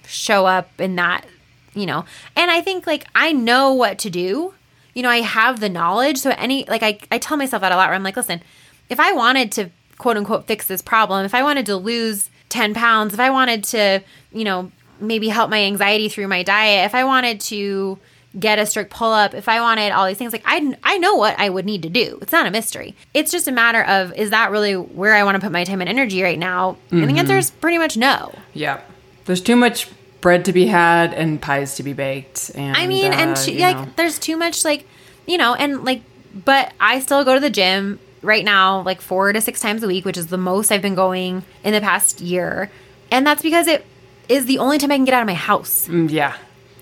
show 0.08 0.46
up 0.46 0.70
in 0.80 0.96
that, 0.96 1.26
you 1.74 1.86
know. 1.86 2.06
And 2.36 2.50
I 2.50 2.62
think 2.62 2.88
like 2.88 3.06
I 3.14 3.34
know 3.34 3.74
what 3.74 4.00
to 4.00 4.10
do. 4.10 4.54
You 4.94 5.04
know, 5.04 5.10
I 5.10 5.22
have 5.22 5.60
the 5.60 5.70
knowledge. 5.70 6.20
So 6.20 6.30
any 6.38 6.66
like 6.66 6.84
I, 6.84 7.00
I 7.12 7.18
tell 7.18 7.36
myself 7.36 7.62
that 7.62 7.72
a 7.72 7.76
lot 7.76 7.90
where 7.90 7.96
I'm 7.96 8.04
like, 8.04 8.16
listen, 8.16 8.42
if 8.90 9.00
I 9.00 9.12
wanted 9.12 9.52
to 9.54 9.70
quote 9.98 10.16
unquote 10.16 10.48
fix 10.48 10.68
this 10.68 10.82
problem, 10.82 11.26
if 11.26 11.36
I 11.36 11.44
wanted 11.44 11.66
to 11.66 11.76
lose 11.76 12.30
10 12.50 12.74
pounds, 12.74 13.14
if 13.14 13.20
I 13.20 13.32
wanted 13.32 13.66
to, 13.66 14.02
you 14.32 14.46
know, 14.46 14.72
maybe 15.02 15.28
help 15.28 15.50
my 15.50 15.62
anxiety 15.64 16.08
through 16.08 16.28
my 16.28 16.44
diet, 16.44 16.86
if 16.86 16.96
I 16.96 17.04
wanted 17.04 17.42
to 17.42 18.00
get 18.40 18.60
a 18.60 18.66
strict 18.66 18.90
pull 18.92 19.12
up, 19.12 19.34
if 19.34 19.48
I 19.48 19.62
wanted 19.62 19.92
all 19.92 20.08
these 20.08 20.18
things, 20.18 20.34
like 20.34 20.44
I, 20.46 20.76
I 20.84 20.98
know 20.98 21.16
what 21.16 21.40
I 21.40 21.50
would 21.50 21.66
need 21.66 21.84
to 21.84 21.90
do. 21.90 22.18
It's 22.22 22.32
not 22.32 22.46
a 22.46 22.52
mystery. 22.52 22.96
It's 23.14 23.32
just 23.32 23.48
a 23.48 23.52
matter 23.52 23.84
of 23.84 24.14
is 24.16 24.32
that 24.32 24.52
really 24.52 24.76
where 24.76 25.14
I 25.14 25.24
want 25.24 25.36
to 25.36 25.42
put 25.42 25.52
my 25.52 25.64
time 25.64 25.82
and 25.82 25.90
energy 25.90 26.24
right 26.24 26.40
now? 26.40 26.78
And 26.92 27.10
the 27.10 27.20
answer 27.20 27.38
is 27.38 27.52
pretty 27.52 27.78
much 27.78 27.98
no. 27.98 28.34
Yeah. 28.54 28.82
There's 29.26 29.42
too 29.42 29.56
much 29.56 29.90
bread 30.22 30.46
to 30.46 30.54
be 30.54 30.68
had 30.68 31.14
and 31.14 31.42
pies 31.42 31.76
to 31.76 31.84
be 31.84 31.94
baked. 31.94 32.52
And 32.56 32.76
I 32.76 32.88
mean, 32.88 33.12
uh, 33.12 33.16
and 33.16 33.60
like, 33.60 33.78
know. 33.78 33.88
there's 33.98 34.18
too 34.18 34.38
much, 34.38 34.66
like, 34.66 34.88
you 35.26 35.38
know, 35.38 35.54
and 35.54 35.84
like, 35.84 36.02
but 36.34 36.74
I 36.80 37.00
still 37.02 37.24
go 37.24 37.36
to 37.36 37.40
the 37.40 37.50
gym 37.50 38.00
right 38.22 38.44
now, 38.44 38.82
like 38.82 39.02
four 39.02 39.32
to 39.34 39.42
six 39.42 39.60
times 39.60 39.84
a 39.84 39.88
week, 39.88 40.06
which 40.06 40.18
is 40.18 40.28
the 40.28 40.38
most 40.38 40.72
I've 40.72 40.82
been 40.82 40.96
going 40.96 41.44
in 41.64 41.74
the 41.74 41.82
past 41.82 42.22
year. 42.22 42.72
And 43.12 43.28
that's 43.28 43.44
because 43.44 43.68
it 43.68 43.86
is 44.30 44.46
the 44.46 44.58
only 44.60 44.78
time 44.78 44.92
I 44.92 44.96
can 44.96 45.06
get 45.06 45.14
out 45.14 45.22
of 45.22 45.28
my 45.28 45.34
house, 45.34 45.88
Mm, 45.88 46.10
yeah. 46.10 46.36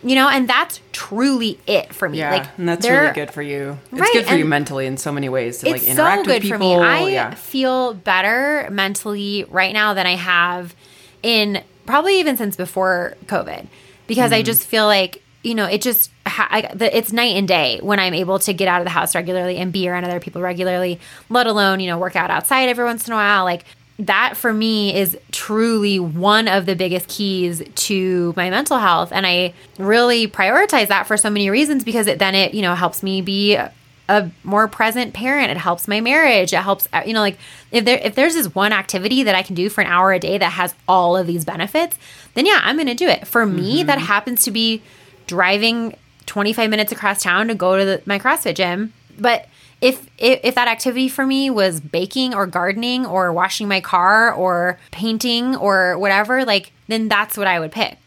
You 0.04 0.16
know, 0.16 0.28
and 0.30 0.48
that's 0.48 0.80
truly 0.92 1.60
it 1.68 1.94
for 1.94 2.10
me. 2.10 2.20
Yeah. 2.20 2.32
Like, 2.32 2.48
and 2.58 2.68
that's 2.68 2.88
really 2.88 3.14
good 3.14 3.32
for 3.32 3.42
you. 3.42 3.78
It's 3.92 4.02
Right, 4.02 4.10
good 4.14 4.26
for 4.26 4.36
you 4.36 4.46
mentally 4.46 4.86
in 4.88 4.98
so 4.98 5.12
many 5.12 5.30
ways 5.30 5.60
to 5.60 5.70
like 5.72 5.84
interact 5.84 6.22
so 6.22 6.26
good 6.26 6.44
with 6.44 6.50
for 6.52 6.58
people. 6.58 6.80
me. 6.80 6.86
I 6.88 7.08
yeah. 7.10 7.34
feel 7.36 7.94
better 7.94 8.68
mentally 8.72 9.46
right 9.50 9.74
now 9.74 9.94
than 9.94 10.08
I 10.08 10.16
have 10.16 10.76
in 11.24 11.64
probably 11.86 12.20
even 12.20 12.38
since 12.38 12.56
before 12.56 13.16
COVID 13.28 13.68
because 14.08 14.32
Mm-hmm. 14.32 14.40
I 14.40 14.42
just 14.44 14.66
feel 14.66 14.86
like 14.86 15.22
you 15.44 15.56
know 15.56 15.66
it 15.66 15.82
just 15.82 16.12
ha- 16.28 16.48
I, 16.52 16.62
the, 16.74 16.96
it's 16.96 17.12
night 17.12 17.36
and 17.36 17.48
day 17.48 17.80
when 17.82 18.00
I'm 18.00 18.14
able 18.14 18.40
to 18.40 18.54
get 18.54 18.68
out 18.68 18.82
of 18.82 18.86
the 18.86 18.92
house 18.92 19.16
regularly 19.16 19.58
and 19.58 19.72
be 19.74 19.88
around 19.90 20.06
other 20.06 20.20
people 20.20 20.42
regularly, 20.42 21.00
let 21.30 21.48
alone 21.48 21.80
you 21.80 21.88
know 21.88 21.98
work 21.98 22.16
out 22.16 22.30
outside 22.30 22.70
every 22.70 22.86
once 22.86 23.08
in 23.08 23.14
a 23.14 23.16
while. 23.16 23.44
Like 23.44 23.66
that 24.00 24.36
for 24.36 24.54
me 24.54 24.96
is 24.96 25.18
truly 25.32 26.00
one 26.00 26.48
of 26.48 26.66
the 26.66 26.76
biggest 26.76 27.08
keys 27.08 27.62
to 27.76 28.34
my 28.36 28.50
mental 28.50 28.80
health. 28.80 29.12
And 29.12 29.26
i 29.28 29.54
really 29.78 30.28
prioritize 30.28 30.88
that 30.88 31.08
for 31.08 31.18
so 31.18 31.30
many 31.30 31.50
reasons 31.50 31.84
because 31.84 32.08
it 32.08 32.20
then 32.20 32.36
it 32.36 32.54
you 32.54 32.62
know 32.62 32.76
helps 32.76 33.04
me 33.04 33.22
be 33.22 33.58
a 34.10 34.30
more 34.44 34.68
present 34.68 35.14
parent. 35.14 35.52
It 35.52 35.58
helps 35.58 35.88
my 35.88 36.02
marriage. 36.02 36.54
It 36.54 36.62
helps 36.62 36.88
you 37.06 37.14
know 37.14 37.22
like 37.22 37.38
if 37.72 37.86
there 37.86 38.00
if 38.04 38.16
there's 38.16 38.34
this 38.34 38.54
one 38.54 38.74
activity 38.74 39.24
that 39.24 39.36
i 39.36 39.44
can 39.44 39.56
do 39.56 39.70
for 39.70 39.82
an 39.82 39.88
hour 39.88 40.12
a 40.12 40.20
day 40.20 40.38
that 40.38 40.52
has 40.52 40.74
all 40.88 41.16
of 41.16 41.28
these 41.28 41.46
benefits 41.46 41.98
then 42.34 42.46
yeah 42.46 42.60
i'm 42.64 42.78
gonna 42.78 42.96
do 42.96 43.08
it. 43.08 43.28
For 43.28 43.46
me 43.46 43.80
mm-hmm. 43.80 43.88
that 43.88 44.00
happens 44.00 44.44
to 44.44 44.52
be 44.52 44.82
driving 45.28 45.96
25 46.26 46.70
minutes 46.70 46.92
across 46.92 47.24
town 47.24 47.48
to 47.50 47.56
go 47.56 47.78
to 47.78 47.86
the, 47.86 48.02
my 48.06 48.20
crossfit 48.20 48.56
gym. 48.56 48.94
But 49.20 49.48
if, 49.82 50.08
if 50.18 50.40
if 50.44 50.56
that 50.56 50.68
activity 50.68 51.10
for 51.10 51.26
me 51.26 51.50
was 51.50 51.80
baking 51.82 52.34
or 52.34 52.46
gardening 52.46 53.06
or 53.06 53.34
washing 53.34 53.68
my 53.68 53.82
car 53.82 54.32
or 54.34 54.80
painting 54.92 55.56
or 55.56 55.98
whatever 55.98 56.46
like 56.46 56.72
then 56.88 57.08
that's 57.08 57.38
what 57.38 57.48
i 57.48 57.60
would 57.60 57.72
pick 57.72 58.02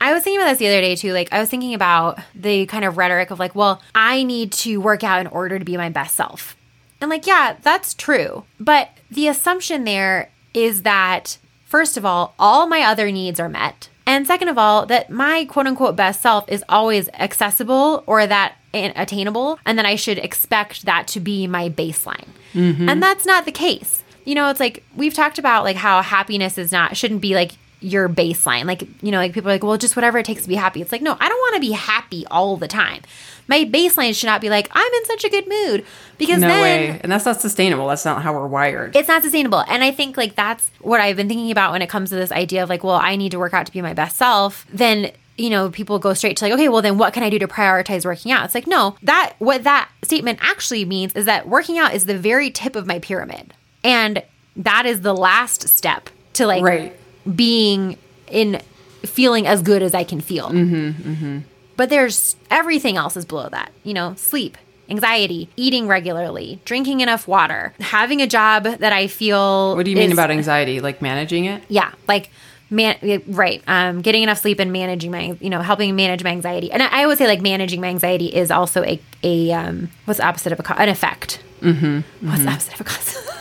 I 0.00 0.14
was 0.14 0.22
thinking 0.22 0.40
about 0.40 0.52
this 0.52 0.58
the 0.58 0.68
other 0.68 0.80
day 0.80 0.96
too. 0.96 1.12
Like, 1.12 1.30
I 1.30 1.40
was 1.40 1.50
thinking 1.50 1.74
about 1.74 2.18
the 2.34 2.64
kind 2.66 2.84
of 2.86 2.96
rhetoric 2.96 3.30
of 3.30 3.38
like, 3.38 3.54
well, 3.54 3.82
I 3.94 4.22
need 4.22 4.50
to 4.52 4.78
work 4.78 5.04
out 5.04 5.20
in 5.20 5.26
order 5.26 5.58
to 5.58 5.64
be 5.64 5.76
my 5.76 5.90
best 5.90 6.14
self. 6.16 6.56
And 7.00 7.10
like, 7.10 7.26
yeah, 7.26 7.56
that's 7.60 7.92
true. 7.92 8.44
But 8.58 8.90
the 9.10 9.28
assumption 9.28 9.84
there 9.84 10.30
is 10.54 10.82
that, 10.82 11.36
first 11.64 11.98
of 11.98 12.06
all, 12.06 12.34
all 12.38 12.66
my 12.66 12.82
other 12.82 13.10
needs 13.10 13.38
are 13.38 13.48
met. 13.48 13.90
And 14.06 14.26
second 14.26 14.48
of 14.48 14.58
all, 14.58 14.86
that 14.86 15.10
my 15.10 15.44
quote 15.44 15.66
unquote 15.66 15.96
best 15.96 16.22
self 16.22 16.48
is 16.48 16.64
always 16.68 17.08
accessible 17.10 18.02
or 18.06 18.26
that 18.26 18.56
attainable, 18.72 19.58
and 19.64 19.78
then 19.78 19.86
I 19.86 19.96
should 19.96 20.18
expect 20.18 20.84
that 20.84 21.06
to 21.08 21.20
be 21.20 21.46
my 21.46 21.68
baseline. 21.68 22.28
Mm-hmm. 22.54 22.88
And 22.88 23.02
that's 23.02 23.26
not 23.26 23.44
the 23.44 23.52
case. 23.52 24.02
You 24.24 24.34
know, 24.34 24.50
it's 24.50 24.60
like 24.60 24.84
we've 24.96 25.14
talked 25.14 25.38
about 25.38 25.64
like 25.64 25.76
how 25.76 26.02
happiness 26.02 26.58
is 26.58 26.72
not 26.72 26.96
shouldn't 26.96 27.20
be 27.20 27.34
like 27.34 27.52
your 27.80 28.08
baseline. 28.08 28.66
Like, 28.66 28.82
you 29.02 29.10
know, 29.10 29.18
like 29.18 29.32
people 29.32 29.50
are 29.50 29.54
like, 29.54 29.64
well, 29.64 29.76
just 29.78 29.96
whatever 29.96 30.18
it 30.18 30.26
takes 30.26 30.42
to 30.42 30.48
be 30.48 30.54
happy. 30.54 30.82
It's 30.82 30.92
like, 30.92 31.02
no, 31.02 31.16
I 31.18 31.28
don't 31.28 31.38
want 31.38 31.54
to 31.54 31.60
be 31.60 31.72
happy 31.72 32.26
all 32.30 32.56
the 32.56 32.68
time. 32.68 33.02
My 33.48 33.64
baseline 33.64 34.14
should 34.14 34.26
not 34.26 34.40
be 34.40 34.48
like, 34.48 34.68
I'm 34.72 34.92
in 34.92 35.04
such 35.06 35.24
a 35.24 35.28
good 35.28 35.48
mood 35.48 35.84
because 36.18 36.40
no 36.40 36.48
then 36.48 36.62
way. 36.62 37.00
And 37.02 37.10
that's 37.10 37.24
not 37.24 37.40
sustainable. 37.40 37.88
That's 37.88 38.04
not 38.04 38.22
how 38.22 38.32
we're 38.32 38.46
wired. 38.46 38.94
it's 38.94 39.08
not 39.08 39.22
sustainable. 39.22 39.64
And 39.66 39.82
I 39.82 39.90
think 39.90 40.16
like 40.16 40.36
that's 40.36 40.70
what 40.80 41.00
I've 41.00 41.16
been 41.16 41.28
thinking 41.28 41.50
about 41.50 41.72
when 41.72 41.82
it 41.82 41.88
comes 41.88 42.10
to 42.10 42.16
this 42.16 42.30
idea 42.30 42.62
of 42.62 42.68
like, 42.68 42.84
well, 42.84 42.96
I 42.96 43.16
need 43.16 43.32
to 43.32 43.38
work 43.38 43.54
out 43.54 43.66
to 43.66 43.72
be 43.72 43.82
my 43.82 43.94
best 43.94 44.16
self. 44.16 44.66
Then 44.72 45.10
you 45.40 45.50
know, 45.50 45.70
people 45.70 45.98
go 45.98 46.12
straight 46.14 46.36
to 46.36 46.44
like, 46.44 46.52
okay, 46.52 46.68
well, 46.68 46.82
then 46.82 46.98
what 46.98 47.14
can 47.14 47.22
I 47.22 47.30
do 47.30 47.38
to 47.38 47.48
prioritize 47.48 48.04
working 48.04 48.30
out? 48.30 48.44
It's 48.44 48.54
like, 48.54 48.66
no, 48.66 48.96
that 49.02 49.34
what 49.38 49.64
that 49.64 49.88
statement 50.02 50.38
actually 50.42 50.84
means 50.84 51.12
is 51.14 51.24
that 51.24 51.48
working 51.48 51.78
out 51.78 51.94
is 51.94 52.04
the 52.06 52.18
very 52.18 52.50
tip 52.50 52.76
of 52.76 52.86
my 52.86 52.98
pyramid, 52.98 53.54
and 53.82 54.22
that 54.56 54.84
is 54.86 55.00
the 55.00 55.14
last 55.14 55.68
step 55.68 56.10
to 56.34 56.46
like 56.46 56.62
Right. 56.62 56.96
being 57.36 57.96
in 58.28 58.60
feeling 59.04 59.46
as 59.46 59.62
good 59.62 59.82
as 59.82 59.94
I 59.94 60.04
can 60.04 60.20
feel. 60.20 60.48
Mm-hmm, 60.50 61.10
mm-hmm. 61.10 61.38
But 61.76 61.88
there's 61.88 62.36
everything 62.50 62.96
else 62.98 63.16
is 63.16 63.24
below 63.24 63.48
that. 63.48 63.72
You 63.82 63.94
know, 63.94 64.14
sleep, 64.16 64.58
anxiety, 64.90 65.48
eating 65.56 65.86
regularly, 65.86 66.60
drinking 66.66 67.00
enough 67.00 67.26
water, 67.26 67.72
having 67.80 68.20
a 68.20 68.26
job 68.26 68.64
that 68.64 68.92
I 68.92 69.06
feel. 69.06 69.74
what 69.74 69.86
do 69.86 69.90
you 69.90 69.96
mean 69.96 70.12
about 70.12 70.30
anxiety? 70.30 70.80
Like 70.80 71.00
managing 71.00 71.46
it? 71.46 71.62
Yeah, 71.68 71.92
like 72.06 72.28
man, 72.70 73.22
right. 73.26 73.62
Um, 73.66 74.00
getting 74.00 74.22
enough 74.22 74.38
sleep 74.38 74.58
and 74.60 74.72
managing 74.72 75.10
my, 75.10 75.36
you 75.40 75.50
know, 75.50 75.60
helping 75.60 75.94
manage 75.96 76.22
my 76.24 76.30
anxiety. 76.30 76.70
And 76.72 76.82
I, 76.82 77.02
I 77.02 77.06
would 77.06 77.18
say 77.18 77.26
like 77.26 77.40
managing 77.42 77.80
my 77.80 77.88
anxiety 77.88 78.26
is 78.26 78.50
also 78.50 78.82
a 78.84 79.00
a 79.22 79.52
um, 79.52 79.90
what's 80.04 80.18
the 80.18 80.26
opposite 80.26 80.52
of 80.52 80.60
a 80.60 80.62
cause? 80.62 80.76
An 80.78 80.88
effect. 80.88 81.42
Mm-hmm. 81.60 82.28
What's 82.28 82.42
the 82.44 82.50
opposite 82.50 82.74
of 82.74 82.80
a 82.80 82.84
cause? 82.84 83.16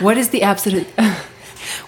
What 0.00 0.16
is 0.16 0.28
the 0.30 0.44
opposite? 0.44 0.86
what 0.96 1.16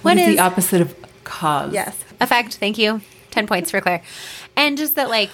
What 0.03 0.17
is, 0.19 0.29
is- 0.29 0.37
the 0.37 0.43
opposite 0.43 0.81
of 0.81 0.97
cause? 1.23 1.73
Yes. 1.73 1.97
Effect. 2.21 2.57
Thank 2.57 2.77
you. 2.77 3.01
10 3.31 3.47
points 3.47 3.71
for 3.71 3.81
Claire. 3.81 4.03
And 4.57 4.77
just 4.77 4.97
that, 4.97 5.09
like, 5.09 5.31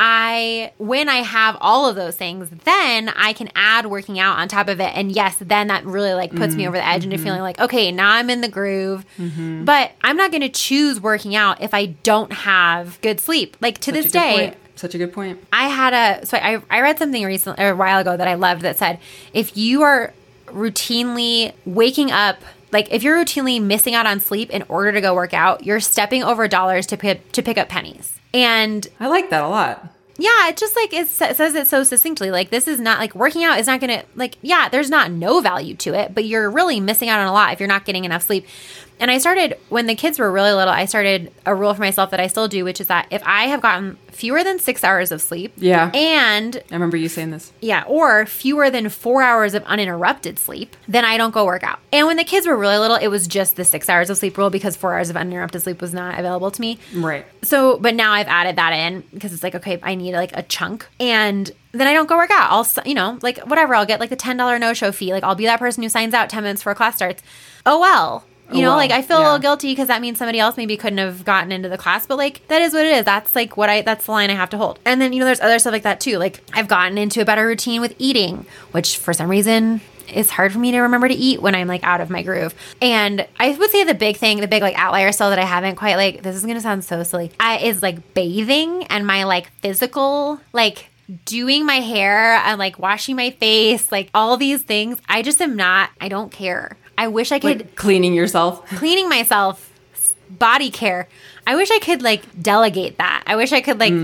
I 0.00 0.72
when 0.78 1.08
I 1.08 1.16
have 1.16 1.56
all 1.60 1.88
of 1.88 1.96
those 1.96 2.16
things, 2.16 2.48
then 2.64 3.08
I 3.10 3.32
can 3.32 3.50
add 3.54 3.86
working 3.86 4.18
out 4.18 4.38
on 4.38 4.48
top 4.48 4.68
of 4.68 4.80
it. 4.80 4.92
And 4.96 5.12
yes, 5.12 5.36
then 5.40 5.68
that 5.68 5.84
really 5.84 6.12
like 6.12 6.34
puts 6.34 6.54
me 6.54 6.66
over 6.66 6.76
the 6.76 6.86
edge 6.86 7.04
into 7.04 7.16
mm-hmm. 7.16 7.24
feeling 7.24 7.42
like, 7.42 7.60
okay, 7.60 7.92
now 7.92 8.10
I'm 8.10 8.28
in 8.28 8.40
the 8.40 8.48
groove. 8.48 9.04
Mm-hmm. 9.16 9.64
But 9.64 9.92
I'm 10.02 10.16
not 10.16 10.30
going 10.30 10.42
to 10.42 10.48
choose 10.48 11.00
working 11.00 11.36
out 11.36 11.60
if 11.62 11.72
I 11.72 11.86
don't 11.86 12.32
have 12.32 13.00
good 13.00 13.20
sleep. 13.20 13.56
Like 13.60 13.78
to 13.78 13.92
Such 13.92 14.02
this 14.02 14.12
day, 14.12 14.34
point. 14.34 14.56
Such 14.74 14.94
a 14.94 14.98
good 14.98 15.12
point. 15.12 15.44
I 15.52 15.68
had 15.68 15.92
a 15.92 16.26
so 16.26 16.36
I 16.36 16.60
I 16.70 16.80
read 16.80 16.98
something 16.98 17.24
recently 17.24 17.64
a 17.64 17.76
while 17.76 18.00
ago 18.00 18.16
that 18.16 18.26
I 18.26 18.34
loved 18.34 18.62
that 18.62 18.78
said 18.78 18.98
if 19.32 19.56
you 19.56 19.82
are 19.82 20.12
routinely 20.46 21.52
waking 21.64 22.10
up 22.10 22.42
like 22.72 22.88
if 22.90 23.02
you're 23.02 23.22
routinely 23.22 23.62
missing 23.62 23.94
out 23.94 24.06
on 24.06 24.18
sleep 24.20 24.50
in 24.50 24.62
order 24.68 24.92
to 24.92 25.00
go 25.00 25.14
work 25.14 25.34
out, 25.34 25.64
you're 25.64 25.80
stepping 25.80 26.22
over 26.24 26.48
dollars 26.48 26.86
to 26.88 26.96
pick 26.96 27.30
to 27.32 27.42
pick 27.42 27.58
up 27.58 27.68
pennies. 27.68 28.18
And 28.34 28.86
I 28.98 29.08
like 29.08 29.30
that 29.30 29.44
a 29.44 29.48
lot. 29.48 29.88
yeah, 30.18 30.48
it 30.48 30.56
just 30.56 30.76
like 30.76 30.92
it 30.92 31.08
says 31.08 31.54
it 31.54 31.66
so 31.66 31.84
succinctly. 31.84 32.30
Like 32.30 32.50
this 32.50 32.68
is 32.68 32.78
not 32.80 32.98
like 32.98 33.14
working 33.14 33.44
out 33.44 33.58
is 33.58 33.66
not 33.66 33.80
gonna 33.80 34.04
like 34.14 34.36
yeah, 34.42 34.68
there's 34.68 34.90
not 34.90 35.10
no 35.10 35.40
value 35.40 35.74
to 35.76 35.94
it, 35.94 36.14
but 36.14 36.24
you're 36.24 36.50
really 36.50 36.80
missing 36.80 37.08
out 37.08 37.20
on 37.20 37.26
a 37.26 37.32
lot 37.32 37.52
if 37.52 37.60
you're 37.60 37.68
not 37.68 37.84
getting 37.84 38.04
enough 38.04 38.22
sleep. 38.22 38.46
And 39.02 39.10
I 39.10 39.18
started 39.18 39.58
when 39.68 39.86
the 39.88 39.96
kids 39.96 40.20
were 40.20 40.30
really 40.30 40.52
little. 40.52 40.72
I 40.72 40.84
started 40.84 41.32
a 41.44 41.56
rule 41.56 41.74
for 41.74 41.80
myself 41.80 42.10
that 42.12 42.20
I 42.20 42.28
still 42.28 42.46
do, 42.46 42.62
which 42.62 42.80
is 42.80 42.86
that 42.86 43.08
if 43.10 43.20
I 43.26 43.46
have 43.46 43.60
gotten 43.60 43.96
fewer 44.12 44.44
than 44.44 44.60
six 44.60 44.84
hours 44.84 45.10
of 45.10 45.20
sleep, 45.20 45.52
Yeah. 45.56 45.90
and 45.92 46.62
I 46.70 46.74
remember 46.74 46.96
you 46.96 47.08
saying 47.08 47.32
this. 47.32 47.50
yeah, 47.60 47.82
or 47.88 48.26
fewer 48.26 48.70
than 48.70 48.88
four 48.90 49.22
hours 49.24 49.54
of 49.54 49.64
uninterrupted 49.64 50.38
sleep, 50.38 50.76
then 50.86 51.04
I 51.04 51.16
don't 51.16 51.32
go 51.32 51.44
work 51.44 51.64
out. 51.64 51.80
And 51.92 52.06
when 52.06 52.16
the 52.16 52.22
kids 52.22 52.46
were 52.46 52.56
really 52.56 52.78
little, 52.78 52.96
it 52.96 53.08
was 53.08 53.26
just 53.26 53.56
the 53.56 53.64
six 53.64 53.88
hours 53.88 54.08
of 54.08 54.18
sleep 54.18 54.38
rule 54.38 54.50
because 54.50 54.76
four 54.76 54.94
hours 54.94 55.10
of 55.10 55.16
uninterrupted 55.16 55.62
sleep 55.62 55.80
was 55.80 55.92
not 55.92 56.16
available 56.16 56.52
to 56.52 56.60
me. 56.60 56.78
Right. 56.94 57.26
So, 57.42 57.78
but 57.78 57.96
now 57.96 58.12
I've 58.12 58.28
added 58.28 58.54
that 58.54 58.70
in 58.70 59.02
because 59.12 59.32
it's 59.32 59.42
like, 59.42 59.56
okay, 59.56 59.80
I 59.82 59.96
need 59.96 60.14
like 60.14 60.30
a 60.36 60.44
chunk. 60.44 60.86
And 61.00 61.50
then 61.72 61.88
I 61.88 61.92
don't 61.92 62.08
go 62.08 62.16
work 62.16 62.30
out. 62.30 62.52
I'll, 62.52 62.68
you 62.86 62.94
know, 62.94 63.18
like 63.20 63.38
whatever, 63.40 63.74
I'll 63.74 63.86
get 63.86 63.98
like 63.98 64.10
the 64.10 64.16
$10 64.16 64.60
no 64.60 64.74
show 64.74 64.92
fee. 64.92 65.12
Like 65.12 65.24
I'll 65.24 65.34
be 65.34 65.46
that 65.46 65.58
person 65.58 65.82
who 65.82 65.88
signs 65.88 66.14
out 66.14 66.30
10 66.30 66.44
minutes 66.44 66.60
before 66.60 66.76
class 66.76 66.94
starts. 66.94 67.20
Oh, 67.66 67.80
well. 67.80 68.24
You 68.54 68.62
know, 68.62 68.68
well, 68.68 68.76
like 68.76 68.90
I 68.90 69.02
feel 69.02 69.18
a 69.18 69.22
little 69.22 69.38
guilty 69.38 69.72
because 69.72 69.88
that 69.88 70.00
means 70.00 70.18
somebody 70.18 70.38
else 70.38 70.56
maybe 70.56 70.76
couldn't 70.76 70.98
have 70.98 71.24
gotten 71.24 71.52
into 71.52 71.68
the 71.68 71.78
class, 71.78 72.06
but 72.06 72.18
like 72.18 72.46
that 72.48 72.62
is 72.62 72.72
what 72.72 72.84
it 72.84 72.96
is. 72.96 73.04
That's 73.04 73.34
like 73.34 73.56
what 73.56 73.68
I, 73.70 73.82
that's 73.82 74.06
the 74.06 74.12
line 74.12 74.30
I 74.30 74.34
have 74.34 74.50
to 74.50 74.58
hold. 74.58 74.78
And 74.84 75.00
then, 75.00 75.12
you 75.12 75.20
know, 75.20 75.24
there's 75.24 75.40
other 75.40 75.58
stuff 75.58 75.72
like 75.72 75.82
that 75.82 76.00
too. 76.00 76.18
Like 76.18 76.40
I've 76.52 76.68
gotten 76.68 76.98
into 76.98 77.20
a 77.20 77.24
better 77.24 77.46
routine 77.46 77.80
with 77.80 77.94
eating, 77.98 78.46
which 78.72 78.98
for 78.98 79.12
some 79.12 79.28
reason 79.28 79.80
it's 80.08 80.30
hard 80.30 80.52
for 80.52 80.58
me 80.58 80.72
to 80.72 80.80
remember 80.80 81.08
to 81.08 81.14
eat 81.14 81.40
when 81.40 81.54
I'm 81.54 81.68
like 81.68 81.84
out 81.84 82.00
of 82.00 82.10
my 82.10 82.22
groove. 82.22 82.54
And 82.82 83.26
I 83.38 83.50
would 83.50 83.70
say 83.70 83.84
the 83.84 83.94
big 83.94 84.16
thing, 84.18 84.40
the 84.40 84.48
big 84.48 84.62
like 84.62 84.78
outlier 84.78 85.12
still 85.12 85.30
that 85.30 85.38
I 85.38 85.44
haven't 85.44 85.76
quite 85.76 85.96
like, 85.96 86.22
this 86.22 86.36
is 86.36 86.42
going 86.42 86.56
to 86.56 86.60
sound 86.60 86.84
so 86.84 87.02
silly, 87.02 87.30
I, 87.40 87.58
is 87.58 87.82
like 87.82 88.14
bathing 88.14 88.84
and 88.84 89.06
my 89.06 89.24
like 89.24 89.50
physical, 89.60 90.40
like, 90.52 90.88
doing 91.24 91.66
my 91.66 91.80
hair 91.80 92.34
and 92.36 92.58
like 92.58 92.78
washing 92.78 93.16
my 93.16 93.30
face, 93.30 93.92
like 93.92 94.08
all 94.14 94.36
these 94.36 94.62
things. 94.62 94.98
I 95.08 95.20
just 95.20 95.42
am 95.42 95.56
not, 95.56 95.90
I 96.00 96.08
don't 96.08 96.32
care. 96.32 96.76
I 96.98 97.08
wish 97.08 97.32
I 97.32 97.38
could 97.38 97.60
Like 97.60 97.74
cleaning 97.76 98.14
yourself. 98.14 98.66
cleaning 98.76 99.08
myself, 99.08 99.70
body 100.30 100.70
care. 100.70 101.08
I 101.46 101.56
wish 101.56 101.70
I 101.70 101.78
could 101.78 102.02
like 102.02 102.22
delegate 102.40 102.98
that. 102.98 103.24
I 103.26 103.36
wish 103.36 103.52
I 103.52 103.60
could 103.60 103.80
like 103.80 103.94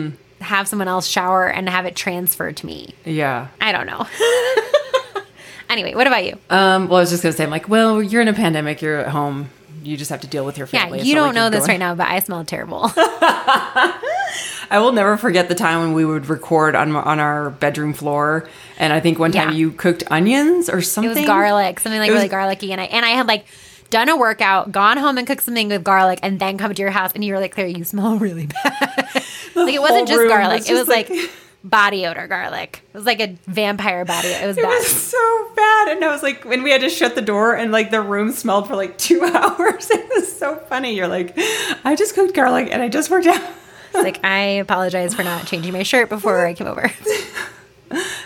have 0.41 0.69
someone 0.69 0.89
else 0.89 1.07
shower 1.07 1.49
and 1.49 1.69
have 1.69 1.87
it 1.87 1.97
transferred 1.97 2.57
to 2.59 2.67
me. 2.67 2.95
Yeah. 3.05 3.49
I 3.61 3.73
don't 3.73 3.87
know. 3.87 4.07
anyway, 5.71 5.95
what 5.95 6.07
about 6.07 6.25
you? 6.25 6.39
Um, 6.51 6.89
well, 6.89 6.99
I 6.99 7.01
was 7.01 7.11
just 7.11 7.23
gonna 7.23 7.33
say, 7.33 7.45
I'm 7.45 7.51
like, 7.51 7.69
well, 7.69 8.03
you're 8.03 8.23
in 8.23 8.29
a 8.29 8.33
pandemic. 8.35 8.83
You're 8.83 8.99
at 8.99 9.09
home. 9.09 9.51
You 9.83 9.97
just 9.97 10.11
have 10.11 10.21
to 10.23 10.27
deal 10.27 10.45
with 10.45 10.59
your 10.59 10.67
family. 10.67 10.99
It's 11.01 11.09
you 11.09 11.15
don't 11.15 11.29
like 11.29 11.35
know 11.35 11.51
this 11.51 11.61
going- 11.61 11.71
right 11.71 11.79
now, 11.81 11.95
but 11.95 12.09
I 12.09 12.19
smell 12.21 12.45
terrible. 12.45 12.91
I 14.71 14.79
will 14.81 14.93
never 14.93 15.17
forget 15.17 15.49
the 15.49 15.55
time 15.55 15.81
when 15.81 15.93
we 15.95 16.05
would 16.05 16.27
record 16.29 16.75
on 16.75 16.95
on 16.95 17.19
our 17.21 17.51
bedroom 17.51 17.95
floor, 17.95 18.49
and 18.79 18.93
I 18.93 19.01
think 19.01 19.19
one 19.19 19.33
time 19.33 19.51
Yeah. 19.51 19.55
you 19.57 19.71
cooked 19.73 20.03
onions 20.11 20.69
or 20.69 20.79
it 20.79 20.83
something. 20.85 21.15
was 21.17 21.27
garlic, 21.27 21.81
something 21.81 21.99
like 22.01 22.11
was- 22.11 22.17
really 22.19 22.29
garlicky, 22.29 22.73
and 22.73 22.81
I 22.81 22.85
and 22.85 23.05
I 23.05 23.11
had 23.11 23.27
like 23.27 23.47
done 23.91 24.09
a 24.11 24.17
workout, 24.17 24.71
gone 24.71 24.99
home 24.99 25.17
and 25.17 25.27
cooked 25.27 25.43
something 25.43 25.69
with 25.69 25.83
garlic, 25.85 26.19
and 26.23 26.39
then 26.39 26.59
come 26.59 26.75
to 26.75 26.83
your 26.83 26.91
house, 26.91 27.13
and 27.15 27.25
you 27.25 27.33
were 27.33 27.41
like, 27.41 27.53
"Claire, 27.55 27.69
you 27.69 27.85
smell 27.85 28.19
really 28.19 28.47
bad." 28.47 28.75
like 29.55 29.75
it 29.75 29.81
wasn't 29.81 30.07
just 30.09 30.29
garlic; 30.29 30.59
was 30.61 30.71
it 30.71 30.75
was 30.75 30.89
like, 30.89 31.09
like- 31.09 31.31
body 31.69 32.07
odor 32.07 32.27
garlic. 32.27 32.83
It 32.93 32.97
was 32.97 33.07
like 33.07 33.21
a 33.21 33.37
vampire 33.47 34.05
body. 34.05 34.29
It 34.29 34.47
was 34.47 34.57
It 34.59 34.63
bad. 34.63 34.69
was 34.71 34.87
so 34.89 35.51
bad, 35.57 35.89
and 35.89 36.05
I 36.05 36.09
was 36.13 36.23
like, 36.23 36.45
when 36.45 36.63
we 36.63 36.71
had 36.71 36.81
to 36.83 36.89
shut 36.91 37.15
the 37.15 37.23
door, 37.23 37.55
and 37.55 37.71
like 37.73 37.91
the 37.91 38.01
room 38.01 38.33
smelled 38.33 38.69
for 38.69 38.77
like 38.77 38.97
two 38.99 39.23
hours. 39.35 39.91
It 39.91 40.09
was 40.15 40.37
so 40.37 40.57
funny. 40.57 40.95
You're 40.95 41.09
like, 41.09 41.35
I 41.85 41.95
just 41.97 42.15
cooked 42.15 42.35
garlic, 42.35 42.69
and 42.71 42.83
I 42.83 42.89
just 42.89 43.11
worked 43.11 43.27
out. 43.27 43.43
It's 43.95 44.03
like 44.05 44.25
I 44.25 44.41
apologize 44.61 45.15
for 45.15 45.25
not 45.25 45.47
changing 45.47 45.73
my 45.73 45.83
shirt 45.83 46.09
before 46.09 46.45
I 46.47 46.55
came 46.55 46.67
over. 46.67 46.91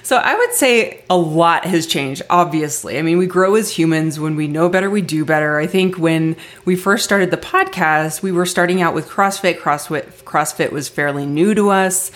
So 0.03 0.17
I 0.17 0.35
would 0.35 0.53
say 0.53 1.05
a 1.09 1.17
lot 1.17 1.65
has 1.67 1.87
changed, 1.87 2.23
obviously. 2.29 2.99
I 2.99 3.03
mean, 3.03 3.17
we 3.17 3.27
grow 3.29 3.55
as 3.55 3.71
humans. 3.71 4.19
When 4.19 4.35
we 4.35 4.49
know 4.49 4.69
better, 4.69 4.91
we 4.91 5.01
do 5.03 5.25
better. 5.25 5.59
I 5.59 5.69
think 5.69 5.97
when 5.97 6.35
we 6.65 6.75
first 6.75 7.05
started 7.05 7.31
the 7.31 7.37
podcast, 7.37 8.21
we 8.23 8.33
were 8.33 8.45
starting 8.45 8.83
out 8.83 8.93
with 8.93 9.09
CrossFit. 9.09 9.61
CrossFit, 9.61 10.11
CrossFit 10.25 10.73
was 10.73 10.89
fairly 10.89 11.25
new 11.27 11.55
to 11.55 11.71
us. 11.71 12.11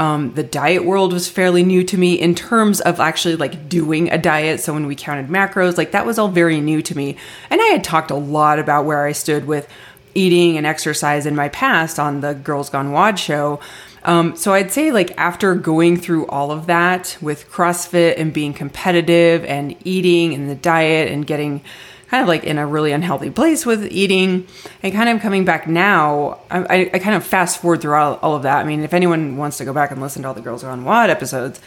Um, 0.00 0.32
the 0.32 0.42
diet 0.42 0.86
world 0.86 1.12
was 1.12 1.28
fairly 1.28 1.62
new 1.62 1.84
to 1.84 1.98
me 1.98 2.14
in 2.14 2.34
terms 2.34 2.80
of 2.80 3.00
actually 3.00 3.36
like 3.36 3.68
doing 3.68 4.10
a 4.10 4.16
diet. 4.16 4.60
So 4.60 4.72
when 4.72 4.86
we 4.86 4.96
counted 4.96 5.28
macros, 5.28 5.76
like 5.76 5.90
that 5.90 6.06
was 6.06 6.18
all 6.18 6.28
very 6.28 6.58
new 6.58 6.80
to 6.80 6.96
me. 6.96 7.18
And 7.50 7.60
I 7.60 7.66
had 7.66 7.84
talked 7.84 8.10
a 8.10 8.14
lot 8.14 8.58
about 8.58 8.86
where 8.86 9.04
I 9.04 9.12
stood 9.12 9.46
with 9.46 9.68
eating 10.14 10.56
and 10.56 10.66
exercise 10.66 11.26
in 11.26 11.36
my 11.36 11.50
past 11.50 11.98
on 11.98 12.22
the 12.22 12.32
Girls 12.32 12.70
Gone 12.70 12.92
WOD 12.92 13.18
show. 13.18 13.60
Um, 14.02 14.36
so 14.36 14.54
I'd 14.54 14.72
say 14.72 14.90
like 14.90 15.12
after 15.18 15.54
going 15.54 15.98
through 15.98 16.26
all 16.28 16.50
of 16.50 16.64
that 16.64 17.18
with 17.20 17.50
CrossFit 17.50 18.14
and 18.16 18.32
being 18.32 18.54
competitive 18.54 19.44
and 19.44 19.76
eating 19.86 20.32
and 20.32 20.48
the 20.48 20.54
diet 20.54 21.12
and 21.12 21.26
getting 21.26 21.60
kind 22.10 22.22
of 22.22 22.28
like 22.28 22.42
in 22.42 22.58
a 22.58 22.66
really 22.66 22.90
unhealthy 22.90 23.30
place 23.30 23.64
with 23.64 23.86
eating 23.92 24.46
and 24.82 24.92
kind 24.92 25.08
of 25.08 25.20
coming 25.20 25.44
back 25.44 25.68
now, 25.68 26.40
I, 26.50 26.90
I, 26.92 26.98
kind 26.98 27.14
of 27.14 27.24
fast 27.24 27.60
forward 27.60 27.80
through 27.80 27.94
all, 27.94 28.16
all 28.16 28.34
of 28.34 28.42
that. 28.42 28.58
I 28.58 28.64
mean, 28.64 28.80
if 28.80 28.92
anyone 28.92 29.36
wants 29.36 29.58
to 29.58 29.64
go 29.64 29.72
back 29.72 29.92
and 29.92 30.00
listen 30.00 30.22
to 30.22 30.28
all 30.28 30.34
the 30.34 30.40
Girls 30.40 30.64
Gone 30.64 30.84
WOD 30.84 31.08
episodes, 31.08 31.60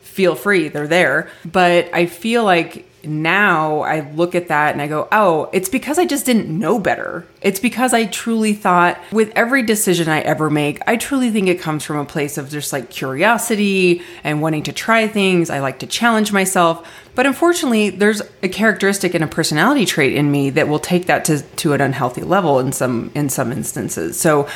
feel 0.00 0.34
free, 0.34 0.68
they're 0.68 0.88
there. 0.88 1.28
But 1.44 1.92
I 1.92 2.06
feel 2.06 2.44
like 2.44 2.89
now 3.04 3.80
I 3.80 4.10
look 4.12 4.34
at 4.34 4.48
that 4.48 4.72
and 4.72 4.82
I 4.82 4.86
go, 4.86 5.08
oh, 5.12 5.48
it's 5.52 5.68
because 5.68 5.98
I 5.98 6.06
just 6.06 6.26
didn't 6.26 6.46
know 6.48 6.78
better. 6.78 7.26
It's 7.42 7.60
because 7.60 7.94
I 7.94 8.06
truly 8.06 8.52
thought 8.52 9.00
with 9.12 9.32
every 9.34 9.62
decision 9.62 10.08
I 10.08 10.20
ever 10.20 10.50
make, 10.50 10.80
I 10.86 10.96
truly 10.96 11.30
think 11.30 11.48
it 11.48 11.60
comes 11.60 11.84
from 11.84 11.96
a 11.96 12.04
place 12.04 12.38
of 12.38 12.50
just 12.50 12.72
like 12.72 12.90
curiosity 12.90 14.02
and 14.24 14.42
wanting 14.42 14.62
to 14.64 14.72
try 14.72 15.08
things. 15.08 15.50
I 15.50 15.60
like 15.60 15.78
to 15.80 15.86
challenge 15.86 16.32
myself. 16.32 16.86
But 17.14 17.26
unfortunately, 17.26 17.90
there's 17.90 18.22
a 18.42 18.48
characteristic 18.48 19.14
and 19.14 19.24
a 19.24 19.26
personality 19.26 19.84
trait 19.84 20.14
in 20.14 20.30
me 20.30 20.50
that 20.50 20.68
will 20.68 20.78
take 20.78 21.06
that 21.06 21.24
to, 21.26 21.42
to 21.42 21.72
an 21.72 21.80
unhealthy 21.80 22.22
level 22.22 22.60
in 22.60 22.72
some 22.72 23.10
in 23.14 23.28
some 23.28 23.52
instances. 23.52 24.18
So 24.18 24.48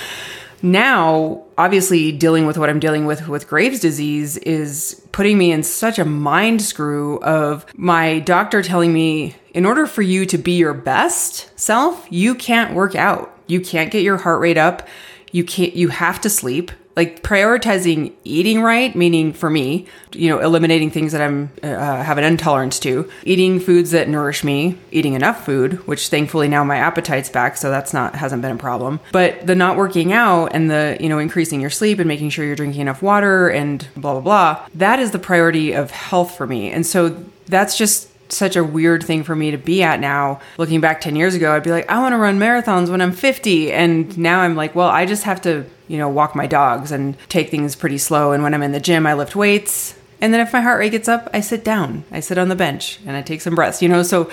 now 0.65 1.43
obviously 1.59 2.11
dealing 2.11 2.47
with 2.47 2.57
what 2.59 2.71
i'm 2.71 2.81
dealing 2.81 3.05
with 3.07 3.29
with 3.29 3.47
graves 3.47 3.79
disease 3.81 4.37
is 4.39 5.07
putting 5.13 5.39
me 5.39 5.53
in 5.53 5.63
such 5.63 5.99
a 5.99 6.05
mind 6.05 6.61
screw 6.61 7.21
of 7.21 7.67
my 7.77 8.19
doctor 8.21 8.63
telling 8.63 8.93
me 8.93 9.37
in 9.53 9.65
order 9.65 9.87
for 9.87 10.03
you 10.03 10.27
to 10.27 10.37
be 10.37 10.53
your 10.53 10.75
best 10.75 11.49
self 11.59 12.07
you 12.11 12.35
can't 12.35 12.75
work 12.75 12.95
out. 12.95 13.37
You 13.47 13.61
can't 13.61 13.91
get 13.91 14.03
your 14.03 14.17
heart 14.17 14.41
rate 14.41 14.59
up. 14.59 14.87
You 15.33 15.45
can't 15.45 15.75
you 15.75 15.89
have 15.89 16.21
to 16.23 16.31
sleep 16.31 16.71
like 16.97 17.23
prioritizing 17.23 18.13
eating 18.25 18.63
right 18.63 18.95
meaning 18.95 19.33
for 19.33 19.51
me 19.51 19.87
you 20.13 20.29
know 20.29 20.41
eliminating 20.41 20.91
things 20.91 21.13
that 21.13 21.21
i'm 21.21 21.51
uh, 21.63 22.03
have 22.03 22.19
an 22.19 22.25
intolerance 22.25 22.79
to 22.79 23.09
eating 23.25 23.59
foods 23.59 23.91
that 23.91 24.09
nourish 24.09 24.45
me 24.45 24.79
eating 24.91 25.15
enough 25.15 25.45
food 25.45 25.87
which 25.87 26.09
thankfully 26.09 26.49
now 26.49 26.63
my 26.65 26.77
appetite's 26.77 27.29
back 27.29 27.57
so 27.57 27.71
that's 27.71 27.93
not 27.93 28.15
hasn't 28.15 28.43
been 28.43 28.53
a 28.53 28.57
problem. 28.57 29.01
But 29.13 29.47
the 29.47 29.55
not 29.55 29.77
working 29.77 30.13
out 30.13 30.49
and 30.55 30.71
the 30.71 30.97
you 31.01 31.09
know 31.09 31.19
increasing 31.19 31.61
your 31.61 31.71
sleep 31.71 31.99
and 31.99 32.09
making 32.09 32.31
sure 32.31 32.45
you're 32.45 32.57
drinking 32.57 32.81
enough 32.81 33.03
water 33.03 33.49
and 33.49 33.87
blah 33.97 34.13
blah 34.13 34.21
blah 34.21 34.67
that 34.75 34.99
is 34.99 35.11
the 35.11 35.19
priority 35.19 35.73
of 35.73 35.91
health 35.91 36.37
for 36.37 36.47
me. 36.47 36.71
And 36.71 36.87
so 36.87 37.25
that's 37.47 37.77
just 37.77 38.09
such 38.29 38.57
a 38.57 38.65
weird 38.65 39.03
thing 39.03 39.23
for 39.25 39.35
me 39.37 39.51
to 39.51 39.59
be 39.59 39.83
at 39.83 40.01
now. 40.01 40.41
Looking 40.59 40.81
back 40.81 41.01
10 41.01 41.17
years 41.17 41.35
ago, 41.35 41.55
I'd 41.55 41.63
be 41.63 41.71
like, 41.71 41.89
I 41.91 41.99
want 41.99 42.13
to 42.13 42.19
run 42.19 42.39
marathons 42.39 42.89
when 42.89 43.01
I'm 43.01 43.13
50. 43.13 43.73
And 43.73 44.17
now 44.19 44.41
I'm 44.41 44.57
like, 44.57 44.75
well, 44.75 44.89
I 44.89 45.07
just 45.07 45.25
have 45.25 45.41
to, 45.43 45.65
you 45.89 45.99
know, 45.99 46.09
walk 46.09 46.35
my 46.35 46.47
dogs 46.47 46.93
and 46.93 47.17
take 47.29 47.51
things 47.51 47.77
pretty 47.77 47.99
slow. 47.99 48.33
And 48.33 48.43
when 48.43 48.55
I'm 48.55 48.63
in 48.63 48.73
the 48.73 48.81
gym, 48.81 49.07
I 49.07 49.15
lift 49.15 49.37
weights. 49.37 49.99
And 50.21 50.33
then 50.33 50.41
if 50.41 50.53
my 50.53 50.61
heart 50.61 50.79
rate 50.79 50.93
gets 50.93 51.09
up, 51.09 51.29
I 51.35 51.41
sit 51.41 51.65
down. 51.65 52.05
I 52.11 52.21
sit 52.21 52.39
on 52.39 52.49
the 52.49 52.57
bench 52.57 52.99
and 53.07 53.17
I 53.17 53.23
take 53.23 53.41
some 53.41 53.55
breaths, 53.55 53.83
you 53.83 53.89
know? 53.89 54.03
So 54.03 54.31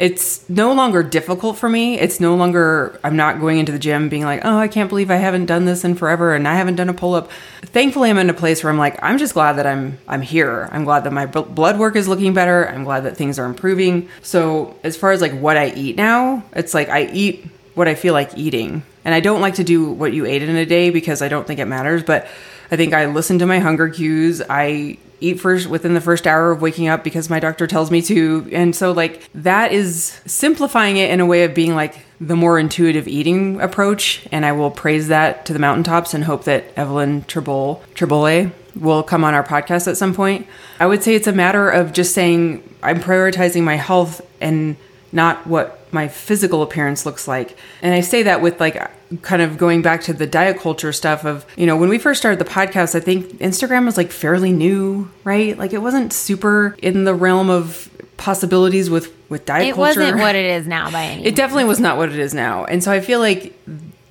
it's 0.00 0.48
no 0.48 0.72
longer 0.72 1.02
difficult 1.02 1.58
for 1.58 1.68
me. 1.68 2.00
It's 2.00 2.20
no 2.20 2.34
longer, 2.34 2.98
I'm 3.04 3.16
not 3.16 3.38
going 3.38 3.58
into 3.58 3.70
the 3.70 3.78
gym 3.78 4.08
being 4.08 4.24
like, 4.24 4.40
oh, 4.46 4.56
I 4.56 4.66
can't 4.66 4.88
believe 4.88 5.10
I 5.10 5.16
haven't 5.16 5.44
done 5.44 5.66
this 5.66 5.84
in 5.84 5.94
forever 5.94 6.34
and 6.34 6.48
I 6.48 6.54
haven't 6.54 6.76
done 6.76 6.88
a 6.88 6.94
pull 6.94 7.12
up. 7.12 7.30
Thankfully, 7.60 8.08
I'm 8.08 8.16
in 8.16 8.30
a 8.30 8.34
place 8.34 8.64
where 8.64 8.72
I'm 8.72 8.78
like, 8.78 8.98
I'm 9.02 9.18
just 9.18 9.34
glad 9.34 9.58
that 9.58 9.66
I'm, 9.66 9.98
I'm 10.08 10.22
here. 10.22 10.70
I'm 10.72 10.84
glad 10.84 11.04
that 11.04 11.12
my 11.12 11.26
b- 11.26 11.42
blood 11.42 11.78
work 11.78 11.96
is 11.96 12.08
looking 12.08 12.32
better. 12.32 12.66
I'm 12.66 12.82
glad 12.82 13.00
that 13.00 13.18
things 13.18 13.38
are 13.38 13.44
improving. 13.44 14.08
So 14.22 14.74
as 14.82 14.96
far 14.96 15.12
as 15.12 15.20
like 15.20 15.38
what 15.38 15.58
I 15.58 15.68
eat 15.72 15.96
now, 15.96 16.44
it's 16.54 16.72
like 16.72 16.88
I 16.88 17.04
eat 17.12 17.44
what 17.74 17.86
I 17.86 17.94
feel 17.94 18.14
like 18.14 18.38
eating. 18.38 18.82
And 19.04 19.14
I 19.14 19.20
don't 19.20 19.42
like 19.42 19.56
to 19.56 19.64
do 19.64 19.92
what 19.92 20.14
you 20.14 20.24
ate 20.24 20.42
in 20.42 20.56
a 20.56 20.64
day 20.64 20.88
because 20.88 21.20
I 21.20 21.28
don't 21.28 21.46
think 21.46 21.60
it 21.60 21.66
matters. 21.66 22.02
But 22.02 22.26
I 22.70 22.76
think 22.76 22.94
I 22.94 23.04
listen 23.04 23.38
to 23.40 23.46
my 23.46 23.58
hunger 23.58 23.90
cues. 23.90 24.40
I 24.48 24.96
eat 25.20 25.40
first 25.40 25.68
within 25.68 25.94
the 25.94 26.00
first 26.00 26.26
hour 26.26 26.50
of 26.50 26.62
waking 26.62 26.88
up 26.88 27.04
because 27.04 27.30
my 27.30 27.40
doctor 27.40 27.66
tells 27.66 27.90
me 27.90 28.02
to. 28.02 28.48
And 28.52 28.74
so 28.74 28.92
like 28.92 29.28
that 29.34 29.72
is 29.72 30.20
simplifying 30.26 30.96
it 30.96 31.10
in 31.10 31.20
a 31.20 31.26
way 31.26 31.44
of 31.44 31.54
being 31.54 31.74
like 31.74 32.04
the 32.20 32.36
more 32.36 32.58
intuitive 32.58 33.08
eating 33.08 33.60
approach. 33.60 34.26
And 34.32 34.44
I 34.44 34.52
will 34.52 34.70
praise 34.70 35.08
that 35.08 35.46
to 35.46 35.52
the 35.52 35.58
mountaintops 35.58 36.14
and 36.14 36.24
hope 36.24 36.44
that 36.44 36.64
Evelyn 36.76 37.22
Tribole 37.22 37.80
Tribole 37.94 38.52
will 38.74 39.02
come 39.02 39.24
on 39.24 39.34
our 39.34 39.44
podcast 39.44 39.88
at 39.88 39.96
some 39.96 40.14
point. 40.14 40.46
I 40.78 40.86
would 40.86 41.02
say 41.02 41.14
it's 41.14 41.26
a 41.26 41.32
matter 41.32 41.68
of 41.68 41.92
just 41.92 42.14
saying 42.14 42.62
I'm 42.82 43.00
prioritizing 43.00 43.62
my 43.62 43.76
health 43.76 44.20
and 44.40 44.76
not 45.12 45.46
what 45.46 45.79
my 45.92 46.08
physical 46.08 46.62
appearance 46.62 47.04
looks 47.06 47.26
like. 47.28 47.56
And 47.82 47.94
I 47.94 48.00
say 48.00 48.22
that 48.24 48.40
with 48.42 48.60
like 48.60 48.76
kind 49.22 49.42
of 49.42 49.58
going 49.58 49.82
back 49.82 50.02
to 50.02 50.12
the 50.12 50.26
diet 50.26 50.58
culture 50.58 50.92
stuff 50.92 51.24
of, 51.24 51.44
you 51.56 51.66
know, 51.66 51.76
when 51.76 51.88
we 51.88 51.98
first 51.98 52.20
started 52.20 52.38
the 52.38 52.50
podcast, 52.50 52.94
I 52.94 53.00
think 53.00 53.26
Instagram 53.38 53.84
was 53.84 53.96
like 53.96 54.10
fairly 54.12 54.52
new, 54.52 55.10
right? 55.24 55.56
Like 55.58 55.72
it 55.72 55.78
wasn't 55.82 56.12
super 56.12 56.76
in 56.82 57.04
the 57.04 57.14
realm 57.14 57.50
of 57.50 57.88
possibilities 58.16 58.90
with 58.90 59.12
with 59.30 59.46
diet 59.46 59.68
It 59.68 59.74
culture. 59.74 60.00
wasn't 60.00 60.18
what 60.18 60.34
it 60.34 60.44
is 60.44 60.66
now 60.76 60.90
by 60.90 61.04
any 61.04 61.16
means. 61.16 61.26
It 61.28 61.36
definitely 61.36 61.64
was 61.64 61.80
not 61.80 61.96
what 61.96 62.10
it 62.10 62.18
is 62.18 62.34
now. 62.34 62.64
And 62.64 62.82
so 62.84 62.90
I 62.92 63.00
feel 63.00 63.18
like 63.20 63.52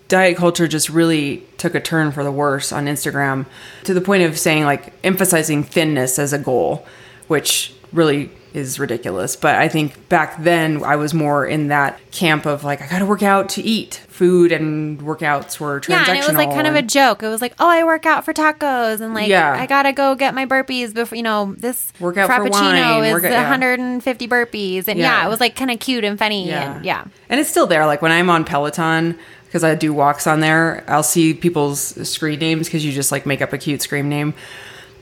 diet 0.07 0.38
culture 0.38 0.67
just 0.67 0.89
really 0.89 1.43
took 1.57 1.75
a 1.75 1.80
turn 1.80 2.11
for 2.11 2.23
the 2.23 2.32
worse 2.32 2.71
on 2.71 2.86
Instagram 2.88 3.45
to 3.84 3.93
the 3.93 4.01
point 4.01 4.23
of 4.23 4.38
saying 4.39 4.63
like 4.63 4.91
emphasizing 5.03 5.63
thinness 5.63 6.17
as 6.17 6.34
a 6.34 6.39
goal, 6.39 6.86
which 7.27 7.73
really 7.93 8.32
is 8.53 8.79
ridiculous. 8.79 9.35
But 9.35 9.55
I 9.55 9.67
think 9.67 10.09
back 10.09 10.41
then 10.43 10.83
I 10.83 10.95
was 10.95 11.13
more 11.13 11.45
in 11.45 11.67
that 11.67 11.99
camp 12.11 12.45
of 12.45 12.63
like 12.63 12.81
I 12.81 12.87
got 12.87 12.99
to 12.99 13.05
work 13.05 13.23
out 13.23 13.49
to 13.49 13.61
eat. 13.61 14.01
Food 14.09 14.51
and 14.51 14.99
workouts 14.99 15.59
were 15.61 15.79
transactional. 15.79 15.89
Yeah, 15.89 16.05
and 16.09 16.17
it 16.19 16.27
was 16.27 16.35
like 16.35 16.49
kind 16.49 16.67
of 16.67 16.75
a 16.75 16.81
joke. 16.81 17.23
It 17.23 17.29
was 17.29 17.41
like, 17.41 17.53
oh, 17.59 17.69
I 17.69 17.83
work 17.85 18.05
out 18.05 18.25
for 18.25 18.33
tacos, 18.33 18.99
and 18.99 19.13
like, 19.13 19.29
Yeah. 19.29 19.53
I 19.53 19.65
gotta 19.65 19.93
go 19.93 20.13
get 20.15 20.33
my 20.35 20.45
burpees 20.45 20.93
before 20.93 21.15
you 21.15 21.23
know 21.23 21.53
this 21.57 21.93
Work 22.01 22.17
out 22.17 22.27
for 22.27 22.33
frappuccino 22.49 22.51
wine, 22.99 23.05
is 23.05 23.13
work 23.13 23.23
out- 23.23 23.31
yeah. 23.31 23.41
150 23.43 24.27
burpees, 24.27 24.87
and 24.89 24.99
yeah. 24.99 25.21
Yeah. 25.21 25.25
it 25.25 25.29
was 25.29 25.39
like 25.39 25.55
kind 25.55 25.71
of 25.71 25.79
cute 25.79 26.03
and 26.03 26.19
funny, 26.19 26.51
and 26.51 26.83
yeah. 26.83 27.05
And 27.29 27.39
it's 27.39 27.49
still 27.49 27.67
there. 27.67 27.85
Like 27.85 28.01
when 28.01 28.11
I'm 28.11 28.29
on 28.29 28.43
Peloton, 28.43 29.17
because 29.45 29.63
I 29.63 29.73
do 29.75 29.93
walks 29.93 30.27
on 30.27 30.41
there, 30.41 30.83
I'll 30.87 31.01
see 31.01 31.33
people's 31.33 31.79
screen 32.09 32.39
names 32.39 32.67
because 32.67 32.83
you 32.85 32.91
just 32.91 33.11
like 33.11 33.25
make 33.25 33.41
up 33.41 33.53
a 33.53 33.57
cute 33.57 33.81
screen 33.81 34.09
name. 34.09 34.33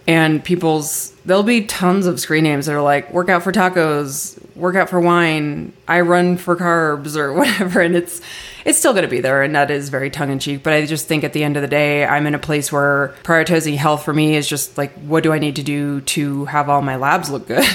And 0.08 0.42
people's, 0.42 1.12
there'll 1.26 1.44
be 1.44 1.66
tons 1.66 2.06
of 2.06 2.18
screen 2.20 2.46
names 2.46 2.66
that 2.66 2.74
are 2.74 2.82
like 2.82 3.12
workout 3.14 3.44
for 3.44 3.52
tacos, 3.52 4.40
workout 4.56 4.90
for 4.90 5.02
wine, 5.02 5.74
I 5.86 6.00
run 6.00 6.38
for 6.38 6.56
carbs 6.56 7.18
or 7.18 7.34
whatever. 7.38 7.82
And 7.82 7.96
it's, 7.96 8.22
it's 8.64 8.80
still 8.80 8.94
going 8.94 9.04
to 9.04 9.10
be 9.10 9.20
there. 9.20 9.44
And 9.44 9.54
that 9.56 9.70
is 9.70 9.90
very 9.90 10.10
tongue 10.10 10.32
in 10.32 10.40
cheek. 10.40 10.64
But 10.64 10.74
I 10.74 10.86
just 10.86 11.08
think 11.08 11.26
at 11.26 11.34
the 11.34 11.44
end 11.44 11.58
of 11.58 11.62
the 11.62 11.68
day, 11.68 12.06
I'm 12.06 12.26
in 12.26 12.36
a 12.36 12.40
place 12.40 12.72
where 12.72 13.14
prioritizing 13.24 13.76
health 13.76 14.06
for 14.06 14.14
me 14.14 14.36
is 14.36 14.48
just 14.48 14.78
like, 14.78 14.94
what 14.94 15.24
do 15.24 15.34
I 15.34 15.40
need 15.40 15.58
to 15.58 15.64
do 15.64 16.02
to 16.02 16.46
have 16.46 16.70
all 16.70 16.82
my 16.82 16.96
labs 16.96 17.30
look 17.30 17.48
good? 17.48 17.66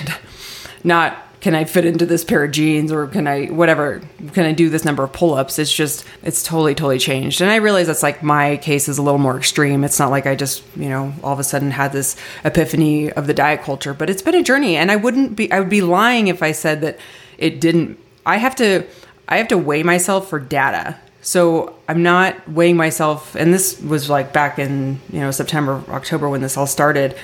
Not 0.84 1.16
can 1.42 1.56
I 1.56 1.64
fit 1.64 1.84
into 1.84 2.06
this 2.06 2.22
pair 2.22 2.44
of 2.44 2.52
jeans 2.52 2.92
or 2.92 3.08
can 3.08 3.26
I 3.26 3.46
whatever 3.46 4.00
can 4.32 4.46
I 4.46 4.52
do 4.52 4.70
this 4.70 4.84
number 4.84 5.02
of 5.02 5.12
pull-ups? 5.12 5.58
It's 5.58 5.74
just 5.74 6.04
it's 6.22 6.44
totally 6.44 6.74
totally 6.74 7.00
changed. 7.00 7.40
And 7.40 7.50
I 7.50 7.56
realize 7.56 7.88
that's 7.88 8.02
like 8.02 8.22
my 8.22 8.58
case 8.58 8.88
is 8.88 8.96
a 8.96 9.02
little 9.02 9.18
more 9.18 9.36
extreme. 9.36 9.82
It's 9.82 9.98
not 9.98 10.12
like 10.12 10.24
I 10.24 10.36
just 10.36 10.62
you 10.76 10.88
know 10.88 11.12
all 11.22 11.32
of 11.32 11.40
a 11.40 11.44
sudden 11.44 11.72
had 11.72 11.92
this 11.92 12.16
epiphany 12.44 13.10
of 13.12 13.26
the 13.26 13.34
diet 13.34 13.62
culture 13.62 13.92
but 13.92 14.08
it's 14.08 14.22
been 14.22 14.36
a 14.36 14.42
journey. 14.42 14.76
And 14.76 14.92
I 14.92 14.96
wouldn't 14.96 15.34
be 15.34 15.50
I 15.50 15.58
would 15.58 15.68
be 15.68 15.82
lying 15.82 16.28
if 16.28 16.44
I 16.44 16.52
said 16.52 16.80
that 16.82 16.98
it 17.38 17.60
didn't 17.60 17.98
I 18.24 18.36
have 18.36 18.54
to 18.56 18.86
I 19.28 19.38
have 19.38 19.48
to 19.48 19.58
weigh 19.58 19.82
myself 19.82 20.30
for 20.30 20.38
data. 20.38 20.96
So 21.22 21.74
I'm 21.88 22.04
not 22.04 22.48
weighing 22.48 22.76
myself 22.76 23.34
and 23.34 23.52
this 23.52 23.80
was 23.80 24.08
like 24.08 24.32
back 24.32 24.60
in 24.60 25.00
you 25.12 25.18
know 25.18 25.32
September 25.32 25.82
October 25.88 26.28
when 26.28 26.40
this 26.40 26.56
all 26.56 26.68
started 26.68 27.16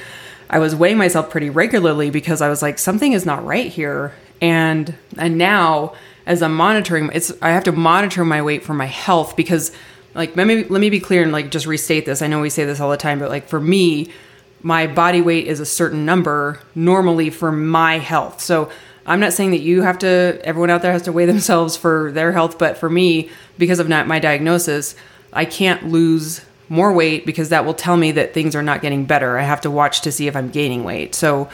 I 0.51 0.59
was 0.59 0.75
weighing 0.75 0.99
myself 0.99 1.31
pretty 1.31 1.51
regularly 1.51 2.11
because 2.11 2.41
I 2.41 2.49
was 2.49 2.63
like, 2.63 2.79
something 2.79 3.13
is 3.13 3.27
not 3.27 3.45
right 3.45 3.71
here. 3.71 4.15
And 4.41 4.95
and 5.17 5.37
now 5.37 5.95
as 6.27 6.43
I'm 6.43 6.55
monitoring, 6.55 7.11
it's 7.13 7.33
I 7.43 7.51
have 7.51 7.65
to 7.65 7.73
monitor 7.73 8.25
my 8.25 8.43
weight 8.43 8.63
for 8.63 8.75
my 8.75 8.87
health 8.87 9.37
because 9.37 9.73
like 10.15 10.37
let 10.37 10.47
me 10.47 10.65
let 10.65 10.81
me 10.81 10.91
be 10.91 11.01
clear 11.01 11.23
and 11.23 11.33
like 11.33 11.51
just 11.51 11.67
restate 11.67 12.07
this. 12.07 12.23
I 12.23 12.27
know 12.27 12.41
we 12.41 12.51
say 12.51 12.65
this 12.65 12.81
all 12.81 12.91
the 12.91 12.97
time, 12.97 13.19
but 13.19 13.31
like 13.31 13.49
for 13.49 13.61
me, 13.61 14.11
my 14.63 14.87
body 14.87 15.21
weight 15.21 15.47
is 15.47 15.61
a 15.61 15.67
certain 15.67 16.05
number 16.05 16.61
normally 16.75 17.31
for 17.31 17.53
my 17.53 17.99
health. 17.99 18.41
So 18.41 18.71
I'm 19.07 19.21
not 19.21 19.33
saying 19.33 19.53
that 19.53 19.61
you 19.61 19.83
have 19.83 19.99
to 20.01 20.41
everyone 20.45 20.71
out 20.71 20.83
there 20.83 20.93
has 20.93 21.03
to 21.03 21.13
weigh 21.13 21.27
themselves 21.35 21.77
for 21.77 22.13
their 22.13 22.33
health, 22.33 22.59
but 22.59 22.79
for 22.79 22.89
me, 22.89 23.31
because 23.59 23.79
of 23.79 23.89
not 23.89 24.07
my 24.07 24.19
diagnosis, 24.19 24.95
I 25.33 25.45
can't 25.45 25.89
lose 25.89 26.45
more 26.69 26.93
weight 26.93 27.27
because 27.27 27.49
that 27.49 27.65
will 27.65 27.75
tell 27.75 27.97
me 27.97 28.13
that 28.13 28.35
things 28.35 28.55
are 28.55 28.63
not 28.63 28.83
getting 28.83 29.05
better. 29.05 29.39
I 29.39 29.43
have 29.43 29.61
to 29.63 29.71
watch 29.71 30.03
to 30.03 30.13
see 30.13 30.27
if 30.27 30.37
I'm 30.37 30.51
gaining 30.51 30.85
weight. 30.85 31.15
So 31.15 31.49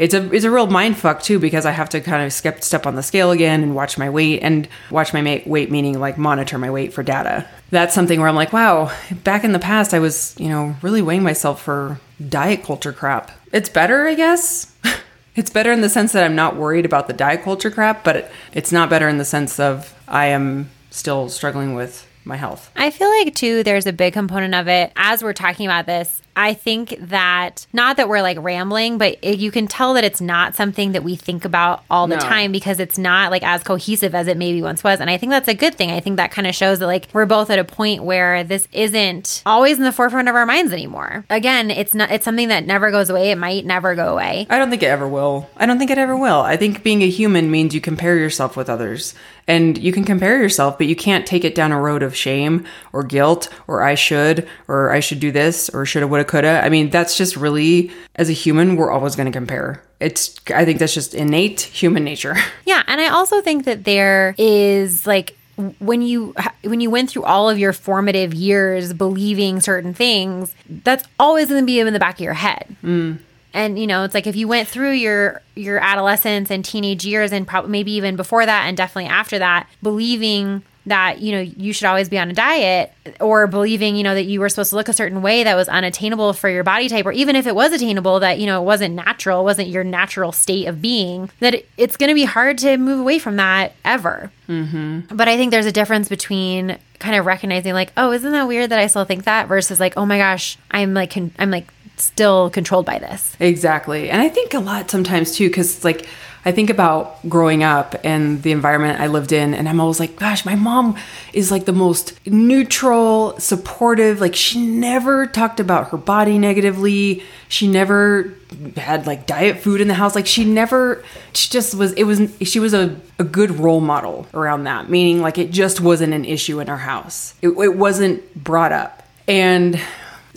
it's 0.00 0.14
a 0.14 0.32
it's 0.32 0.46
a 0.46 0.50
real 0.50 0.66
mind 0.66 0.96
fuck 0.96 1.22
too 1.22 1.38
because 1.38 1.66
I 1.66 1.72
have 1.72 1.90
to 1.90 2.00
kind 2.00 2.24
of 2.24 2.32
step 2.32 2.64
step 2.64 2.86
on 2.86 2.94
the 2.94 3.02
scale 3.02 3.30
again 3.30 3.62
and 3.62 3.74
watch 3.74 3.98
my 3.98 4.08
weight 4.08 4.40
and 4.42 4.66
watch 4.90 5.12
my 5.12 5.42
weight 5.44 5.70
meaning 5.70 6.00
like 6.00 6.16
monitor 6.16 6.56
my 6.56 6.70
weight 6.70 6.94
for 6.94 7.02
data. 7.02 7.46
That's 7.68 7.94
something 7.94 8.18
where 8.18 8.28
I'm 8.28 8.34
like, 8.34 8.52
wow, 8.52 8.90
back 9.24 9.44
in 9.44 9.52
the 9.52 9.58
past 9.58 9.92
I 9.92 9.98
was, 9.98 10.34
you 10.38 10.48
know, 10.48 10.74
really 10.80 11.02
weighing 11.02 11.22
myself 11.22 11.62
for 11.62 12.00
diet 12.28 12.64
culture 12.64 12.94
crap. 12.94 13.30
It's 13.52 13.68
better, 13.68 14.06
I 14.06 14.14
guess. 14.14 14.74
It's 15.36 15.48
better 15.48 15.70
in 15.70 15.80
the 15.80 15.88
sense 15.88 16.10
that 16.12 16.24
I'm 16.24 16.34
not 16.34 16.56
worried 16.56 16.84
about 16.84 17.06
the 17.06 17.12
diet 17.12 17.44
culture 17.44 17.70
crap, 17.70 18.02
but 18.02 18.16
it, 18.16 18.30
it's 18.52 18.72
not 18.72 18.90
better 18.90 19.08
in 19.08 19.18
the 19.18 19.24
sense 19.24 19.60
of 19.60 19.94
I 20.08 20.26
am 20.26 20.70
still 20.90 21.28
struggling 21.28 21.74
with 21.74 22.04
my 22.30 22.36
health. 22.36 22.70
I 22.74 22.90
feel 22.90 23.10
like 23.10 23.34
too 23.34 23.62
there's 23.62 23.86
a 23.86 23.92
big 23.92 24.14
component 24.14 24.54
of 24.54 24.68
it 24.68 24.92
as 24.96 25.22
we're 25.22 25.34
talking 25.34 25.66
about 25.66 25.84
this. 25.84 26.22
I 26.40 26.54
think 26.54 26.96
that 26.98 27.66
not 27.72 27.98
that 27.98 28.08
we're 28.08 28.22
like 28.22 28.38
rambling, 28.40 28.96
but 28.96 29.18
it, 29.20 29.38
you 29.38 29.50
can 29.50 29.66
tell 29.68 29.92
that 29.94 30.04
it's 30.04 30.20
not 30.22 30.54
something 30.54 30.92
that 30.92 31.04
we 31.04 31.14
think 31.16 31.44
about 31.44 31.84
all 31.90 32.06
the 32.06 32.16
No. 32.16 32.20
time 32.22 32.50
because 32.50 32.80
it's 32.80 32.96
not 32.96 33.30
like 33.30 33.42
as 33.42 33.62
cohesive 33.62 34.14
as 34.14 34.26
it 34.26 34.38
maybe 34.38 34.62
once 34.62 34.82
was. 34.82 35.00
And 35.00 35.10
I 35.10 35.18
think 35.18 35.30
that's 35.30 35.48
a 35.48 35.54
good 35.54 35.74
thing. 35.74 35.90
I 35.90 36.00
think 36.00 36.16
that 36.16 36.30
kind 36.30 36.46
of 36.46 36.54
shows 36.54 36.78
that 36.78 36.86
like 36.86 37.08
we're 37.12 37.26
both 37.26 37.50
at 37.50 37.58
a 37.58 37.64
point 37.64 38.04
where 38.04 38.42
this 38.42 38.66
isn't 38.72 39.42
always 39.44 39.76
in 39.76 39.84
the 39.84 39.92
forefront 39.92 40.28
of 40.30 40.34
our 40.34 40.46
minds 40.46 40.72
anymore. 40.72 41.26
Again, 41.28 41.70
it's 41.70 41.94
not 41.94 42.10
it's 42.10 42.24
something 42.24 42.48
that 42.48 42.64
never 42.64 42.90
goes 42.90 43.10
away. 43.10 43.30
It 43.30 43.36
might 43.38 43.66
never 43.66 43.94
go 43.94 44.12
away. 44.14 44.46
I 44.48 44.56
don't 44.58 44.70
think 44.70 44.82
it 44.82 44.86
ever 44.86 45.06
will. 45.06 45.48
I 45.58 45.66
don't 45.66 45.78
think 45.78 45.90
it 45.90 45.98
ever 45.98 46.16
will. 46.16 46.40
I 46.40 46.56
think 46.56 46.82
being 46.82 47.02
a 47.02 47.08
human 47.10 47.50
means 47.50 47.74
you 47.74 47.80
compare 47.82 48.16
yourself 48.16 48.56
with 48.56 48.70
others. 48.70 49.14
And 49.46 49.76
you 49.78 49.92
can 49.92 50.04
compare 50.04 50.40
yourself, 50.40 50.78
but 50.78 50.86
you 50.86 50.94
can't 50.94 51.26
take 51.26 51.44
it 51.44 51.56
down 51.56 51.72
a 51.72 51.80
road 51.80 52.04
of 52.04 52.14
shame 52.14 52.64
or 52.92 53.02
guilt 53.02 53.48
or 53.66 53.82
I 53.82 53.96
should 53.96 54.46
or 54.68 54.90
I 54.92 55.00
should 55.00 55.18
do 55.18 55.32
this 55.32 55.68
or 55.70 55.84
shoulda, 55.84 56.06
woulda, 56.06 56.24
coulda. 56.30 56.64
I 56.64 56.68
mean, 56.68 56.90
that's 56.90 57.16
just 57.16 57.36
really, 57.36 57.90
as 58.14 58.30
a 58.30 58.32
human, 58.32 58.76
we're 58.76 58.90
always 58.90 59.16
going 59.16 59.26
to 59.26 59.32
compare. 59.32 59.82
It's, 59.98 60.36
I 60.54 60.64
think 60.64 60.78
that's 60.78 60.94
just 60.94 61.14
innate 61.14 61.60
human 61.60 62.04
nature. 62.04 62.36
Yeah, 62.66 62.84
and 62.86 63.00
I 63.00 63.08
also 63.08 63.40
think 63.40 63.64
that 63.64 63.82
there 63.82 64.36
is 64.38 65.08
like 65.08 65.36
when 65.80 66.02
you 66.02 66.34
when 66.62 66.80
you 66.80 66.88
went 66.88 67.10
through 67.10 67.24
all 67.24 67.50
of 67.50 67.58
your 67.58 67.72
formative 67.72 68.32
years 68.32 68.92
believing 68.92 69.60
certain 69.60 69.92
things, 69.92 70.54
that's 70.68 71.04
always 71.18 71.48
going 71.48 71.62
to 71.62 71.66
be 71.66 71.80
in 71.80 71.92
the 71.92 71.98
back 71.98 72.14
of 72.14 72.20
your 72.20 72.34
head. 72.34 72.76
Mm. 72.84 73.18
And 73.52 73.76
you 73.76 73.88
know, 73.88 74.04
it's 74.04 74.14
like 74.14 74.28
if 74.28 74.36
you 74.36 74.46
went 74.46 74.68
through 74.68 74.92
your 74.92 75.42
your 75.56 75.80
adolescence 75.80 76.48
and 76.48 76.64
teenage 76.64 77.04
years, 77.04 77.32
and 77.32 77.44
probably 77.44 77.72
maybe 77.72 77.90
even 77.92 78.14
before 78.14 78.46
that, 78.46 78.66
and 78.66 78.76
definitely 78.76 79.10
after 79.10 79.40
that, 79.40 79.68
believing 79.82 80.62
that 80.90 81.20
you 81.20 81.32
know 81.32 81.40
you 81.40 81.72
should 81.72 81.86
always 81.86 82.08
be 82.08 82.18
on 82.18 82.30
a 82.30 82.32
diet 82.32 82.92
or 83.20 83.46
believing 83.46 83.96
you 83.96 84.02
know 84.02 84.14
that 84.14 84.24
you 84.24 84.38
were 84.38 84.48
supposed 84.48 84.70
to 84.70 84.76
look 84.76 84.88
a 84.88 84.92
certain 84.92 85.22
way 85.22 85.42
that 85.42 85.56
was 85.56 85.68
unattainable 85.68 86.32
for 86.32 86.48
your 86.48 86.62
body 86.62 86.88
type 86.88 87.06
or 87.06 87.12
even 87.12 87.34
if 87.34 87.46
it 87.46 87.54
was 87.54 87.72
attainable 87.72 88.20
that 88.20 88.38
you 88.38 88.46
know 88.46 88.60
it 88.62 88.64
wasn't 88.64 88.94
natural 88.94 89.42
wasn't 89.42 89.66
your 89.68 89.82
natural 89.82 90.30
state 90.32 90.66
of 90.66 90.80
being 90.82 91.30
that 91.40 91.54
it- 91.54 91.68
it's 91.76 91.96
going 91.96 92.08
to 92.08 92.14
be 92.14 92.24
hard 92.24 92.58
to 92.58 92.76
move 92.76 93.00
away 93.00 93.18
from 93.18 93.36
that 93.36 93.72
ever 93.84 94.30
mm-hmm. 94.48 95.00
but 95.16 95.26
i 95.28 95.36
think 95.36 95.50
there's 95.50 95.66
a 95.66 95.72
difference 95.72 96.08
between 96.08 96.78
kind 96.98 97.16
of 97.16 97.24
recognizing 97.26 97.72
like 97.72 97.92
oh 97.96 98.12
isn't 98.12 98.32
that 98.32 98.46
weird 98.46 98.70
that 98.70 98.78
i 98.78 98.86
still 98.86 99.04
think 99.04 99.24
that 99.24 99.48
versus 99.48 99.80
like 99.80 99.94
oh 99.96 100.04
my 100.04 100.18
gosh 100.18 100.58
i'm 100.70 100.92
like 100.94 101.10
con- 101.12 101.32
i'm 101.38 101.50
like 101.50 101.66
still 101.96 102.48
controlled 102.48 102.86
by 102.86 102.98
this 102.98 103.36
Exactly. 103.40 104.08
And 104.08 104.22
I 104.22 104.30
think 104.30 104.54
a 104.54 104.58
lot 104.58 104.90
sometimes 104.90 105.36
too, 105.36 105.48
because 105.48 105.76
it's 105.76 105.84
like 105.84 106.08
I 106.44 106.52
think 106.52 106.70
about 106.70 107.28
growing 107.28 107.62
up 107.62 107.94
and 108.02 108.42
the 108.42 108.52
environment 108.52 109.00
I 109.00 109.08
lived 109.08 109.32
in, 109.32 109.52
and 109.52 109.68
I'm 109.68 109.80
always 109.80 110.00
like, 110.00 110.16
gosh, 110.16 110.46
my 110.46 110.54
mom 110.54 110.96
is 111.32 111.50
like 111.50 111.66
the 111.66 111.72
most 111.72 112.18
neutral, 112.26 113.38
supportive. 113.38 114.20
Like 114.20 114.34
she 114.34 114.66
never 114.66 115.26
talked 115.26 115.60
about 115.60 115.90
her 115.90 115.98
body 115.98 116.38
negatively. 116.38 117.22
She 117.48 117.68
never 117.68 118.34
had 118.76 119.06
like 119.06 119.26
diet 119.26 119.58
food 119.58 119.80
in 119.80 119.88
the 119.88 119.94
house. 119.94 120.14
Like 120.14 120.26
she 120.26 120.44
never, 120.44 121.04
she 121.34 121.50
just 121.50 121.74
was, 121.74 121.92
it 121.92 122.04
was, 122.04 122.30
she 122.42 122.58
was 122.58 122.72
a, 122.72 122.98
a 123.18 123.24
good 123.24 123.58
role 123.58 123.80
model 123.80 124.26
around 124.32 124.64
that, 124.64 124.88
meaning 124.88 125.20
like 125.20 125.36
it 125.36 125.50
just 125.50 125.80
wasn't 125.80 126.14
an 126.14 126.24
issue 126.24 126.60
in 126.60 126.68
our 126.70 126.78
house. 126.78 127.34
It, 127.42 127.48
it 127.48 127.76
wasn't 127.76 128.42
brought 128.42 128.72
up. 128.72 129.06
And 129.28 129.80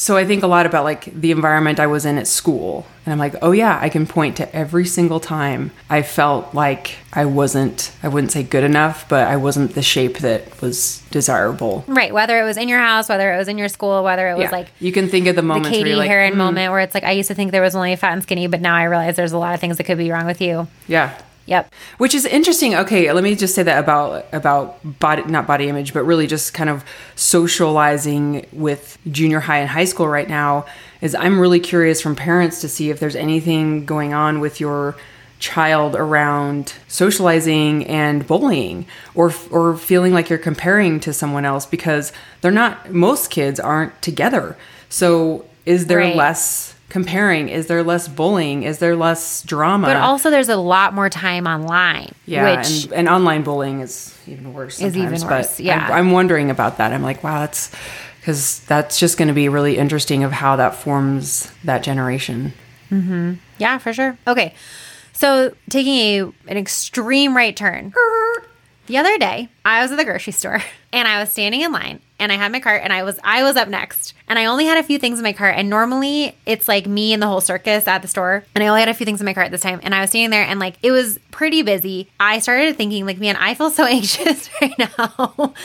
so 0.04 0.18
I 0.18 0.26
think 0.26 0.44
a 0.44 0.48
lot 0.48 0.66
about 0.66 0.84
like 0.84 1.06
the 1.06 1.32
environment 1.32 1.80
I 1.80 1.88
was 1.88 2.04
in 2.06 2.18
at 2.18 2.28
school. 2.28 2.86
And 3.06 3.14
I'm 3.14 3.20
like, 3.20 3.36
oh 3.42 3.52
yeah, 3.52 3.80
I 3.82 3.88
can 3.88 4.06
point 4.06 4.36
to 4.38 4.46
every 4.54 4.86
single 4.86 5.22
time 5.22 5.72
I 5.90 6.02
felt 6.02 6.54
like 6.54 6.96
I 7.14 7.24
wasn't, 7.26 7.92
I 8.04 8.10
wouldn't 8.10 8.32
say 8.34 8.44
good 8.44 8.66
enough, 8.66 9.08
but 9.08 9.28
I 9.28 9.38
wasn't 9.38 9.76
the 9.76 9.82
shape 9.82 10.18
that 10.20 10.62
was 10.62 11.02
desirable. 11.12 11.86
Right. 11.88 12.14
Whether 12.14 12.38
it 12.42 12.44
was 12.44 12.58
in 12.58 12.68
your 12.68 12.80
house, 12.80 13.08
whether 13.08 13.34
it 13.34 13.38
was 13.38 13.48
in 13.48 13.58
your 13.58 13.70
school, 13.70 14.04
whether 14.04 14.28
it 14.30 14.34
was 14.34 14.44
Yeah. 14.44 14.52
like 14.52 14.68
you 14.82 14.92
can 14.92 15.08
think 15.08 15.28
of 15.28 15.36
the 15.38 15.42
moment. 15.42 15.66
the 15.66 15.72
where 15.72 15.84
Katie 15.84 15.96
like, 15.96 16.10
Heron 16.10 16.34
"Mm, 16.34 16.38
moment 16.38 16.72
where 16.72 16.82
it's 16.82 16.94
like 16.94 17.06
I 17.06 17.12
used 17.12 17.30
to 17.30 17.36
think 17.36 17.52
there 17.52 17.62
was 17.62 17.76
only 17.76 17.96
fat 17.96 18.12
and 18.14 18.24
skinny, 18.24 18.48
but 18.48 18.60
now 18.60 18.76
I 18.76 18.84
realize 18.84 19.16
there's 19.16 19.32
a 19.32 19.38
lot 19.38 19.54
of 19.54 19.62
things 19.62 19.78
that 19.78 19.86
could 19.86 19.98
be 19.98 20.12
wrong 20.12 20.26
with 20.26 20.42
you. 20.42 20.68
yeah. 20.88 21.14
Yep. 21.46 21.74
Which 21.98 22.16
is 22.16 22.26
interesting. 22.26 22.74
Okay, 22.74 23.12
let 23.12 23.24
me 23.24 23.36
just 23.36 23.54
say 23.54 23.64
that 23.64 23.78
about 23.84 24.26
about 24.32 25.00
body 25.00 25.24
not 25.26 25.46
body 25.46 25.68
image, 25.68 25.94
but 25.94 26.04
really 26.04 26.26
just 26.26 26.54
kind 26.54 26.70
of 26.70 26.86
socializing 27.16 28.46
with 28.54 28.98
junior 29.12 29.42
high 29.42 29.58
and 29.60 29.70
high 29.70 29.84
school 29.86 30.08
right 30.08 30.30
now 30.30 30.66
is 31.02 31.14
I'm 31.16 31.40
really 31.40 31.60
curious 31.60 32.02
from 32.02 32.16
parents 32.16 32.62
to 32.62 32.70
see 32.70 32.90
if 32.90 33.00
there's 33.00 33.16
anything 33.16 33.86
going 33.86 34.14
on 34.14 34.40
with 34.40 34.60
your 34.62 34.96
child 35.40 35.96
around 35.98 36.74
socializing 36.88 37.86
and 37.88 38.26
bullying 38.26 38.86
or 39.14 39.34
or 39.52 39.76
feeling 39.76 40.14
like 40.14 40.30
you're 40.30 40.40
comparing 40.40 41.02
to 41.02 41.12
someone 41.12 41.44
else 41.44 41.66
because 41.66 42.14
they're 42.40 42.52
not 42.52 42.92
most 42.94 43.30
kids 43.30 43.60
aren't 43.60 44.02
together. 44.02 44.56
So 44.88 45.44
is 45.66 45.88
there 45.88 45.98
Right. 46.00 46.16
less 46.16 46.73
comparing? 46.94 47.50
Is 47.50 47.66
there 47.66 47.82
less 47.82 48.08
bullying? 48.08 48.62
Is 48.62 48.78
there 48.78 48.96
less 48.96 49.42
drama? 49.42 49.88
But 49.88 49.98
also, 49.98 50.30
there's 50.30 50.48
a 50.48 50.56
lot 50.56 50.94
more 50.94 51.10
time 51.10 51.48
online. 51.48 52.14
Yeah, 52.28 52.58
Which, 52.58 52.84
and, 52.84 52.94
and 52.94 53.10
online 53.10 53.42
bullying 53.42 53.82
is 53.82 54.16
even 54.28 54.54
worse. 54.54 54.80
Is 54.80 54.96
even 54.96 55.20
worse, 55.28 55.60
yeah. 55.60 55.88
I'm, 55.88 55.92
I'm 55.92 56.12
wondering 56.12 56.52
about 56.52 56.78
that. 56.78 56.94
I'm 56.94 57.02
like, 57.02 57.24
wow, 57.24 57.40
that's 57.40 57.72
because 58.20 58.60
that's 58.68 59.00
just 59.00 59.18
going 59.18 59.28
to 59.28 59.34
be 59.34 59.50
really 59.50 59.80
interesting 59.80 60.24
of 60.24 60.32
how 60.32 60.56
that 60.58 60.76
forms 60.76 61.52
that 61.64 61.82
generation. 61.82 62.54
Mm-hmm. 62.92 63.34
yeah, 63.58 63.80
for 63.80 63.92
sure. 63.92 64.16
Okay. 64.28 64.54
So, 65.14 65.56
taking 65.72 65.96
a, 65.96 66.20
an 66.48 66.58
extreme 66.58 67.36
right 67.36 67.58
turn. 67.58 67.92
The 68.94 69.00
other 69.00 69.18
day, 69.18 69.50
I 69.66 69.82
was 69.82 69.92
at 69.92 69.98
the 69.98 70.06
grocery 70.06 70.34
store 70.34 70.62
and 70.94 71.08
I 71.08 71.20
was 71.20 71.32
standing 71.32 71.62
in 71.62 71.72
line 71.72 72.00
and 72.20 72.32
I 72.32 72.36
had 72.36 72.52
my 72.52 72.60
cart 72.60 72.82
and 72.84 72.94
I 72.94 73.02
was 73.02 73.20
I 73.24 73.42
was 73.42 73.56
up 73.56 73.68
next 73.68 74.14
and 74.28 74.38
I 74.38 74.46
only 74.46 74.66
had 74.66 74.78
a 74.78 74.84
few 74.84 75.00
things 75.00 75.18
in 75.18 75.24
my 75.24 75.34
cart 75.34 75.56
and 75.58 75.68
normally 75.68 76.38
it's 76.46 76.68
like 76.68 76.86
me 76.86 77.12
and 77.12 77.20
the 77.20 77.26
whole 77.26 77.42
circus 77.42 77.88
at 77.88 78.04
the 78.04 78.08
store 78.08 78.46
and 78.54 78.64
I 78.64 78.68
only 78.68 78.82
had 78.82 78.90
a 78.90 78.94
few 78.94 79.08
things 79.08 79.20
in 79.20 79.26
my 79.26 79.34
cart 79.34 79.50
this 79.50 79.62
time 79.62 79.80
and 79.82 79.96
I 79.96 80.02
was 80.02 80.12
standing 80.12 80.30
there 80.30 80.44
and 80.44 80.60
like 80.60 80.76
it 80.84 80.92
was 80.92 81.18
pretty 81.32 81.64
busy. 81.64 82.08
I 82.20 82.38
started 82.38 82.78
thinking 82.78 83.08
like 83.08 83.18
man, 83.18 83.36
I 83.36 83.56
feel 83.56 83.72
so 83.72 83.84
anxious 83.88 84.48
right 84.62 84.78
now. 84.78 85.56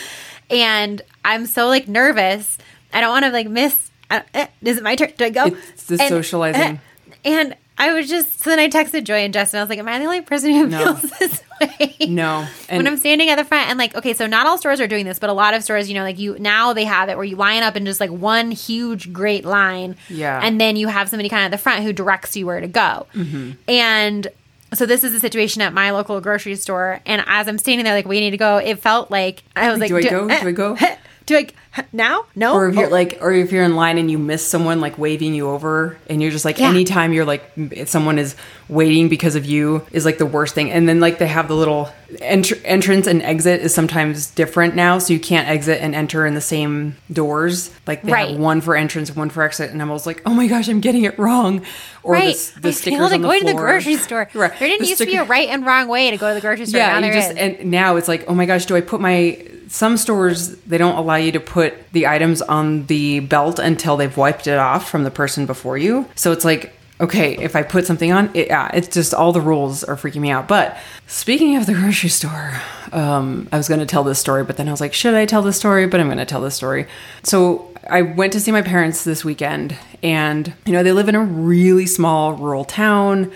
and 0.49 1.03
I'm 1.23 1.45
so 1.45 1.67
like 1.67 1.87
nervous. 1.87 2.57
I 2.91 2.99
don't 2.99 3.11
want 3.11 3.25
to 3.25 3.31
like 3.31 3.47
miss 3.47 3.91
uh, 4.09 4.21
eh, 4.33 4.47
is 4.63 4.77
it 4.77 4.83
my 4.83 4.95
turn? 4.95 5.13
Do 5.15 5.25
I 5.25 5.29
go? 5.29 5.45
It's 5.45 5.85
the 5.85 5.99
socializing. 5.99 6.81
and 7.23 7.55
I 7.79 7.93
was 7.93 8.09
just 8.09 8.43
so 8.43 8.49
then 8.49 8.59
I 8.59 8.67
texted 8.67 9.05
Joy 9.05 9.19
and 9.23 9.33
Justin. 9.33 9.59
I 9.59 9.63
was 9.63 9.69
like, 9.69 9.79
"Am 9.79 9.87
I 9.87 9.97
the 9.99 10.05
only 10.05 10.21
person 10.21 10.51
who 10.51 10.67
No. 10.67 10.93
feels 10.95 11.11
this 11.19 11.43
way?" 11.61 11.95
No, 12.07 12.45
when 12.69 12.85
I'm 12.85 12.97
standing 12.97 13.29
at 13.29 13.37
the 13.37 13.45
front 13.45 13.69
and 13.69 13.79
like, 13.79 13.95
okay, 13.95 14.13
so 14.13 14.27
not 14.27 14.45
all 14.47 14.57
stores 14.57 14.81
are 14.81 14.87
doing 14.87 15.05
this, 15.05 15.17
but 15.17 15.29
a 15.29 15.33
lot 15.33 15.53
of 15.53 15.63
stores, 15.63 15.87
you 15.87 15.95
know, 15.95 16.03
like 16.03 16.19
you 16.19 16.37
now 16.39 16.73
they 16.73 16.83
have 16.83 17.07
it 17.09 17.15
where 17.15 17.23
you 17.25 17.37
line 17.37 17.63
up 17.63 17.75
in 17.77 17.85
just 17.85 17.99
like 18.01 18.09
one 18.11 18.51
huge 18.51 19.13
great 19.13 19.45
line, 19.45 19.95
Yeah. 20.09 20.41
and 20.43 20.59
then 20.59 20.75
you 20.75 20.89
have 20.89 21.09
somebody 21.09 21.29
kind 21.29 21.41
of 21.45 21.53
at 21.53 21.57
the 21.57 21.61
front 21.61 21.83
who 21.83 21.93
directs 21.93 22.35
you 22.35 22.45
where 22.45 22.59
to 22.59 22.67
go, 22.67 23.07
mm-hmm. 23.15 23.51
and. 23.67 24.27
So 24.71 24.85
this 24.85 25.03
is 25.03 25.15
a 25.15 25.19
situation 25.19 25.63
at 25.63 25.73
my 25.73 25.89
local 25.89 26.21
grocery 26.21 26.55
store, 26.55 26.99
and 27.07 27.23
as 27.25 27.47
I'm 27.47 27.57
standing 27.57 27.85
there, 27.85 27.95
like 27.95 28.05
waiting 28.07 28.29
to 28.29 28.37
go, 28.37 28.57
it 28.57 28.77
felt 28.77 29.09
like 29.09 29.41
I 29.55 29.71
was 29.71 29.79
like, 29.79 29.89
do 29.89 29.97
I 29.97 30.03
go? 30.03 30.27
Do 30.27 30.47
I 30.47 30.51
go? 30.51 30.77
Do 31.29 31.37
I 31.37 31.47
now? 31.93 32.25
No. 32.35 32.55
or 32.55 32.67
if 32.69 32.75
you're 32.75 32.87
Oh. 32.87 32.89
like, 32.89 33.19
or 33.21 33.31
if 33.31 33.51
you're 33.51 33.63
in 33.63 33.75
line 33.75 33.99
and 33.99 34.09
you 34.09 34.17
miss 34.17 34.45
someone 34.45 34.81
like 34.81 34.97
waving 34.97 35.35
you 35.35 35.47
over, 35.47 35.95
and 36.09 36.23
you're 36.23 36.31
just 36.31 36.43
like, 36.43 36.57
Yeah. 36.57 36.69
anytime 36.69 37.13
you're 37.13 37.23
like, 37.23 37.43
someone 37.85 38.17
is 38.17 38.35
waiting 38.67 39.09
because 39.09 39.35
of 39.35 39.45
you 39.45 39.83
is 39.91 40.05
like 40.05 40.17
the 40.17 40.25
worst 40.25 40.55
thing. 40.55 40.71
And 40.71 40.89
then 40.89 40.99
like 40.99 41.19
they 41.19 41.27
have 41.27 41.47
the 41.47 41.55
little 41.55 41.89
entr- 42.19 42.59
entrance 42.65 43.05
and 43.05 43.21
exit 43.21 43.61
is 43.61 43.75
sometimes 43.75 44.25
different 44.31 44.75
now, 44.75 44.97
so 44.97 45.13
you 45.13 45.19
can't 45.19 45.47
exit 45.47 45.79
and 45.81 45.93
enter 45.93 46.25
in 46.25 46.33
the 46.33 46.41
same 46.41 46.95
doors. 47.13 47.69
Like 47.85 48.01
they 48.01 48.11
Right. 48.11 48.29
have 48.31 48.39
one 48.39 48.61
for 48.61 48.75
entrance, 48.75 49.15
one 49.15 49.29
for 49.29 49.43
exit, 49.43 49.69
and 49.69 49.83
I'm 49.83 49.89
always 49.91 50.07
like, 50.07 50.23
oh 50.25 50.33
my 50.33 50.47
gosh, 50.47 50.67
I'm 50.67 50.79
getting 50.81 51.03
it 51.03 51.17
wrong. 51.19 51.61
Or 52.03 52.13
Right. 52.13 52.35
the, 52.55 52.61
the 52.61 52.73
stickers 52.79 52.99
on 52.99 53.09
the 53.11 53.17
going 53.19 53.41
to 53.41 53.47
the 53.47 53.53
grocery 53.53 53.95
store. 53.97 54.29
Right. 54.33 54.51
There 54.57 54.67
didn't 54.67 54.81
The 54.81 54.87
used 54.87 54.99
to 55.01 55.05
be 55.05 55.15
a 55.15 55.23
right 55.23 55.49
and 55.49 55.65
wrong 55.65 55.87
way 55.87 56.11
to 56.11 56.17
go 56.17 56.29
to 56.29 56.33
the 56.35 56.41
grocery 56.41 56.65
store. 56.65 56.79
yeah, 56.79 56.99
now 56.99 57.11
just 57.11 57.31
and 57.37 57.71
now 57.71 57.95
it's 57.97 58.07
like, 58.07 58.25
oh 58.27 58.33
my 58.35 58.45
gosh, 58.45 58.65
do 58.65 58.75
I 58.75 58.81
put 58.81 59.01
my 59.01 59.43
some 59.67 59.97
stores 59.97 60.55
they 60.61 60.79
don't 60.79 60.97
allow 60.97 61.15
you 61.15 61.31
to 61.31 61.39
put 61.39 61.91
the 61.91 62.07
items 62.07 62.41
on 62.41 62.85
the 62.87 63.19
belt 63.19 63.59
until 63.59 63.97
they've 63.97 64.17
wiped 64.17 64.47
it 64.47 64.57
off 64.57 64.89
from 64.89 65.03
the 65.03 65.11
person 65.11 65.45
before 65.45 65.77
you. 65.77 66.07
So 66.15 66.31
it's 66.31 66.43
like, 66.43 66.73
okay, 66.99 67.37
if 67.37 67.55
I 67.55 67.61
put 67.61 67.85
something 67.85 68.11
on, 68.11 68.31
it, 68.33 68.47
yeah, 68.47 68.71
it's 68.73 68.87
just 68.87 69.13
all 69.13 69.31
the 69.31 69.39
rules 69.41 69.83
are 69.83 69.95
freaking 69.95 70.21
me 70.21 70.31
out. 70.31 70.47
But 70.47 70.75
speaking 71.07 71.55
of 71.55 71.65
the 71.67 71.73
grocery 71.79 72.09
store, 72.09 72.51
um, 72.91 73.47
I 73.51 73.57
was 73.57 73.67
going 73.67 73.79
to 73.79 73.85
tell 73.85 74.03
this 74.03 74.17
story, 74.19 74.43
but 74.43 74.57
then 74.57 74.67
I 74.67 74.71
was 74.71 74.81
like, 74.81 74.93
should 74.93 75.13
I 75.13 75.25
tell 75.25 75.43
this 75.43 75.55
story? 75.57 75.85
But 75.85 75.99
I'm 75.99 76.07
going 76.07 76.17
to 76.17 76.25
tell 76.25 76.41
this 76.41 76.55
story. 76.55 76.87
So 77.23 77.68
I 77.89 78.01
went 78.03 78.33
to 78.33 78.39
see 78.39 78.51
my 78.51 78.61
parents 78.61 79.03
this 79.03 79.23
weekend, 79.25 79.75
and 80.03 80.53
you 80.65 80.71
know 80.73 80.83
they 80.83 80.91
live 80.91 81.09
in 81.09 81.15
a 81.15 81.23
really 81.23 81.85
small 81.85 82.33
rural 82.33 82.63
town 82.65 83.31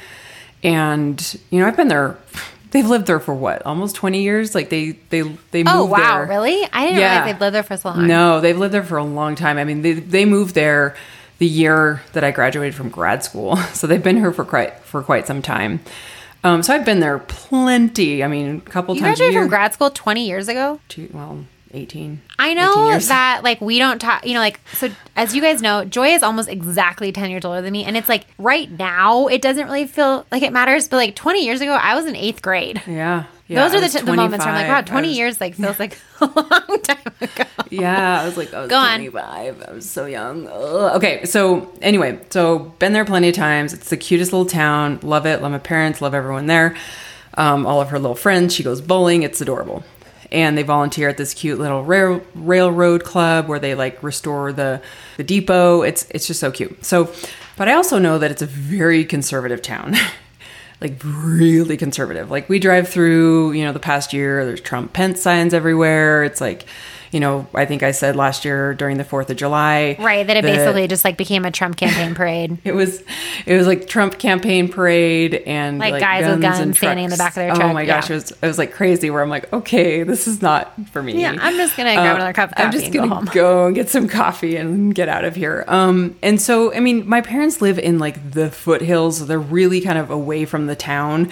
and 0.63 1.37
you 1.49 1.59
know 1.59 1.67
i've 1.67 1.75
been 1.75 1.89
there 1.89 2.17
they've 2.71 2.87
lived 2.87 3.05
there 3.05 3.19
for 3.19 3.33
what 3.33 3.61
almost 3.65 3.95
20 3.95 4.21
years 4.21 4.55
like 4.55 4.69
they 4.69 4.91
they 5.09 5.21
they 5.51 5.63
moved 5.63 5.75
oh 5.75 5.85
wow, 5.85 6.19
there. 6.19 6.27
really? 6.27 6.63
I 6.71 6.85
didn't 6.85 6.99
Yeah. 6.99 7.09
realize 7.11 7.25
they've 7.33 7.41
lived 7.41 7.55
there 7.55 7.63
for 7.63 7.77
so 7.77 7.89
long. 7.89 8.07
no 8.07 8.39
they've 8.39 8.57
lived 8.57 8.73
there 8.73 8.83
for 8.83 8.97
a 8.97 9.03
long 9.03 9.35
time 9.35 9.57
i 9.57 9.63
mean 9.65 9.81
they, 9.81 9.93
they 9.93 10.23
moved 10.25 10.55
there 10.55 10.95
the 11.39 11.45
year 11.47 12.01
that 12.13 12.23
i 12.23 12.31
graduated 12.31 12.75
from 12.75 12.87
grad 12.89 13.23
school 13.23 13.57
so 13.73 13.87
they've 13.87 14.03
been 14.03 14.15
here 14.17 14.31
for 14.31 14.45
quite 14.45 14.73
for 14.79 15.03
quite 15.03 15.27
some 15.27 15.41
time 15.41 15.81
um, 16.45 16.63
so 16.63 16.73
i've 16.73 16.85
been 16.85 17.01
there 17.01 17.19
plenty 17.19 18.23
i 18.23 18.27
mean 18.27 18.63
a 18.65 18.69
couple 18.69 18.95
You 18.95 19.01
times 19.01 19.19
a 19.19 19.23
graduated 19.23 19.41
from 19.41 19.49
grad 19.49 19.73
school 19.73 19.89
20 19.89 20.25
years 20.25 20.47
ago. 20.47 20.79
Two- 20.87 21.09
well 21.13 21.43
18 21.73 22.21
I 22.39 22.53
know 22.53 22.97
that 23.07 23.41
like 23.43 23.59
we 23.61 23.79
don't 23.79 23.99
talk, 23.99 24.25
you 24.25 24.33
know, 24.33 24.39
like 24.39 24.59
so 24.73 24.89
as 25.15 25.35
you 25.35 25.41
guys 25.41 25.61
know, 25.61 25.85
Joy 25.85 26.09
is 26.09 26.23
almost 26.23 26.49
exactly 26.49 27.11
10 27.11 27.29
years 27.31 27.45
older 27.45 27.61
than 27.61 27.71
me 27.71 27.83
and 27.85 27.95
it's 27.97 28.09
like 28.09 28.25
right 28.37 28.69
now 28.69 29.27
it 29.27 29.41
doesn't 29.41 29.65
really 29.65 29.87
feel 29.87 30.25
like 30.31 30.43
it 30.43 30.53
matters, 30.53 30.87
but 30.87 30.97
like 30.97 31.15
20 31.15 31.43
years 31.45 31.61
ago 31.61 31.71
I 31.73 31.95
was 31.95 32.05
in 32.05 32.13
8th 32.15 32.41
grade. 32.41 32.81
yeah, 32.87 33.25
yeah 33.47 33.63
Those 33.63 33.73
I 33.73 33.77
are 33.77 33.81
the, 33.81 33.99
t- 33.99 34.05
the 34.05 34.13
moments 34.13 34.45
where 34.45 34.53
I'm 34.53 34.61
like, 34.67 34.69
wow, 34.69 34.81
20 34.81 35.07
was- 35.07 35.17
years 35.17 35.41
like 35.41 35.55
feels 35.55 35.79
like 35.79 35.97
a 36.21 36.25
long 36.25 36.79
time 36.81 37.13
ago. 37.21 37.43
Yeah, 37.69 38.21
I 38.21 38.25
was 38.25 38.37
like, 38.37 38.53
I 38.53 38.61
was 38.61 38.69
Go 38.69 38.77
on. 38.77 38.97
25. 38.99 39.63
I 39.67 39.71
was 39.73 39.89
so 39.89 40.05
young. 40.05 40.47
Ugh. 40.47 40.95
Okay, 40.97 41.25
so 41.25 41.73
anyway, 41.81 42.19
so 42.29 42.59
been 42.59 42.93
there 42.93 43.03
plenty 43.05 43.29
of 43.29 43.35
times. 43.35 43.73
It's 43.73 43.89
the 43.89 43.97
cutest 43.97 44.31
little 44.31 44.45
town. 44.45 44.99
Love 45.01 45.25
it. 45.25 45.41
Love 45.41 45.51
my 45.51 45.57
parents. 45.57 45.99
Love 45.99 46.13
everyone 46.13 46.45
there. 46.45 46.75
Um, 47.35 47.65
all 47.65 47.81
of 47.81 47.89
her 47.89 47.97
little 47.97 48.15
friends. 48.15 48.53
She 48.53 48.61
goes 48.61 48.79
bowling. 48.79 49.23
It's 49.23 49.41
adorable. 49.41 49.83
And 50.33 50.57
they 50.57 50.63
volunteer 50.63 51.07
at 51.07 51.17
this 51.17 51.33
cute 51.33 51.59
little 51.59 51.83
rail, 51.83 52.21
railroad 52.33 53.03
club 53.03 53.47
where 53.47 53.59
they 53.59 53.75
like 53.75 54.01
restore 54.01 54.51
the 54.51 54.81
the 55.17 55.23
depot. 55.23 55.83
It's 55.83 56.09
it's 56.09 56.27
just 56.27 56.39
so 56.39 56.51
cute. 56.51 56.83
So, 56.83 57.13
but 57.55 57.69
I 57.69 57.73
also 57.73 57.99
know 57.99 58.17
that 58.17 58.31
it's 58.31 58.41
a 58.41 58.47
very 58.47 59.05
conservative 59.05 59.61
town. 59.61 59.95
like 60.81 60.99
really 61.03 61.77
conservative. 61.77 62.29
Like 62.29 62.49
we 62.49 62.59
drive 62.59 62.89
through, 62.89 63.53
you 63.53 63.63
know, 63.63 63.71
the 63.71 63.79
past 63.79 64.11
year, 64.11 64.45
there's 64.45 64.59
Trump 64.59 64.91
Pence 64.91 65.21
signs 65.21 65.53
everywhere. 65.53 66.25
It's 66.25 66.41
like, 66.41 66.65
you 67.13 67.19
know, 67.19 67.47
I 67.53 67.65
think 67.65 67.83
I 67.83 67.91
said 67.91 68.15
last 68.15 68.43
year 68.43 68.73
during 68.73 68.97
the 68.97 69.03
4th 69.03 69.29
of 69.29 69.37
July. 69.37 69.95
Right, 69.99 70.25
that 70.25 70.37
it 70.37 70.41
the- 70.41 70.47
basically 70.51 70.87
just 70.87 71.05
like 71.05 71.15
became 71.17 71.45
a 71.45 71.51
Trump 71.51 71.77
campaign 71.77 72.15
parade. 72.15 72.57
it 72.63 72.73
was 72.73 73.03
it 73.45 73.55
was 73.57 73.67
like 73.67 73.87
Trump 73.87 74.17
campaign 74.19 74.67
parade 74.69 75.35
and 75.45 75.79
Like 75.79 75.99
guys 75.99 76.25
with 76.25 76.41
guns 76.41 76.77
standing 76.77 77.05
in 77.05 77.11
the 77.11 77.17
back 77.17 77.31
of 77.31 77.35
their 77.35 77.53
truck. 77.55 77.63
Oh 77.69 77.73
my 77.73 77.85
gosh, 77.85 78.09
yeah. 78.09 78.15
it 78.15 78.19
was 78.19 78.31
it 78.31 78.41
was 78.47 78.57
like 78.57 78.73
crazy 78.73 79.09
where 79.09 79.21
I'm 79.21 79.29
like, 79.29 79.51
okay, 79.53 80.03
this 80.03 80.27
is 80.27 80.41
not 80.41 80.73
for 80.89 81.03
me. 81.03 81.21
Yeah, 81.21 81.35
I'm 81.39 81.55
just 81.55 81.77
gonna 81.77 81.93
grab 81.93 82.13
Uh, 82.13 82.15
another 82.15 82.33
cup 82.33 82.49
of 82.51 82.55
I'm 82.57 82.71
just 82.71 82.85
and 82.85 82.93
go 82.93 82.99
gonna 83.01 83.15
home. 83.15 83.25
go 83.33 83.65
and 83.67 83.75
get 83.75 83.89
some 83.89 84.07
coffee 84.07 84.55
and 84.55 84.95
get 84.95 85.07
out 85.09 85.23
of 85.25 85.35
here. 85.35 85.63
Um, 85.67 86.15
and 86.23 86.41
so 86.41 86.73
I 86.73 86.79
mean, 86.79 87.07
my 87.07 87.21
parents 87.21 87.61
live 87.61 87.77
in 87.79 87.99
like 87.99 88.31
the 88.31 88.49
foothills. 88.49 89.27
They're 89.27 89.39
really 89.39 89.81
kind 89.81 89.97
of 89.99 90.09
away 90.09 90.45
from 90.45 90.67
the 90.67 90.75
town. 90.75 91.31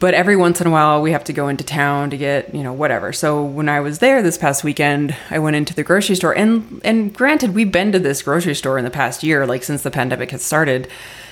But 0.00 0.14
every 0.14 0.36
once 0.36 0.60
in 0.60 0.66
a 0.66 0.70
while, 0.70 1.02
we 1.02 1.12
have 1.12 1.24
to 1.24 1.32
go 1.32 1.48
into 1.48 1.64
town 1.64 2.10
to 2.10 2.16
get 2.16 2.54
you 2.54 2.62
know 2.62 2.72
whatever. 2.72 3.12
So 3.12 3.42
when 3.42 3.68
I 3.68 3.80
was 3.80 3.98
there 3.98 4.22
this 4.22 4.38
past 4.38 4.62
weekend, 4.64 5.16
I 5.30 5.38
went 5.38 5.56
into 5.56 5.74
the 5.74 5.82
grocery 5.82 6.16
store, 6.16 6.36
and 6.36 6.80
and 6.84 7.12
granted, 7.14 7.54
we've 7.54 7.72
been 7.72 7.92
to 7.92 7.98
this 7.98 8.22
grocery 8.22 8.54
store 8.54 8.78
in 8.78 8.84
the 8.84 8.90
past 8.90 9.22
year, 9.22 9.46
like 9.46 9.62
since 9.64 9.82
the 9.82 9.90
pandemic 9.90 10.30
has 10.30 10.42
started. 10.42 10.88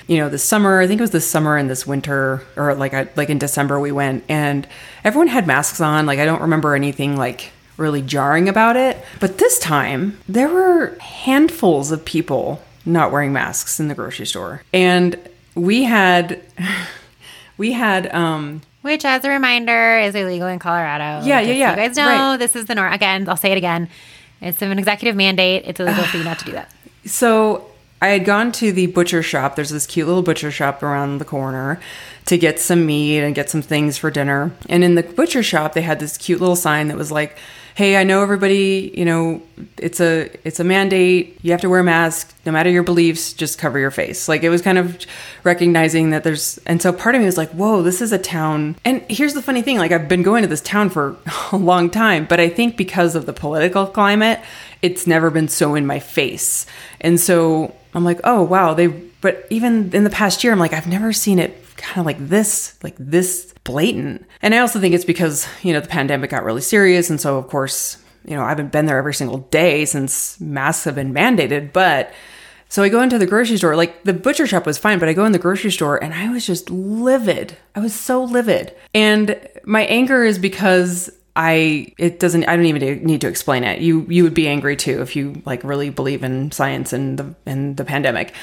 You 0.07 0.17
know, 0.17 0.29
this 0.29 0.43
summer, 0.43 0.79
I 0.79 0.87
think 0.87 1.01
it 1.01 1.03
was 1.03 1.11
this 1.11 1.29
summer 1.29 1.57
and 1.57 1.69
this 1.69 1.85
winter, 1.85 2.43
or 2.55 2.73
like 2.75 2.93
I, 2.93 3.09
like 3.15 3.29
in 3.29 3.39
December, 3.39 3.79
we 3.79 3.91
went, 3.91 4.23
and 4.29 4.67
everyone 5.03 5.27
had 5.27 5.47
masks 5.47 5.81
on. 5.81 6.05
Like 6.05 6.19
I 6.19 6.25
don't 6.25 6.41
remember 6.41 6.75
anything 6.75 7.17
like 7.17 7.51
really 7.77 8.01
jarring 8.01 8.49
about 8.49 8.75
it. 8.75 8.97
But 9.19 9.37
this 9.37 9.59
time, 9.59 10.17
there 10.27 10.49
were 10.49 10.97
handfuls 10.99 11.91
of 11.91 12.03
people 12.03 12.61
not 12.85 13.11
wearing 13.11 13.33
masks 13.33 13.79
in 13.79 13.87
the 13.87 13.95
grocery 13.95 14.25
store. 14.25 14.63
And 14.73 15.17
we 15.55 15.83
had 15.83 16.41
we 17.57 17.71
had 17.73 18.13
um 18.13 18.61
Which, 18.81 19.05
as 19.05 19.23
a 19.25 19.29
reminder, 19.29 19.99
is 19.99 20.15
illegal 20.15 20.47
in 20.47 20.59
Colorado. 20.59 21.25
Yeah, 21.25 21.39
yeah, 21.39 21.45
so 21.45 21.51
yeah, 21.51 21.69
You 21.71 21.75
guys 21.75 21.97
know 21.97 22.05
right. 22.05 22.37
this 22.37 22.55
is 22.55 22.65
the 22.65 22.75
norm. 22.75 22.93
Again, 22.93 23.27
I'll 23.27 23.37
say 23.37 23.51
it 23.51 23.57
again. 23.57 23.89
It's 24.41 24.61
an 24.61 24.77
executive 24.77 25.15
mandate. 25.15 25.63
It's 25.65 25.79
illegal 25.79 26.03
for 26.03 26.17
you 26.17 26.23
not 26.23 26.39
to 26.39 26.45
do 26.45 26.51
that. 26.53 26.71
So 27.05 27.65
I 28.01 28.07
had 28.09 28.25
gone 28.25 28.51
to 28.53 28.73
the 28.73 28.87
butcher 28.87 29.23
shop. 29.23 29.55
There's 29.55 29.69
this 29.69 29.85
cute 29.87 30.07
little 30.07 30.21
butcher 30.23 30.51
shop 30.51 30.83
around 30.83 31.19
the 31.19 31.25
corner 31.25 31.79
to 32.25 32.37
get 32.37 32.59
some 32.59 32.85
meat 32.85 33.21
and 33.21 33.33
get 33.33 33.49
some 33.49 33.61
things 33.61 33.97
for 33.97 34.11
dinner. 34.11 34.51
And 34.67 34.83
in 34.83 34.95
the 34.95 35.03
butcher 35.03 35.41
shop, 35.41 35.71
they 35.73 35.83
had 35.83 35.99
this 36.01 36.17
cute 36.17 36.41
little 36.41 36.57
sign 36.57 36.89
that 36.89 36.97
was 36.97 37.09
like, 37.11 37.37
"Hey, 37.77 37.95
I 37.95 38.03
know 38.03 38.23
everybody, 38.23 38.91
you 38.97 39.05
know, 39.05 39.39
it's 39.77 39.99
a 39.99 40.31
it's 40.43 40.59
a 40.59 40.63
mandate. 40.63 41.37
You 41.43 41.51
have 41.51 41.61
to 41.61 41.69
wear 41.69 41.81
a 41.81 41.83
mask 41.83 42.33
no 42.43 42.51
matter 42.51 42.71
your 42.71 42.81
beliefs, 42.81 43.33
just 43.33 43.59
cover 43.59 43.77
your 43.77 43.91
face." 43.91 44.27
Like 44.27 44.41
it 44.41 44.49
was 44.49 44.63
kind 44.63 44.79
of 44.79 45.05
recognizing 45.43 46.09
that 46.09 46.23
there's 46.23 46.57
and 46.65 46.81
so 46.81 46.91
part 46.91 47.13
of 47.13 47.21
me 47.21 47.25
was 47.25 47.37
like, 47.37 47.51
"Whoa, 47.51 47.83
this 47.83 48.01
is 48.01 48.11
a 48.11 48.17
town." 48.17 48.75
And 48.83 49.03
here's 49.09 49.35
the 49.35 49.43
funny 49.43 49.61
thing, 49.61 49.77
like 49.77 49.91
I've 49.91 50.09
been 50.09 50.23
going 50.23 50.41
to 50.41 50.47
this 50.47 50.61
town 50.61 50.89
for 50.89 51.15
a 51.51 51.57
long 51.57 51.91
time, 51.91 52.25
but 52.25 52.39
I 52.39 52.49
think 52.49 52.77
because 52.77 53.15
of 53.15 53.27
the 53.27 53.33
political 53.33 53.85
climate, 53.85 54.39
it's 54.81 55.05
never 55.05 55.29
been 55.29 55.47
so 55.47 55.75
in 55.75 55.85
my 55.85 55.99
face. 55.99 56.65
And 56.99 57.19
so 57.19 57.75
I'm 57.93 58.03
like, 58.03 58.19
"Oh, 58.23 58.41
wow, 58.41 58.73
they 58.73 58.87
but 59.21 59.45
even 59.49 59.93
in 59.93 60.03
the 60.03 60.09
past 60.09 60.43
year, 60.43 60.53
I'm 60.53 60.59
like, 60.59 60.73
I've 60.73 60.87
never 60.87 61.11
seen 61.11 61.39
it 61.39 61.63
kind 61.77 61.99
of 61.99 62.05
like 62.05 62.17
this, 62.19 62.77
like 62.83 62.95
this 62.99 63.53
blatant. 63.63 64.25
And 64.41 64.53
I 64.53 64.59
also 64.59 64.79
think 64.79 64.93
it's 64.93 65.05
because, 65.05 65.47
you 65.63 65.73
know, 65.73 65.79
the 65.79 65.87
pandemic 65.87 66.29
got 66.29 66.43
really 66.43 66.61
serious. 66.61 67.09
And 67.09 67.21
so, 67.21 67.37
of 67.37 67.47
course, 67.47 67.97
you 68.25 68.35
know, 68.35 68.43
I 68.43 68.49
haven't 68.49 68.71
been 68.71 68.85
there 68.85 68.97
every 68.97 69.13
single 69.13 69.39
day 69.39 69.85
since 69.85 70.39
masks 70.39 70.83
have 70.85 70.95
been 70.95 71.13
mandated. 71.13 71.71
But 71.71 72.11
so 72.69 72.83
I 72.83 72.89
go 72.89 73.01
into 73.01 73.17
the 73.17 73.25
grocery 73.25 73.57
store, 73.57 73.75
like 73.75 74.03
the 74.03 74.13
butcher 74.13 74.45
shop 74.45 74.65
was 74.65 74.77
fine, 74.77 74.99
but 74.99 75.07
I 75.07 75.13
go 75.13 75.25
in 75.25 75.31
the 75.31 75.39
grocery 75.39 75.71
store 75.71 76.01
and 76.03 76.13
I 76.13 76.29
was 76.29 76.45
just 76.45 76.69
livid. 76.69 77.57
I 77.75 77.79
was 77.79 77.93
so 77.93 78.23
livid. 78.23 78.75
And 78.93 79.39
my 79.63 79.85
anger 79.85 80.23
is 80.23 80.37
because 80.37 81.09
I 81.37 81.93
it 81.97 82.19
doesn't 82.19 82.45
I 82.45 82.55
don't 82.55 82.65
even 82.65 83.03
need 83.03 83.21
to 83.21 83.27
explain 83.27 83.63
it. 83.63 83.79
You 83.79 84.05
you 84.09 84.23
would 84.23 84.33
be 84.33 84.47
angry 84.47 84.75
too 84.75 85.01
if 85.01 85.15
you 85.15 85.41
like 85.45 85.63
really 85.63 85.91
believe 85.91 86.23
in 86.23 86.51
science 86.51 86.91
and 86.93 87.17
the 87.17 87.35
and 87.45 87.77
the 87.77 87.85
pandemic. 87.85 88.33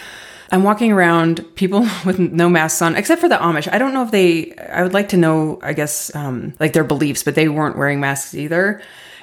I'm 0.51 0.63
walking 0.63 0.93
around, 0.93 1.45
people 1.55 1.87
with 2.05 2.19
no 2.19 2.49
masks 2.49 2.83
on, 2.83 2.97
except 2.97 3.21
for 3.21 3.29
the 3.29 3.37
Amish. 3.37 3.73
I 3.73 3.79
don't 3.79 3.95
know 3.95 4.03
if 4.03 4.11
they, 4.11 4.55
I 4.55 4.83
would 4.83 4.95
like 4.95 5.09
to 5.11 5.17
know, 5.17 5.59
I 5.63 5.73
guess, 5.73 6.15
um, 6.15 6.55
like 6.61 6.73
their 6.73 6.85
beliefs, 6.85 7.23
but 7.23 7.35
they 7.35 7.49
weren't 7.49 7.79
wearing 7.79 8.01
masks 8.01 8.35
either. 8.35 8.83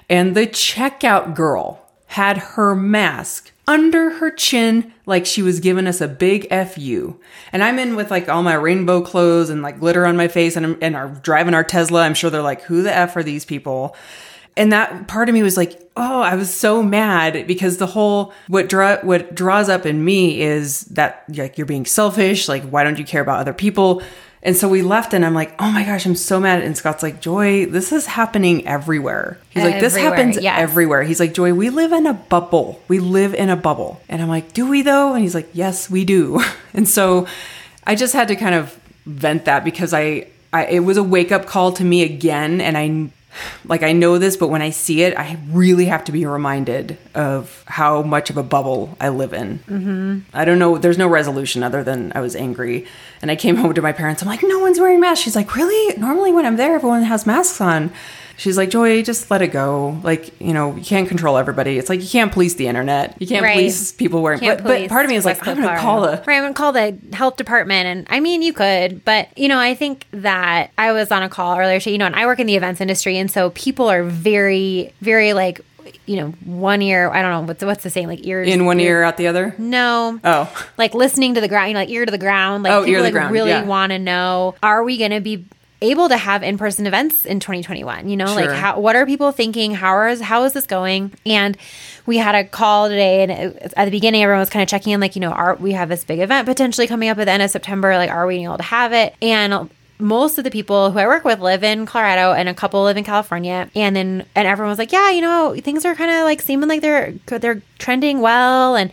And 0.09 0.35
the 0.35 0.47
checkout 0.47 1.35
girl 1.35 1.85
had 2.07 2.37
her 2.37 2.75
mask 2.75 3.51
under 3.67 4.09
her 4.09 4.29
chin 4.29 4.93
like 5.05 5.25
she 5.25 5.41
was 5.41 5.61
giving 5.61 5.87
us 5.87 6.01
a 6.01 6.07
big 6.07 6.45
fu 6.49 7.17
and 7.53 7.63
i'm 7.63 7.79
in 7.79 7.95
with 7.95 8.11
like 8.11 8.27
all 8.27 8.43
my 8.43 8.53
rainbow 8.53 9.01
clothes 9.01 9.49
and 9.49 9.61
like 9.61 9.79
glitter 9.79 10.05
on 10.05 10.17
my 10.17 10.27
face 10.27 10.57
and, 10.57 10.65
I'm, 10.65 10.77
and 10.81 10.95
are 10.95 11.07
driving 11.07 11.53
our 11.53 11.63
tesla 11.63 12.01
i'm 12.01 12.13
sure 12.13 12.29
they're 12.29 12.41
like 12.41 12.63
who 12.63 12.81
the 12.81 12.93
f 12.93 13.15
are 13.15 13.23
these 13.23 13.45
people 13.45 13.95
and 14.57 14.73
that 14.73 15.07
part 15.07 15.29
of 15.29 15.33
me 15.33 15.43
was 15.43 15.57
like 15.57 15.79
oh 15.95 16.21
i 16.21 16.35
was 16.35 16.53
so 16.53 16.81
mad 16.83 17.45
because 17.47 17.77
the 17.77 17.87
whole 17.87 18.33
what 18.47 18.69
draw 18.69 18.97
what 18.97 19.33
draws 19.33 19.69
up 19.69 19.85
in 19.85 20.03
me 20.03 20.41
is 20.41 20.81
that 20.85 21.23
like 21.29 21.57
you're 21.57 21.67
being 21.67 21.85
selfish. 21.85 22.47
Like 22.47 22.63
why 22.63 22.83
don't 22.83 22.99
you 22.99 23.05
care 23.05 23.21
about 23.21 23.39
other 23.39 23.53
people? 23.53 24.01
And 24.43 24.57
so 24.57 24.67
we 24.67 24.81
left 24.81 25.13
and 25.13 25.23
i'm 25.23 25.33
like 25.33 25.53
oh 25.59 25.71
my 25.71 25.83
gosh 25.83 26.05
i'm 26.05 26.15
so 26.15 26.39
mad. 26.39 26.63
And 26.63 26.75
scott's 26.77 27.03
like 27.03 27.21
joy 27.21 27.65
this 27.65 27.91
is 27.91 28.05
happening 28.05 28.67
everywhere. 28.67 29.37
He's 29.49 29.63
like 29.63 29.79
this 29.79 29.95
happens 29.95 30.41
yes. 30.41 30.59
everywhere. 30.59 31.03
He's 31.03 31.19
like 31.19 31.33
joy 31.33 31.53
we 31.53 31.69
live 31.69 31.91
in 31.91 32.05
a 32.07 32.13
bubble. 32.13 32.81
We 32.87 32.99
live 32.99 33.33
in 33.33 33.49
a 33.49 33.55
bubble. 33.55 34.01
And 34.09 34.21
i'm 34.21 34.29
like 34.29 34.53
do 34.53 34.67
we 34.67 34.81
though? 34.81 35.13
And 35.13 35.21
he's 35.21 35.35
like 35.35 35.49
yes 35.53 35.89
we 35.89 36.05
do. 36.05 36.41
And 36.73 36.87
so 36.87 37.27
i 37.85 37.95
just 37.95 38.13
had 38.13 38.29
to 38.29 38.35
kind 38.35 38.55
of 38.55 38.79
vent 39.05 39.45
that 39.45 39.65
because 39.65 39.93
i, 39.93 40.27
I 40.53 40.65
it 40.67 40.79
was 40.79 40.95
a 40.95 41.03
wake-up 41.03 41.45
call 41.45 41.73
to 41.73 41.83
me 41.83 42.03
again. 42.03 42.61
And 42.61 42.77
i 42.77 43.11
like 43.65 43.83
I 43.83 43.91
know 43.91 44.17
this, 44.17 44.37
but 44.37 44.49
when 44.49 44.61
I 44.61 44.69
see 44.69 45.03
it, 45.03 45.17
I 45.17 45.37
really 45.49 45.85
have 45.85 46.03
to 46.05 46.11
be 46.11 46.25
reminded 46.25 46.97
of 47.15 47.63
how 47.67 48.01
much 48.01 48.29
of 48.29 48.37
a 48.37 48.43
bubble 48.43 48.97
I 48.99 49.09
live 49.09 49.33
in. 49.33 49.59
Mm-hmm. 49.59 50.19
I 50.33 50.45
don't 50.45 50.59
know. 50.59 50.77
There's 50.77 50.97
no 50.97 51.07
resolution 51.07 51.63
other 51.63 51.83
than 51.83 52.11
I 52.15 52.21
was 52.21 52.35
angry, 52.35 52.85
and 53.21 53.31
I 53.31 53.35
came 53.35 53.55
home 53.55 53.73
to 53.73 53.81
my 53.81 53.91
parents. 53.91 54.21
I'm 54.21 54.27
like, 54.27 54.43
no 54.43 54.59
one's 54.59 54.79
wearing 54.79 54.99
masks. 54.99 55.23
She's 55.23 55.35
like, 55.35 55.55
really? 55.55 55.97
Normally 55.97 56.31
when 56.31 56.45
I'm 56.45 56.57
there, 56.57 56.75
everyone 56.75 57.03
has 57.03 57.25
masks 57.25 57.61
on. 57.61 57.91
She's 58.37 58.57
like, 58.57 58.69
Joy, 58.69 59.03
just 59.03 59.29
let 59.29 59.41
it 59.41 59.49
go. 59.49 59.99
Like, 60.03 60.39
you 60.41 60.53
know, 60.53 60.75
you 60.75 60.83
can't 60.83 61.07
control 61.07 61.37
everybody. 61.37 61.77
It's 61.77 61.89
like 61.89 62.01
you 62.01 62.07
can't 62.09 62.31
police 62.31 62.55
the 62.55 62.67
internet. 62.67 63.15
You 63.21 63.27
can't 63.27 63.43
Right. 63.43 63.53
police 63.55 63.91
people 63.91 64.21
wearing. 64.21 64.39
But, 64.39 64.63
but 64.63 64.89
part 64.89 65.05
of 65.05 65.09
me 65.09 65.15
is 65.17 65.25
like, 65.25 65.39
I'm 65.47 65.55
going 65.55 65.67
to 65.67 65.75
Colorado. 65.77 65.81
call 65.81 66.01
the. 66.01 66.23
right. 66.25 66.37
I'm 66.37 66.43
gonna 66.43 66.53
call 66.53 66.71
the 66.71 66.97
health 67.13 67.37
department, 67.37 67.85
and 67.87 68.07
I 68.09 68.19
mean, 68.19 68.41
you 68.41 68.53
could, 68.53 69.05
but 69.05 69.35
you 69.37 69.47
know, 69.47 69.59
I 69.59 69.75
think 69.75 70.05
that 70.11 70.71
I 70.77 70.91
was 70.91 71.11
on 71.11 71.23
a 71.23 71.29
call 71.29 71.57
earlier, 71.57 71.79
today, 71.79 71.91
you 71.91 71.97
know, 71.97 72.05
and 72.07 72.15
I 72.15 72.25
work 72.25 72.39
in 72.39 72.47
the 72.47 72.55
events 72.55 72.81
industry, 72.81 73.17
and 73.17 73.29
so 73.29 73.51
people 73.51 73.89
are 73.89 74.03
very, 74.03 74.93
very 75.01 75.33
like, 75.33 75.61
you 76.05 76.15
know, 76.17 76.31
one 76.45 76.81
ear. 76.81 77.09
I 77.11 77.21
don't 77.21 77.31
know 77.31 77.47
what's 77.47 77.63
what's 77.63 77.83
the 77.83 77.89
saying, 77.89 78.07
like 78.07 78.25
ears 78.25 78.47
In 78.47 78.65
one 78.65 78.79
ear, 78.79 79.03
out 79.03 79.17
the 79.17 79.27
other. 79.27 79.53
No. 79.57 80.19
Oh. 80.23 80.65
Like 80.77 80.93
listening 80.93 81.35
to 81.35 81.41
the 81.41 81.47
ground, 81.47 81.69
you 81.69 81.73
know, 81.75 81.81
like 81.81 81.89
ear 81.89 82.05
to 82.05 82.11
the 82.11 82.17
ground. 82.17 82.63
Like 82.63 82.73
Oh, 82.73 82.79
ear 82.79 82.85
people 82.85 82.93
to 82.95 82.97
the 82.99 83.03
like 83.03 83.13
ground, 83.13 83.33
really 83.33 83.49
yeah. 83.51 83.63
want 83.63 83.91
to 83.91 83.99
know: 83.99 84.55
Are 84.63 84.83
we 84.83 84.97
going 84.97 85.11
to 85.11 85.21
be 85.21 85.45
able 85.81 86.09
to 86.09 86.17
have 86.17 86.43
in-person 86.43 86.85
events 86.87 87.25
in 87.25 87.39
2021? 87.39 88.07
You 88.09 88.17
know, 88.17 88.27
Sure. 88.27 88.35
like 88.47 88.51
how 88.51 88.79
what 88.79 88.95
are 88.95 89.05
people 89.05 89.31
thinking? 89.31 89.73
How 89.73 90.07
is 90.07 90.21
how 90.21 90.43
is 90.43 90.53
this 90.53 90.65
going? 90.65 91.11
And 91.25 91.57
we 92.05 92.17
had 92.17 92.35
a 92.35 92.43
call 92.43 92.89
today, 92.89 93.23
and 93.23 93.31
it, 93.31 93.73
at 93.77 93.85
the 93.85 93.91
beginning, 93.91 94.23
everyone 94.23 94.39
was 94.39 94.49
kind 94.49 94.63
of 94.63 94.69
checking 94.69 94.91
in, 94.93 94.99
like, 94.99 95.15
you 95.15 95.19
know, 95.21 95.31
are 95.31 95.55
we 95.55 95.73
have 95.73 95.89
this 95.89 96.03
big 96.03 96.19
event 96.19 96.47
potentially 96.47 96.87
coming 96.87 97.09
up 97.09 97.17
at 97.19 97.25
the 97.25 97.31
end 97.31 97.43
of 97.43 97.49
September? 97.51 97.95
Like, 97.95 98.09
are 98.09 98.25
we 98.25 98.43
able 98.43 98.57
to 98.57 98.63
have 98.63 98.91
it? 98.91 99.13
And 99.21 99.69
most 99.99 100.39
of 100.39 100.43
the 100.43 100.49
people 100.49 100.89
who 100.89 100.97
I 100.97 101.05
work 101.05 101.23
with 101.23 101.39
live 101.39 101.63
in 101.63 101.85
Colorado 101.85 102.33
and 102.33 102.49
a 102.49 102.55
couple 102.55 102.81
live 102.81 102.97
in 102.97 103.03
California. 103.03 103.69
And 103.75 103.95
then 103.95 104.25
and 104.35 104.47
everyone 104.47 104.69
was 104.71 104.79
like, 104.79 104.91
Yeah, 104.91 105.11
you 105.11 105.21
know, 105.21 105.55
things 105.61 105.85
are 105.85 105.93
kind 105.93 106.09
of 106.09 106.23
like 106.23 106.41
seeming 106.41 106.67
like 106.69 106.81
they're 106.81 107.13
they're 107.27 107.61
trending 107.77 108.19
well 108.19 108.75
and 108.75 108.91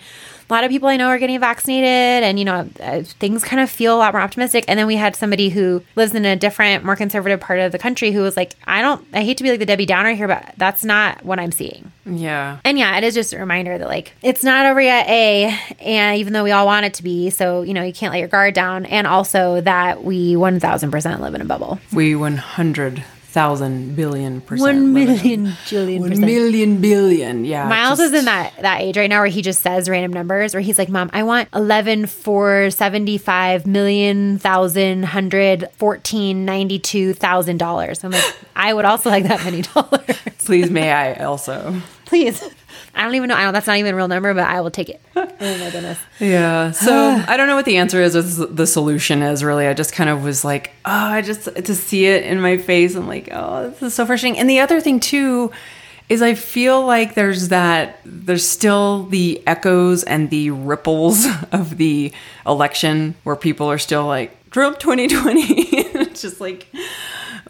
a 0.49 0.53
lot 0.53 0.64
of 0.64 0.70
people 0.70 0.88
I 0.88 0.96
know 0.96 1.09
are 1.09 1.18
getting 1.18 1.38
vaccinated 1.40 2.24
and 2.24 2.38
you 2.38 2.44
know 2.44 2.68
uh, 2.80 3.03
things 3.03 3.44
kind 3.44 3.61
of 3.61 3.70
feel 3.70 3.94
a 3.94 3.99
lot 3.99 4.14
more 4.14 4.22
optimistic 4.22 4.64
and 4.68 4.78
then 4.78 4.86
we 4.86 4.96
had 4.96 5.14
somebody 5.16 5.51
who 5.51 5.82
lives 5.96 6.14
in 6.14 6.24
a 6.24 6.36
different 6.36 6.84
more 6.84 6.96
conservative 6.96 7.40
part 7.40 7.61
of 7.61 7.72
the 7.72 7.78
country 7.78 8.12
who 8.12 8.22
was 8.22 8.36
like 8.36 8.55
I 8.66 8.82
don't 8.82 9.07
I 9.12 9.24
hate 9.24 9.36
to 9.38 9.44
be 9.44 9.51
like 9.51 9.59
the 9.59 9.66
Debbie 9.66 9.86
Downer 9.86 10.14
here 10.14 10.28
but 10.28 10.55
that's 10.57 10.84
not 10.84 11.24
what 11.24 11.38
I'm 11.38 11.53
seeing. 11.53 11.92
Yeah. 12.07 12.59
And 12.64 12.78
yeah, 12.78 12.96
it 12.96 13.05
is 13.05 13.14
just 13.14 13.32
a 13.32 13.38
reminder 13.38 13.76
that 13.78 13.88
like 13.88 14.12
it's 14.22 14.42
not 14.42 14.66
over 14.66 14.80
yet, 14.80 15.07
A, 15.09 15.59
and 15.80 16.18
even 16.18 16.32
though 16.32 16.44
we 16.44 16.53
all 16.53 16.66
want 16.66 16.86
it 16.86 16.94
to 16.94 17.03
be, 17.03 17.30
so 17.30 17.62
you 17.62 17.74
know, 17.74 17.82
you 17.82 17.92
can't 17.92 18.12
let 18.12 18.18
your 18.18 18.28
guard 18.28 18.55
down. 18.55 18.86
And 18.86 19.07
also 19.07 19.61
that 19.61 20.05
we 20.05 20.36
one 20.36 20.61
thousand 20.61 20.90
percent 20.90 21.20
live 21.20 21.34
in 21.34 21.40
a 21.40 21.44
bubble. 21.44 21.78
We 21.92 22.16
100,000 23.39 23.95
billion 23.97 24.41
percent. 24.41 24.61
One 24.61 24.93
million 24.93 25.47
jillion 25.66 26.01
One 26.01 26.09
percent. 26.11 26.26
million 26.26 26.80
billion. 26.80 27.45
Yeah. 27.45 27.68
Miles 27.68 27.99
just- 27.99 28.12
is 28.12 28.18
in 28.20 28.24
that 28.26 28.53
that 28.61 28.80
age 28.80 28.97
right 28.97 29.09
now 29.09 29.20
where 29.20 29.28
he 29.28 29.43
just 29.43 29.62
says 29.62 29.89
random 29.89 30.12
numbers 30.12 30.55
where 30.55 30.61
he's 30.61 30.78
like, 30.78 30.89
Mom, 30.89 31.11
I 31.12 31.22
want 31.22 31.49
eleven 31.55 32.07
four 32.07 32.70
seventy 32.70 33.18
five 33.18 33.66
million 33.66 34.39
thousand 34.39 35.05
hundred 35.05 35.68
fourteen 35.76 36.45
ninety 36.45 36.78
two 36.78 37.14
thousand 37.14 37.59
dollars. 37.59 38.03
I'm 38.05 38.11
like, 38.11 38.36
I 38.57 38.74
would 38.74 38.84
also 38.84 39.11
like 39.11 39.24
that 39.24 39.45
many 39.45 39.62
dollars. 39.74 40.16
Please, 40.45 40.70
may 40.70 40.91
I 40.93 41.14
also? 41.24 41.80
Please. 42.07 42.43
I 42.95 43.05
don't 43.05 43.14
even 43.14 43.28
know. 43.28 43.36
I 43.36 43.45
don't 43.45 43.53
that's 43.53 43.66
not 43.66 43.76
even 43.76 43.95
a 43.95 43.97
real 43.97 44.09
number, 44.09 44.34
but 44.34 44.47
I 44.47 44.61
will 44.61 44.70
take 44.70 44.89
it. 44.89 45.01
Oh 45.41 45.57
my 45.59 45.70
goodness. 45.70 45.99
Yeah. 46.18 46.72
So 46.72 46.93
I 47.28 47.36
don't 47.36 47.47
know 47.47 47.55
what 47.55 47.64
the 47.64 47.76
answer 47.76 48.03
is 48.03 48.16
or 48.16 48.22
the 48.22 48.66
solution 48.66 49.22
is 49.22 49.45
really. 49.45 49.68
I 49.68 49.74
just 49.74 49.93
kind 49.93 50.11
of 50.11 50.24
was 50.24 50.45
like, 50.45 50.72
oh, 50.84 50.91
I 50.91 51.22
just 51.22 51.45
to 51.45 51.74
see 51.76 52.07
it 52.07 52.24
in 52.24 52.41
my 52.41 52.57
face. 52.57 52.97
I'm 52.97 53.07
like, 53.07 53.28
oh, 53.30 53.70
this 53.70 53.82
is 53.82 53.95
so 53.95 54.05
frustrating. 54.05 54.39
And 54.39 54.51
the 54.51 54.59
other 54.59 54.80
thing 54.80 54.99
too 54.99 55.53
is 56.09 56.22
I 56.22 56.34
feel 56.34 56.84
like 56.84 57.14
there's 57.14 57.49
that 57.49 58.01
there's 58.05 58.47
still 58.47 59.05
the 59.05 59.43
echoes 59.47 60.03
and 60.03 60.30
the 60.30 60.51
ripples 60.51 61.26
of 61.53 61.76
the 61.76 62.12
election 62.47 63.14
where 63.24 63.36
people 63.36 63.70
are 63.70 63.78
still 63.78 64.07
like 64.07 64.51
Trump 64.51 64.78
2020. 64.78 65.43
it's 65.43 66.22
just 66.22 66.41
like 66.41 66.66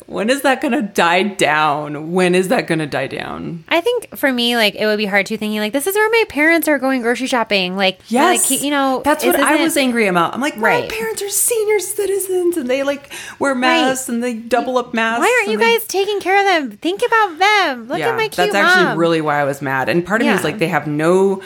when 0.07 0.31
is 0.31 0.43
that 0.43 0.61
going 0.61 0.73
to 0.73 0.83
die 0.83 1.23
down? 1.23 2.13
When 2.13 2.35
is 2.35 2.49
that 2.49 2.67
going 2.67 2.79
to 2.79 2.87
die 2.87 3.07
down? 3.07 3.65
I 3.69 3.81
think 3.81 4.17
for 4.17 4.33
me, 4.33 4.57
like 4.57 4.75
it 4.75 4.87
would 4.87 4.99
be 4.99 5.07
hard 5.07 5.27
to 5.27 5.37
thinking 5.37 5.59
like 5.61 5.73
this 5.73 5.87
is 5.87 5.95
where 5.95 6.09
my 6.11 6.25
parents 6.29 6.69
are 6.69 6.79
going 6.79 7.03
grocery 7.03 7.27
shopping. 7.27 7.77
Like, 7.77 8.01
Yes, 8.09 8.51
like, 8.51 8.63
you 8.63 8.71
know, 8.71 9.03
that's 9.05 9.25
what 9.25 9.37
I 9.39 9.63
was 9.63 9.77
angry 9.77 10.07
about. 10.07 10.35
I'm 10.35 10.41
like, 10.41 10.57
Right. 10.57 10.89
my 10.89 10.97
parents 10.97 11.23
are 11.23 11.29
senior 11.29 11.79
citizens, 11.81 12.57
and 12.57 12.69
they 12.69 12.83
like 12.83 13.11
wear 13.39 13.55
masks 13.55 14.09
and 14.09 14.23
they 14.23 14.35
double 14.35 14.79
up 14.79 14.95
masks. 14.95 15.21
Why 15.21 15.39
aren't 15.41 15.53
you 15.53 15.59
they- 15.59 15.77
guys 15.79 15.87
taking 15.87 16.21
care 16.21 16.39
of 16.39 16.45
them? 16.71 16.79
Think 16.79 17.03
about 17.07 17.39
them. 17.39 17.89
Look 17.89 17.99
yeah, 17.99 18.09
at 18.11 18.17
my 18.17 18.29
cute 18.29 18.37
that's 18.37 18.55
actually 18.55 18.85
mom. 18.85 18.99
really 18.99 19.21
why 19.21 19.41
I 19.41 19.45
was 19.45 19.61
mad. 19.61 19.89
And 19.89 20.05
part 20.07 20.21
of 20.21 20.27
me 20.27 20.33
was 20.33 20.41
Yeah. 20.41 20.47
like, 20.47 20.59
they 20.59 20.69
have 20.69 20.87
no. 20.87 21.43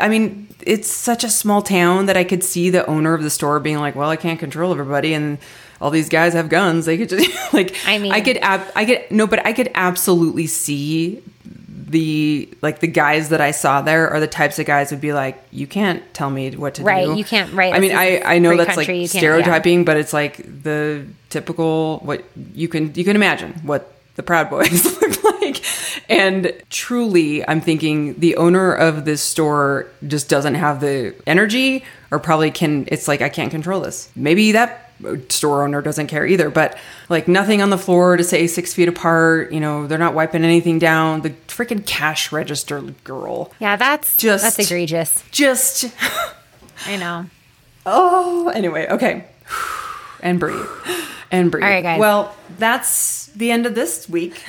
I 0.00 0.08
mean, 0.08 0.48
it's 0.62 0.90
such 0.90 1.22
a 1.24 1.28
small 1.28 1.62
town 1.62 2.06
that 2.06 2.16
I 2.16 2.24
could 2.24 2.42
see 2.42 2.70
the 2.70 2.86
owner 2.86 3.14
of 3.14 3.22
the 3.22 3.30
store 3.30 3.60
being 3.60 3.78
like, 3.78 3.94
"Well, 3.94 4.08
I 4.10 4.16
can't 4.16 4.38
control 4.40 4.72
everybody," 4.72 5.12
and 5.12 5.38
all 5.80 5.90
these 5.90 6.08
guys 6.08 6.32
have 6.32 6.48
guns. 6.48 6.86
They 6.86 6.96
could 6.98 7.08
just 7.08 7.30
like. 7.52 7.76
I 7.86 7.98
mean- 7.98 8.12
I 8.12 8.20
could. 8.20 8.38
Ab- 8.38 8.70
I 8.74 8.84
could 8.84 9.10
no, 9.10 9.26
but 9.26 9.44
I 9.46 9.52
could 9.52 9.70
absolutely 9.74 10.46
see 10.46 11.22
the 11.88 12.48
like 12.62 12.80
the 12.80 12.86
guys 12.88 13.28
that 13.28 13.40
I 13.40 13.52
saw 13.52 13.80
there 13.80 14.10
are 14.10 14.18
the 14.18 14.26
types 14.26 14.58
of 14.58 14.66
guys 14.66 14.90
would 14.90 15.00
be 15.00 15.12
like, 15.12 15.40
you 15.52 15.66
can't 15.66 16.02
tell 16.14 16.30
me 16.30 16.50
what 16.56 16.74
to 16.74 16.82
Right, 16.82 17.04
do. 17.04 17.10
Right, 17.10 17.18
you 17.18 17.24
can't- 17.24 17.52
right, 17.52 17.72
I 17.74 17.78
mean, 17.78 17.92
I 17.94 18.20
I 18.24 18.38
know 18.40 18.56
that's 18.56 18.74
country, 18.74 18.82
like 19.02 19.10
can't- 19.10 19.14
yeah. 19.14 19.20
stereotyping, 19.20 19.84
but 19.84 19.96
it's 19.96 20.12
like 20.12 20.36
the 20.62 21.06
typical 21.30 21.98
what 22.00 22.24
you 22.54 22.66
can 22.68 22.92
you 22.94 23.04
can 23.04 23.14
imagine 23.14 23.52
what 23.62 23.92
the 24.16 24.22
Proud 24.22 24.48
Boys 24.50 24.84
look 25.00 25.22
like, 25.24 25.62
And 26.08 26.52
truly, 26.70 27.46
I'm 27.46 27.60
thinking 27.60 28.14
the 28.18 28.36
owner 28.36 28.72
of 28.72 29.04
this 29.04 29.22
store 29.22 29.86
just 30.08 30.28
doesn't 30.30 30.54
have 30.54 30.80
the 30.80 31.14
energy 31.26 31.84
or 32.10 32.18
probably 32.18 32.50
can, 32.50 32.86
it's 32.88 33.06
like, 33.08 33.20
I 33.20 33.28
can't 33.28 33.50
control 33.50 33.80
this. 33.80 34.08
Maybe 34.16 34.52
that 34.52 34.85
store 35.28 35.62
owner 35.64 35.82
doesn't 35.82 36.06
care 36.06 36.26
either, 36.26 36.50
but 36.50 36.76
like 37.08 37.28
nothing 37.28 37.62
on 37.62 37.70
the 37.70 37.78
floor 37.78 38.16
to 38.16 38.24
say 38.24 38.46
six 38.46 38.72
feet 38.74 38.88
apart. 38.88 39.52
You 39.52 39.60
know, 39.60 39.86
they're 39.86 39.98
not 39.98 40.14
wiping 40.14 40.44
anything 40.44 40.78
down. 40.78 41.22
The 41.22 41.30
freaking 41.48 41.84
cash 41.86 42.32
register 42.32 42.80
girl. 43.04 43.52
Yeah, 43.60 43.76
that's 43.76 44.16
Just- 44.16 44.42
that's 44.44 44.58
egregious. 44.58 45.22
Just, 45.30 45.90
I 46.86 46.96
know. 46.96 47.26
oh, 47.84 48.48
anyway, 48.48 48.86
okay. 48.88 49.26
And 50.20 50.40
breathe. 50.40 50.66
And 51.30 51.50
breathe. 51.50 51.64
All 51.64 51.70
right, 51.70 51.82
guys. 51.82 52.00
Well, 52.00 52.34
that's 52.58 53.26
the 53.36 53.50
end 53.50 53.66
of 53.66 53.74
this 53.74 54.08
week. 54.08 54.42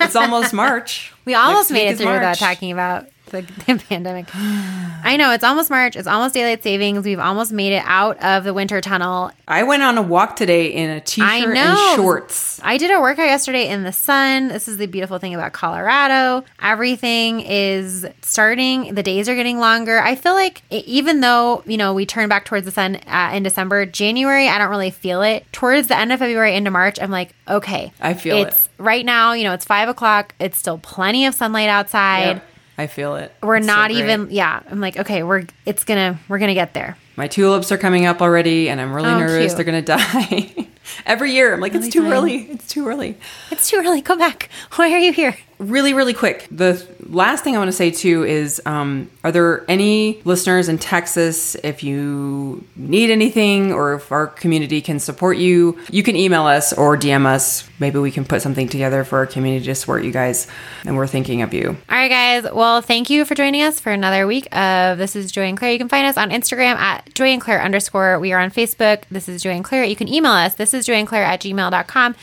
It's 0.00 0.14
almost 0.16 0.52
March. 0.54 1.12
We 1.24 1.34
almost 1.34 1.70
Next 1.70 1.78
made 1.82 1.88
it 1.90 1.96
through 1.98 2.12
without 2.12 2.36
talking 2.38 2.70
about 2.72 3.06
the, 3.30 3.42
the 3.42 3.82
pandemic. 3.88 4.26
I 4.34 5.16
know 5.16 5.32
it's 5.32 5.44
almost 5.44 5.70
March. 5.70 5.96
It's 5.96 6.08
almost 6.08 6.34
daylight 6.34 6.62
savings. 6.62 7.04
We've 7.04 7.18
almost 7.18 7.52
made 7.52 7.72
it 7.72 7.82
out 7.84 8.22
of 8.22 8.44
the 8.44 8.54
winter 8.54 8.80
tunnel. 8.80 9.30
I 9.46 9.62
went 9.62 9.82
on 9.82 9.98
a 9.98 10.02
walk 10.02 10.36
today 10.36 10.66
in 10.72 10.90
a 10.90 11.00
t-shirt 11.00 11.56
and 11.56 11.96
shorts. 11.96 12.60
I 12.62 12.76
did 12.76 12.90
a 12.90 13.00
workout 13.00 13.26
yesterday 13.26 13.68
in 13.68 13.82
the 13.82 13.92
sun. 13.92 14.48
This 14.48 14.68
is 14.68 14.76
the 14.76 14.86
beautiful 14.86 15.18
thing 15.18 15.34
about 15.34 15.52
Colorado. 15.52 16.44
Everything 16.60 17.40
is 17.40 18.06
starting. 18.22 18.94
The 18.94 19.02
days 19.02 19.28
are 19.28 19.34
getting 19.34 19.58
longer. 19.58 19.98
I 19.98 20.14
feel 20.14 20.34
like 20.34 20.62
even 20.70 21.20
though, 21.20 21.62
you 21.66 21.76
know, 21.76 21.94
we 21.94 22.06
turn 22.06 22.28
back 22.28 22.44
towards 22.44 22.64
the 22.64 22.72
sun 22.72 22.96
uh, 23.06 23.30
in 23.34 23.42
December, 23.42 23.86
January, 23.86 24.48
I 24.48 24.58
don't 24.58 24.70
really 24.70 24.90
feel 24.90 25.22
it. 25.22 25.44
Towards 25.52 25.88
the 25.88 25.98
end 25.98 26.12
of 26.12 26.18
February 26.18 26.54
into 26.54 26.70
March, 26.70 27.00
I'm 27.00 27.10
like, 27.10 27.34
okay. 27.46 27.92
I 28.00 28.14
feel 28.14 28.38
it. 28.38 28.68
right 28.78 29.04
now, 29.04 29.32
you 29.32 29.44
know, 29.44 29.52
it's 29.52 29.64
five 29.64 29.88
o'clock. 29.88 30.34
It's 30.38 30.58
still 30.58 30.78
plenty 30.78 31.26
of 31.26 31.34
sunlight 31.34 31.68
outside. 31.68 32.42
I 32.78 32.86
feel 32.86 33.16
it. 33.16 33.32
We're 33.42 33.56
It's 33.56 33.66
not 33.66 33.90
great. 33.90 33.98
even, 34.04 34.28
yeah. 34.30 34.62
I'm 34.70 34.80
like, 34.80 34.96
okay, 34.98 35.22
we're, 35.24 35.44
it's 35.66 35.82
gonna, 35.84 36.18
we're 36.28 36.38
gonna 36.38 36.54
get 36.54 36.74
there. 36.74 36.96
My 37.16 37.26
tulips 37.26 37.72
are 37.72 37.78
coming 37.78 38.06
up 38.06 38.22
already, 38.22 38.70
and 38.70 38.80
I'm 38.80 38.92
really 38.94 39.08
Oh, 39.10 39.18
nervous 39.18 39.52
cute. 39.52 39.56
they're 39.56 39.64
gonna 39.64 39.82
die. 39.82 40.68
Every 41.06 41.32
year, 41.32 41.54
I'm 41.54 41.60
like, 41.60 41.74
it's 41.74 41.88
too 41.88 42.10
early. 42.10 42.50
It's 42.50 42.66
too 42.68 42.86
early. 42.86 43.16
It's 43.50 43.68
too 43.68 43.76
early. 43.76 44.00
Go 44.00 44.16
back. 44.16 44.48
Why 44.76 44.92
are 44.92 44.98
you 44.98 45.12
here? 45.12 45.36
Really, 45.58 45.92
really 45.92 46.14
quick. 46.14 46.46
The 46.52 46.86
last 47.08 47.42
thing 47.42 47.56
I 47.56 47.58
want 47.58 47.68
to 47.68 47.76
say 47.76 47.90
too 47.90 48.22
is, 48.24 48.62
um, 48.64 49.10
are 49.24 49.32
there 49.32 49.64
any 49.68 50.20
listeners 50.24 50.68
in 50.68 50.78
Texas? 50.78 51.56
If 51.56 51.82
you 51.82 52.64
need 52.76 53.10
anything, 53.10 53.72
or 53.72 53.94
if 53.94 54.12
our 54.12 54.28
community 54.28 54.80
can 54.80 55.00
support 55.00 55.36
you, 55.36 55.76
you 55.90 56.04
can 56.04 56.14
email 56.14 56.46
us 56.46 56.72
or 56.72 56.96
DM 56.96 57.26
us. 57.26 57.68
Maybe 57.80 57.98
we 57.98 58.12
can 58.12 58.24
put 58.24 58.40
something 58.40 58.68
together 58.68 59.02
for 59.02 59.18
our 59.18 59.26
community 59.26 59.64
to 59.66 59.74
support 59.74 60.04
you 60.04 60.12
guys. 60.12 60.46
And 60.84 60.96
we're 60.96 61.06
thinking 61.08 61.42
of 61.42 61.52
you. 61.52 61.70
All 61.70 61.96
right, 61.96 62.08
guys. 62.08 62.52
Well, 62.52 62.80
thank 62.80 63.10
you 63.10 63.24
for 63.24 63.34
joining 63.34 63.62
us 63.62 63.80
for 63.80 63.90
another 63.90 64.28
week 64.28 64.46
of 64.54 64.98
This 64.98 65.16
is 65.16 65.32
Joy 65.32 65.48
and 65.48 65.58
Claire. 65.58 65.72
You 65.72 65.78
can 65.78 65.88
find 65.88 66.06
us 66.06 66.16
on 66.16 66.30
Instagram 66.30 66.76
at 66.76 67.12
Joy 67.14 67.28
and 67.28 67.40
Claire 67.40 67.62
underscore. 67.62 68.20
We 68.20 68.32
are 68.32 68.40
on 68.40 68.50
Facebook. 68.52 69.02
This 69.10 69.28
is 69.28 69.42
Joy 69.42 69.50
and 69.50 69.64
Claire. 69.64 69.84
You 69.84 69.96
can 69.96 70.06
email 70.06 70.32
us. 70.32 70.54
This 70.54 70.72
is 70.72 70.77
Joy 70.86 70.94
and 70.94 71.06
Claire 71.08 71.24
at 71.24 71.40
gmail.com. 71.40 72.14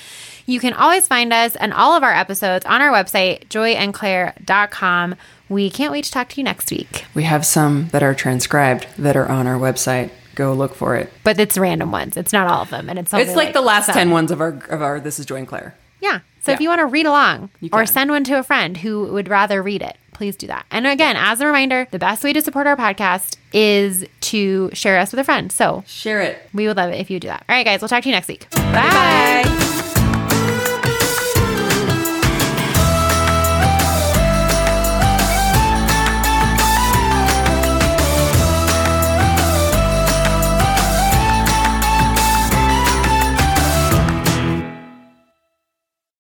You 0.47 0.59
can 0.59 0.73
always 0.73 1.07
find 1.07 1.33
us 1.33 1.55
and 1.55 1.73
all 1.73 1.93
of 1.93 2.03
our 2.03 2.13
episodes 2.13 2.65
on 2.65 2.81
our 2.81 2.91
website, 2.91 3.47
joyandclaire.com. 3.47 5.15
We 5.49 5.69
can't 5.69 5.91
wait 5.91 6.05
to 6.05 6.11
talk 6.11 6.29
to 6.29 6.37
you 6.37 6.43
next 6.43 6.71
week. 6.71 7.05
We 7.13 7.23
have 7.23 7.45
some 7.45 7.89
that 7.89 8.03
are 8.03 8.13
transcribed 8.13 8.87
that 8.97 9.15
are 9.15 9.27
on 9.27 9.47
our 9.47 9.57
website. 9.57 10.11
Go 10.35 10.53
look 10.53 10.75
for 10.75 10.95
it. 10.95 11.11
But 11.23 11.39
it's 11.39 11.57
random 11.57 11.91
ones. 11.91 12.17
It's 12.17 12.33
not 12.33 12.47
all 12.47 12.61
of 12.61 12.69
them. 12.69 12.89
And 12.89 12.99
it's 12.99 13.13
It's 13.13 13.35
like 13.35 13.53
the 13.53 13.61
last 13.61 13.87
some. 13.87 13.95
10 13.95 14.11
ones 14.11 14.31
of 14.31 14.41
our 14.41 14.49
of 14.69 14.81
our 14.81 14.99
This 14.99 15.17
is 15.19 15.25
Joy 15.25 15.37
and 15.37 15.47
Claire. 15.47 15.75
Yeah. 16.01 16.19
So 16.41 16.51
if 16.51 16.59
you 16.59 16.69
want 16.69 16.79
to 16.79 16.85
read 16.85 17.07
along 17.07 17.49
or 17.73 17.85
send 17.87 18.11
one 18.11 18.23
to 18.25 18.37
a 18.37 18.43
friend 18.43 18.77
who 18.77 19.11
would 19.13 19.27
rather 19.29 19.63
read 19.63 19.81
it, 19.81 19.97
please 20.13 20.35
do 20.35 20.45
that. 20.47 20.65
And 20.69 20.85
again, 20.85 21.15
as 21.17 21.41
a 21.41 21.47
reminder, 21.47 21.87
the 21.89 21.97
best 21.97 22.23
way 22.23 22.33
to 22.33 22.41
support 22.41 22.67
our 22.67 22.75
podcast 22.75 23.37
is 23.51 24.05
to 24.31 24.69
share 24.73 24.97
us 24.99 25.11
with 25.11 25.19
a 25.19 25.23
friend. 25.23 25.51
So 25.51 25.83
Share 25.87 26.21
it. 26.21 26.37
we 26.53 26.67
would 26.67 26.77
love 26.77 26.91
it 26.91 26.99
if 26.99 27.09
you 27.09 27.19
do 27.19 27.27
that. 27.27 27.43
All 27.49 27.55
right, 27.55 27.65
guys, 27.65 27.81
we'll 27.81 27.89
talk 27.89 28.03
to 28.03 28.09
you 28.09 28.15
next 28.15 28.27
week. 28.27 28.49
Bye. 28.51 29.43
Bye. 29.43 29.74